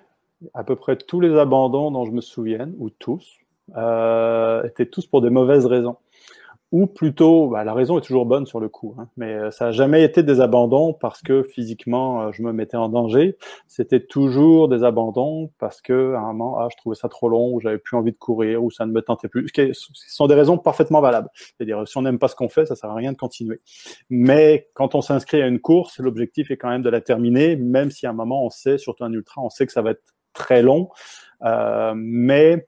[0.53, 3.39] À peu près tous les abandons dont je me souvienne, ou tous,
[3.75, 5.97] euh, étaient tous pour des mauvaises raisons
[6.71, 9.65] ou plutôt, bah, la raison est toujours bonne sur le coup, hein, mais euh, ça
[9.65, 13.37] n'a jamais été des abandons parce que physiquement euh, je me mettais en danger.
[13.67, 17.53] C'était toujours des abandons parce que à un moment, ah, je trouvais ça trop long,
[17.53, 19.47] ou j'avais plus envie de courir, ou ça ne me tentait plus.
[19.55, 21.29] Ce sont des raisons parfaitement valables.
[21.35, 23.61] C'est-à-dire, si on n'aime pas ce qu'on fait, ça sert à rien de continuer.
[24.09, 27.91] Mais quand on s'inscrit à une course, l'objectif est quand même de la terminer, même
[27.91, 30.03] si à un moment on sait, surtout un ultra, on sait que ça va être
[30.33, 30.89] très long.
[31.43, 32.67] Euh, mais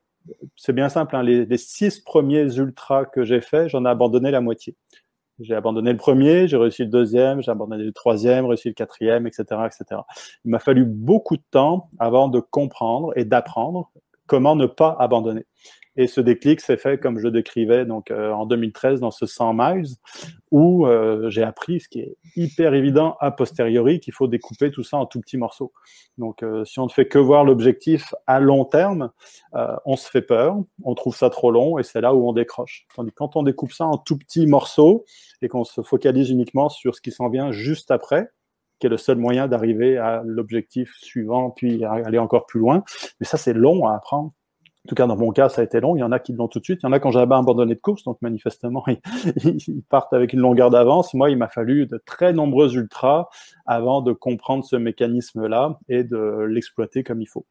[0.56, 1.16] c'est bien simple.
[1.16, 1.24] Hein.
[1.24, 4.76] Les, six premiers ultras que j'ai faits, j'en ai abandonné la moitié.
[5.40, 9.26] J'ai abandonné le premier, j'ai réussi le deuxième, j'ai abandonné le troisième, réussi le quatrième,
[9.26, 10.02] etc., etc.
[10.44, 13.90] Il m'a fallu beaucoup de temps avant de comprendre et d'apprendre
[14.28, 15.46] comment ne pas abandonner.
[16.00, 19.54] Et ce déclic s'est fait comme je décrivais donc euh, en 2013 dans ce 100
[19.54, 19.86] miles
[20.50, 24.82] où euh, j'ai appris ce qui est hyper évident a posteriori qu'il faut découper tout
[24.82, 25.74] ça en tout petits morceaux.
[26.18, 29.12] Donc euh, si on ne fait que voir l'objectif à long terme,
[29.86, 32.88] on se fait peur, on trouve ça trop long et c'est là où on décroche.
[32.96, 35.04] Tandis que quand on découpe ça en tout petits morceaux
[35.42, 38.30] et qu'on se focalise uniquement sur ce qui s'en vient juste après,
[38.80, 42.86] qui est le seul moyen d'arriver à l'objectif suivant, puis aller encore plus loin.
[43.20, 44.32] Mais ça, c'est long à apprendre.
[44.90, 45.96] En tout cas, dans mon cas, ça a été long.
[45.96, 46.80] Il y en a qui l'ont tout de suite.
[46.82, 48.04] Il y en a quand j'avais abandonné de course.
[48.06, 48.84] Donc, manifestement,
[49.36, 51.14] ils, partent avec une longueur d'avance.
[51.14, 53.30] Moi, il m'a fallu de très nombreux ultras
[53.68, 57.46] avant de comprendre ce mécanisme-là et de l'exploiter comme il faut.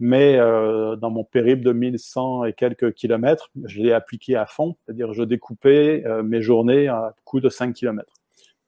[0.00, 4.76] Mais euh, dans mon périple de 1100 et quelques kilomètres, je l'ai appliqué à fond.
[4.84, 8.12] C'est-à-dire, je découpais euh, mes journées à coup de 5 kilomètres.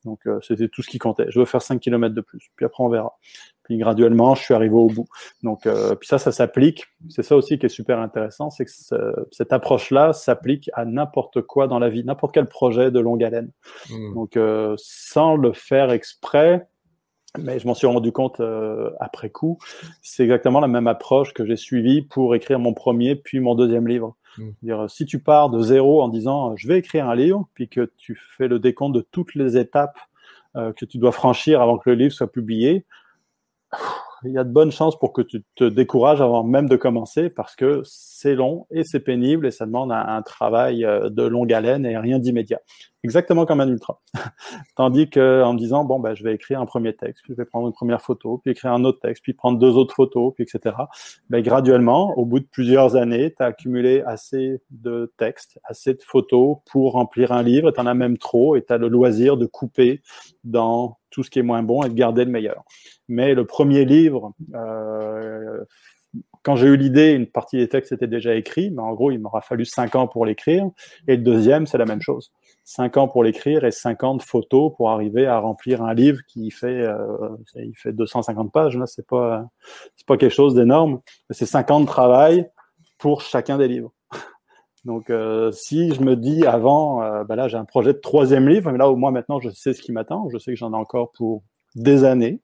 [0.04, 1.26] Donc, euh, c'était tout ce qui comptait.
[1.28, 2.50] Je veux faire 5 kilomètres de plus.
[2.56, 3.18] Puis après, on verra.
[3.64, 5.08] Puis graduellement, je suis arrivé au bout.
[5.42, 6.86] Donc, euh, puis ça, ça s'applique.
[7.08, 8.70] C'est ça aussi qui est super intéressant, c'est que
[9.30, 13.50] cette approche-là s'applique à n'importe quoi dans la vie, n'importe quel projet de longue haleine.
[13.90, 14.14] Mmh.
[14.14, 16.68] Donc, euh, sans le faire exprès,
[17.38, 19.58] mais je m'en suis rendu compte euh, après coup,
[20.02, 23.88] c'est exactement la même approche que j'ai suivie pour écrire mon premier puis mon deuxième
[23.88, 24.14] livre.
[24.62, 27.90] Dire, si tu pars de zéro en disant je vais écrire un livre, puis que
[27.96, 29.98] tu fais le décompte de toutes les étapes
[30.54, 32.86] que tu dois franchir avant que le livre soit publié,
[34.24, 37.30] il y a de bonnes chances pour que tu te décourages avant même de commencer
[37.30, 41.52] parce que c'est long et c'est pénible et ça demande un, travail euh, de longue
[41.52, 42.60] haleine et rien d'immédiat.
[43.02, 44.00] Exactement comme un ultra.
[44.76, 47.36] Tandis que en me disant bon ben je vais écrire un premier texte, puis je
[47.36, 50.32] vais prendre une première photo, puis écrire un autre texte, puis prendre deux autres photos,
[50.34, 50.74] puis etc.
[51.28, 56.02] Ben, graduellement, au bout de plusieurs années, tu as accumulé assez de textes, assez de
[56.02, 59.36] photos pour remplir un livre, tu en as même trop et tu as le loisir
[59.36, 60.00] de couper
[60.44, 62.64] dans tout ce qui est moins bon et de garder le meilleur.
[63.08, 65.64] Mais le premier livre, euh,
[66.42, 69.20] quand j'ai eu l'idée, une partie des textes étaient déjà écrits, mais en gros, il
[69.20, 70.68] m'aura fallu cinq ans pour l'écrire.
[71.06, 72.32] Et le deuxième, c'est la même chose.
[72.64, 76.84] cinq ans pour l'écrire et 50 photos pour arriver à remplir un livre qui fait,
[77.54, 78.76] il fait 250 pages.
[78.76, 79.46] Là, c'est pas,
[79.96, 81.00] c'est pas quelque chose d'énorme.
[81.30, 82.48] C'est 5 ans de travail
[82.98, 83.92] pour chacun des livres.
[84.84, 88.48] Donc, euh, si je me dis avant, euh, ben là, j'ai un projet de troisième
[88.48, 90.28] livre, mais là, au moins maintenant, je sais ce qui m'attend.
[90.30, 91.42] Je sais que j'en ai encore pour
[91.74, 92.40] des années.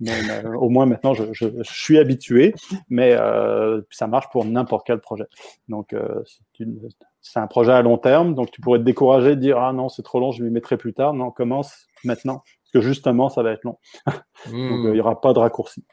[0.00, 2.54] Mais euh, au moins maintenant, je, je, je, suis habitué.
[2.88, 3.16] Mais
[3.90, 5.26] ça marche pour n'importe quel projet.
[5.68, 5.94] Donc,
[7.20, 8.34] c'est un projet à long terme.
[8.34, 10.76] Donc, tu pourrais te décourager de dire ah non, c'est trop long, je m'y mettrai
[10.76, 11.12] plus tard.
[11.12, 13.78] Non, commence maintenant, parce que justement, ça va être long.
[14.06, 15.84] Donc, il n'y aura pas de raccourci.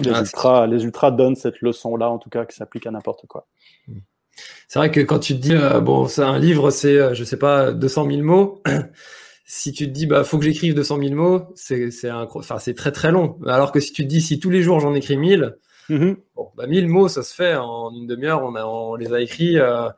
[0.00, 3.26] Les, ah, ultras, les ultras donnent cette leçon-là, en tout cas, qui s'applique à n'importe
[3.26, 3.46] quoi.
[3.86, 4.00] Hmm.
[4.68, 7.24] C'est vrai que quand tu te dis, euh, bon, c'est un livre, c'est, euh, je
[7.24, 8.62] sais pas, 200 000 mots.
[9.46, 12.74] si tu te dis, bah, faut que j'écrive 200 000 mots, c'est, c'est enfin, c'est
[12.74, 13.38] très très long.
[13.46, 15.56] Alors que si tu te dis, si tous les jours j'en écris 1000,
[15.88, 16.16] mm-hmm.
[16.36, 18.42] bon, bah, 1000 mots, ça se fait en une demi-heure.
[18.44, 19.58] On, a, on les a écrits.
[19.58, 19.88] Euh,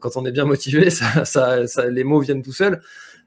[0.00, 2.80] quand on est bien motivé, ça, ça, ça, les mots viennent tout seuls.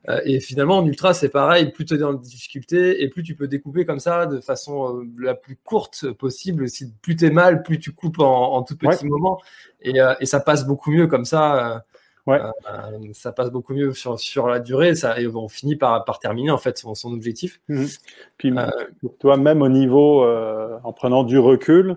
[0.09, 1.71] Euh, et finalement, en ultra, c'est pareil.
[1.71, 4.99] Plus tu es dans la difficulté et plus tu peux découper comme ça de façon
[4.99, 6.69] euh, la plus courte possible.
[6.69, 9.41] Si plus tu es mal, plus tu coupes en, en tout petit moment.
[9.81, 11.83] Et, euh, et, ça passe beaucoup mieux comme ça.
[12.25, 12.41] Ouais.
[13.13, 14.95] ça passe beaucoup mieux sur, sur la durée.
[14.95, 17.61] Ça, et on finit par, par terminer en fait son, son objectif.
[17.69, 17.85] Mmh.
[18.37, 18.53] Puis,
[19.19, 21.95] toi, même au niveau, en prenant du recul,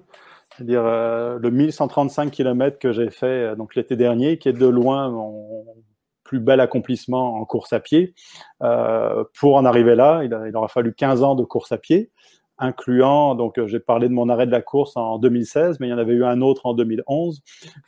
[0.60, 5.64] c'est-à-dire le 1135 km que j'ai fait donc l'été dernier, qui est de loin mon,
[6.30, 8.14] plus bel accomplissement en course à pied.
[8.62, 12.12] Euh, pour en arriver là, il, aura fallu 15 ans de course à pied,
[12.60, 15.90] incluant, donc euh, j'ai parlé de mon arrêt de la course en 2016, mais il
[15.90, 17.40] y en avait eu un autre en 2011,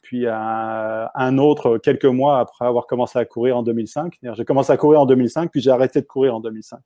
[0.03, 4.19] puis un, un autre quelques mois après avoir commencé à courir en 2005.
[4.23, 6.81] J'ai commencé à courir en 2005, puis j'ai arrêté de courir en 2005.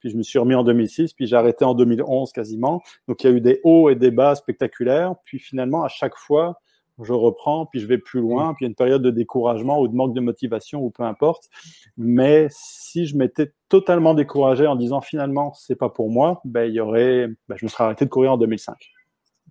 [0.00, 2.82] Puis je me suis remis en 2006, puis j'ai arrêté en 2011 quasiment.
[3.06, 6.16] Donc il y a eu des hauts et des bas spectaculaires, puis finalement à chaque
[6.16, 6.58] fois,
[7.02, 9.80] je reprends, puis je vais plus loin, puis il y a une période de découragement
[9.80, 11.48] ou de manque de motivation ou peu importe.
[11.96, 16.74] Mais si je m'étais totalement découragé en disant finalement c'est pas pour moi, ben il
[16.74, 18.76] y aurait, ben, je me serais arrêté de courir en 2005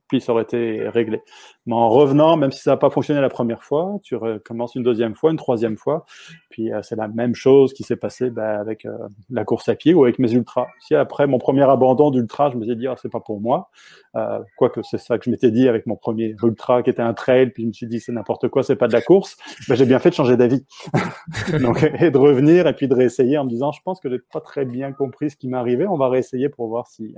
[0.07, 1.21] puis ça aurait été réglé.
[1.67, 4.84] Mais en revenant, même si ça n'a pas fonctionné la première fois, tu recommences une
[4.84, 6.05] deuxième fois, une troisième fois,
[6.49, 8.97] puis euh, c'est la même chose qui s'est passé bah, avec euh,
[9.29, 10.67] la course à pied ou avec mes ultras.
[10.79, 13.69] Si après mon premier abandon d'ultra, je me suis dit, ah, c'est pas pour moi,
[14.15, 17.13] euh, quoique c'est ça que je m'étais dit avec mon premier ultra qui était un
[17.13, 19.35] trail, puis je me suis dit, c'est n'importe quoi, c'est pas de la course,
[19.67, 20.65] bah, j'ai bien fait de changer d'avis.
[21.61, 24.19] Donc, et de revenir et puis de réessayer en me disant, je pense que j'ai
[24.31, 27.13] pas très bien compris ce qui m'arrivait, on va réessayer pour voir si,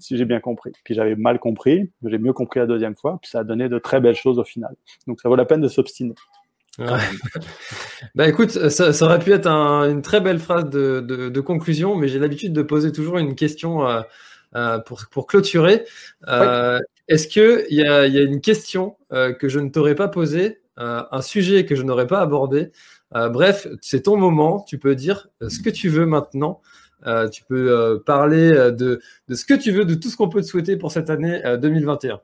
[0.00, 0.72] si j'ai bien compris.
[0.82, 3.78] Puis j'avais mal compris, j'ai mieux compris la deuxième fois, puis ça a donné de
[3.78, 4.74] très belles choses au final.
[5.06, 6.14] Donc ça vaut la peine de s'obstiner.
[8.14, 11.40] bah écoute, ça, ça, aurait pu être un, une très belle phrase de, de, de
[11.40, 14.00] conclusion, mais j'ai l'habitude de poser toujours une question euh,
[14.56, 15.84] euh, pour, pour clôturer.
[16.28, 20.62] Euh, Est-ce qu'il y a, y a une question que je ne t'aurais pas posée,
[20.76, 22.72] un sujet que je n'aurais pas abordé?
[23.12, 26.62] Bref, c'est ton moment, tu peux dire ce que tu veux maintenant.
[27.32, 30.46] Tu peux parler de, de ce que tu veux, de tout ce qu'on peut te
[30.46, 32.20] souhaiter pour cette année 2021.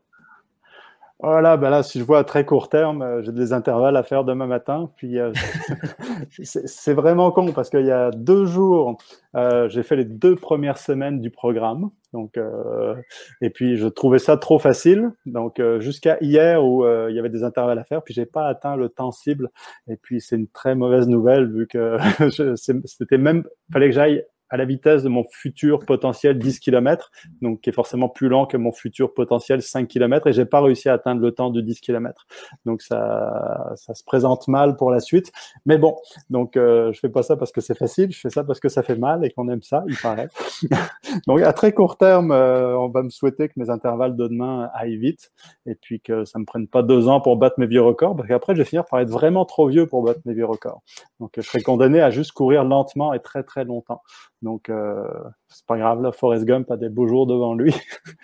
[1.21, 4.05] Voilà, ben là, si je vois à très court terme, euh, j'ai des intervalles à
[4.05, 4.89] faire demain matin.
[4.97, 5.33] Puis euh,
[6.45, 8.99] c'est vraiment con parce qu'il y a deux jours,
[9.35, 11.91] euh, j'ai fait les deux premières semaines du programme.
[12.13, 12.95] Donc, euh,
[13.41, 15.11] et puis je trouvais ça trop facile.
[15.27, 18.47] Donc euh, jusqu'à hier où il y avait des intervalles à faire, puis j'ai pas
[18.47, 19.51] atteint le temps cible.
[19.89, 21.97] Et puis c'est une très mauvaise nouvelle vu que
[22.85, 23.43] c'était même,
[23.73, 27.11] fallait que j'aille à la vitesse de mon futur potentiel 10 km,
[27.43, 30.61] donc qui est forcément plus lent que mon futur potentiel 5 km, et j'ai pas
[30.61, 32.27] réussi à atteindre le temps de 10 km.
[32.65, 35.33] Donc ça, ça se présente mal pour la suite.
[35.67, 35.97] Mais bon,
[36.31, 38.69] donc euh, je fais pas ça parce que c'est facile, je fais ça parce que
[38.69, 40.29] ça fait mal et qu'on aime ça, il paraît.
[41.27, 44.71] donc à très court terme, euh, on va me souhaiter que mes intervalles de demain
[44.75, 45.31] aillent vite,
[45.67, 48.29] et puis que ça me prenne pas deux ans pour battre mes vieux records, parce
[48.29, 50.83] qu'après je vais finir par être vraiment trop vieux pour battre mes vieux records.
[51.21, 54.03] Donc je serai condamné à juste courir lentement et très très longtemps.
[54.43, 55.05] Donc, euh,
[55.49, 57.75] c'est pas grave, là, Forrest Gump a des beaux jours devant lui.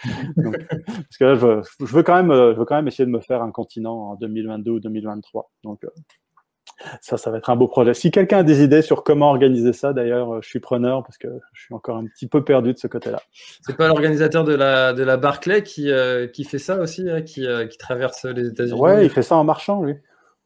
[0.36, 2.88] Donc, parce que là, je veux, je veux, quand même, euh, je veux quand même
[2.88, 5.50] essayer de me faire un continent en 2022 ou 2023.
[5.64, 5.88] Donc, euh,
[7.00, 7.94] ça, ça va être un beau projet.
[7.94, 11.18] Si quelqu'un a des idées sur comment organiser ça, d'ailleurs, euh, je suis preneur parce
[11.18, 13.20] que je suis encore un petit peu perdu de ce côté-là.
[13.32, 17.22] C'est pas l'organisateur de la, de la Barclay qui, euh, qui fait ça aussi, hein,
[17.22, 18.80] qui, euh, qui traverse les États-Unis?
[18.80, 19.96] Ouais, il fait ça en marchant, lui.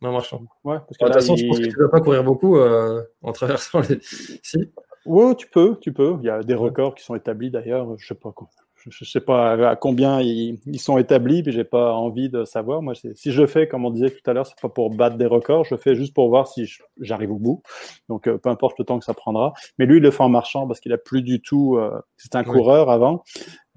[0.03, 0.43] En marchant.
[0.65, 2.59] Ouais, parce que de toute façon, je pense que tu ne vas pas courir beaucoup
[2.59, 3.99] en traversant les.
[4.43, 4.70] Si
[5.09, 6.16] oui, tu peux, tu peux.
[6.20, 7.97] Il y a des records qui sont établis d'ailleurs.
[7.98, 8.48] Je sais pas quoi.
[8.90, 12.80] Je sais pas à combien ils, sont établis, puis j'ai pas envie de savoir.
[12.80, 15.26] Moi, si je fais, comme on disait tout à l'heure, c'est pas pour battre des
[15.26, 15.64] records.
[15.64, 16.70] Je fais juste pour voir si
[17.01, 17.62] j'arrive au bout.
[18.09, 19.52] Donc, euh, peu importe le temps que ça prendra.
[19.78, 21.76] Mais lui, il le fait en marchant parce qu'il a plus du tout.
[21.76, 23.24] Euh, c'est un coureur avant,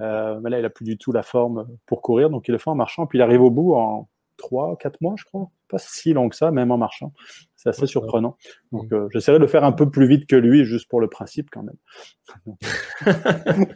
[0.02, 2.30] euh, mais là, il a plus du tout la forme pour courir.
[2.30, 5.16] Donc, il le fait en marchant, puis il arrive au bout en trois, quatre mois,
[5.18, 7.14] je crois pas si long que ça, même en marchant.
[7.62, 8.38] C'est assez surprenant.
[8.72, 11.52] Donc, euh, j'essaierai de faire un peu plus vite que lui, juste pour le principe
[11.52, 11.76] quand même.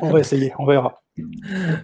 [0.00, 1.02] on va essayer, on verra.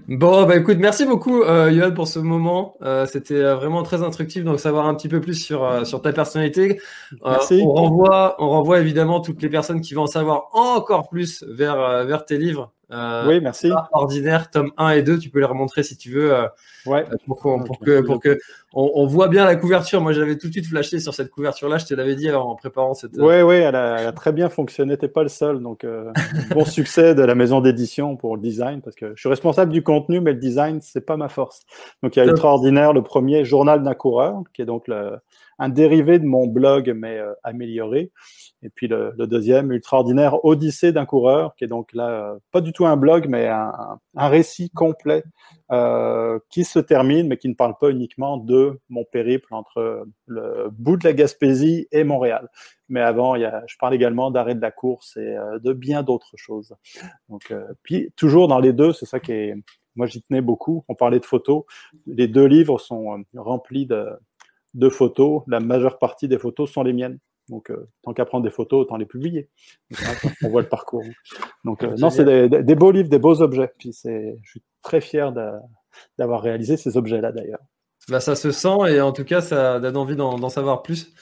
[0.09, 2.77] Bon, bah écoute, merci beaucoup, euh, pour ce moment.
[2.83, 6.03] Euh, c'était euh, vraiment très instructif, donc savoir un petit peu plus sur, euh, sur
[6.03, 6.81] ta personnalité.
[7.25, 7.63] Merci.
[7.65, 12.05] on, renvoie, on renvoie évidemment toutes les personnes qui vont en savoir encore plus vers,
[12.07, 12.73] vers tes livres.
[12.95, 13.71] Euh, oui, merci.
[13.93, 16.33] Ordinaire, tome 1 et 2, tu peux les remontrer si tu veux.
[16.33, 16.47] Euh,
[16.87, 17.05] ouais.
[17.27, 18.39] Pour, pour, que, pour que
[18.73, 20.01] on, on, voit bien la couverture.
[20.01, 21.79] Moi, j'avais tout de suite flashé sur cette couverture-là.
[21.79, 23.17] Je te l'avais dit en préparant cette.
[23.17, 24.97] Oui, oui, elle, elle, a très bien fonctionné.
[24.97, 25.61] T'es pas le seul.
[25.61, 26.13] Donc, euh,
[26.51, 29.83] bon succès de la maison d'édition pour le design parce que je suis responsable du
[29.83, 31.63] contenu, mais le design, c'est pas ma force.
[32.03, 35.19] Donc, il y a Extraordinaire, le premier, Journal d'un coureur, qui est donc le,
[35.59, 38.11] un dérivé de mon blog, mais euh, amélioré.
[38.63, 42.73] Et puis le, deuxième, Ultraordinaire Odyssée d'un coureur, qui est donc là, euh, pas du
[42.73, 45.23] tout un blog, mais un, récit complet
[45.71, 50.69] euh, qui se termine, mais qui ne parle pas uniquement de mon périple entre le
[50.71, 52.49] bout de la Gaspésie et Montréal.
[52.89, 56.75] Mais avant, je parle également d'arrêt de la course et de bien d'autres choses.
[57.29, 57.53] Donc,
[57.83, 59.55] puis toujours dans les deux, c'est ça qui est,
[59.97, 60.85] moi j'y tenais beaucoup.
[60.89, 61.65] On parlait de photos.
[62.07, 64.07] Les deux livres sont remplis de,
[64.75, 65.43] de photos.
[65.47, 67.19] La majeure partie des photos sont les miennes.
[67.49, 69.49] Donc, euh, tant qu'à prendre des photos, autant les publier.
[70.43, 71.05] on voit le parcours.
[71.65, 73.73] Donc, euh, non, c'est des, des, beaux livres, des beaux objets.
[73.79, 75.33] Puis, c'est, je suis très fier
[76.19, 77.61] d'avoir réalisé ces objets-là, d'ailleurs.
[78.09, 81.13] Bah, ça se sent et en tout cas, ça donne envie d'en, savoir plus.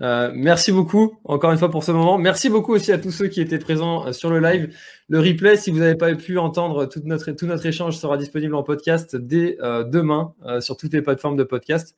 [0.00, 2.16] Euh, merci beaucoup encore une fois pour ce moment.
[2.16, 4.74] Merci beaucoup aussi à tous ceux qui étaient présents sur le live.
[5.10, 8.54] Le replay, si vous n'avez pas pu entendre tout notre, tout notre échange, sera disponible
[8.54, 11.94] en podcast dès demain sur toutes les plateformes de podcast.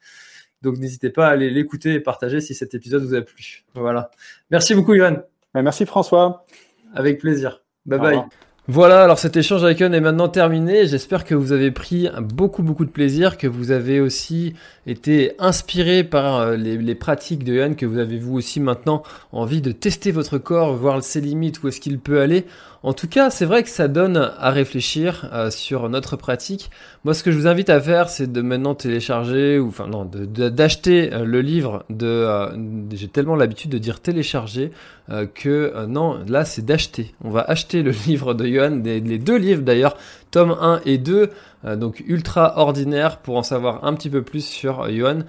[0.65, 3.65] Donc n'hésitez pas à aller l'écouter et partager si cet épisode vous a plu.
[3.75, 4.11] Voilà.
[4.51, 5.19] Merci beaucoup, Yohan.
[5.55, 6.47] Merci, François.
[6.95, 7.63] Avec plaisir.
[7.87, 8.23] Bye bye.
[8.67, 10.87] Voilà, alors cet échange avec Yohan est maintenant terminé.
[10.87, 14.55] J'espère que vous avez pris beaucoup beaucoup de plaisir, que vous avez aussi
[14.87, 19.61] été inspiré par les, les pratiques de Yohan, que vous avez vous aussi maintenant envie
[19.61, 22.47] de tester votre corps, voir ses limites, où est-ce qu'il peut aller.
[22.85, 26.71] En tout cas, c'est vrai que ça donne à réfléchir euh, sur notre pratique.
[27.05, 30.05] Moi, ce que je vous invite à faire, c'est de maintenant télécharger, ou enfin non,
[30.05, 32.07] d'acheter de, le livre de.
[32.07, 32.49] Euh,
[32.93, 34.71] J'ai tellement l'habitude de dire télécharger
[35.09, 37.15] euh, que non, là, c'est d'acheter.
[37.25, 39.97] On va acheter le livre de Johan, les, deux livres d'ailleurs,
[40.31, 41.31] tome 1 et 2,
[41.77, 45.21] donc ultra ordinaire, pour en savoir un petit peu plus sur Johan.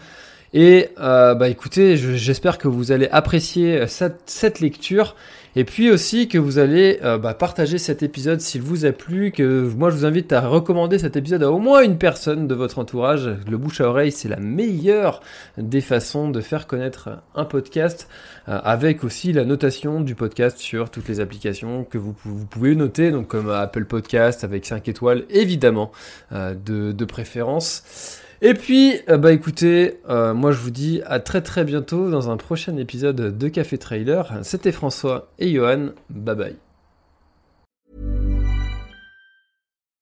[0.53, 5.15] Et bah écoutez, j'espère que vous allez apprécier cette lecture.
[5.57, 9.31] Et puis aussi que vous allez euh, bah, partager cet épisode s'il vous a plu,
[9.31, 12.53] que moi je vous invite à recommander cet épisode à au moins une personne de
[12.53, 13.29] votre entourage.
[13.49, 15.21] Le bouche à oreille, c'est la meilleure
[15.57, 18.09] des façons de faire connaître un podcast,
[18.49, 22.13] euh, avec aussi la notation du podcast sur toutes les applications que vous,
[22.49, 25.91] pouvez noter, donc comme Apple Podcast avec 5 étoiles évidemment
[26.33, 28.21] euh, de préférence.
[28.41, 32.29] Et puis, euh, bah écoutez, euh, moi je vous dis à très très bientôt dans
[32.29, 34.31] un prochain épisode de Café Trailer.
[34.43, 35.89] C'était François et Johan.
[36.09, 36.55] Bye bye.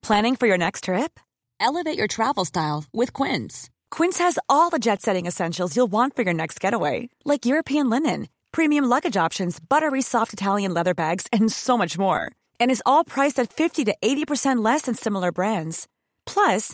[0.01, 1.17] Planning for your next trip?
[1.61, 3.69] Elevate your travel style with Quince.
[3.89, 7.89] Quince has all the jet setting essentials you'll want for your next getaway, like European
[7.89, 12.29] linen, premium luggage options, buttery soft Italian leather bags, and so much more.
[12.59, 15.87] And is all priced at 50 to 80% less than similar brands.
[16.25, 16.73] Plus,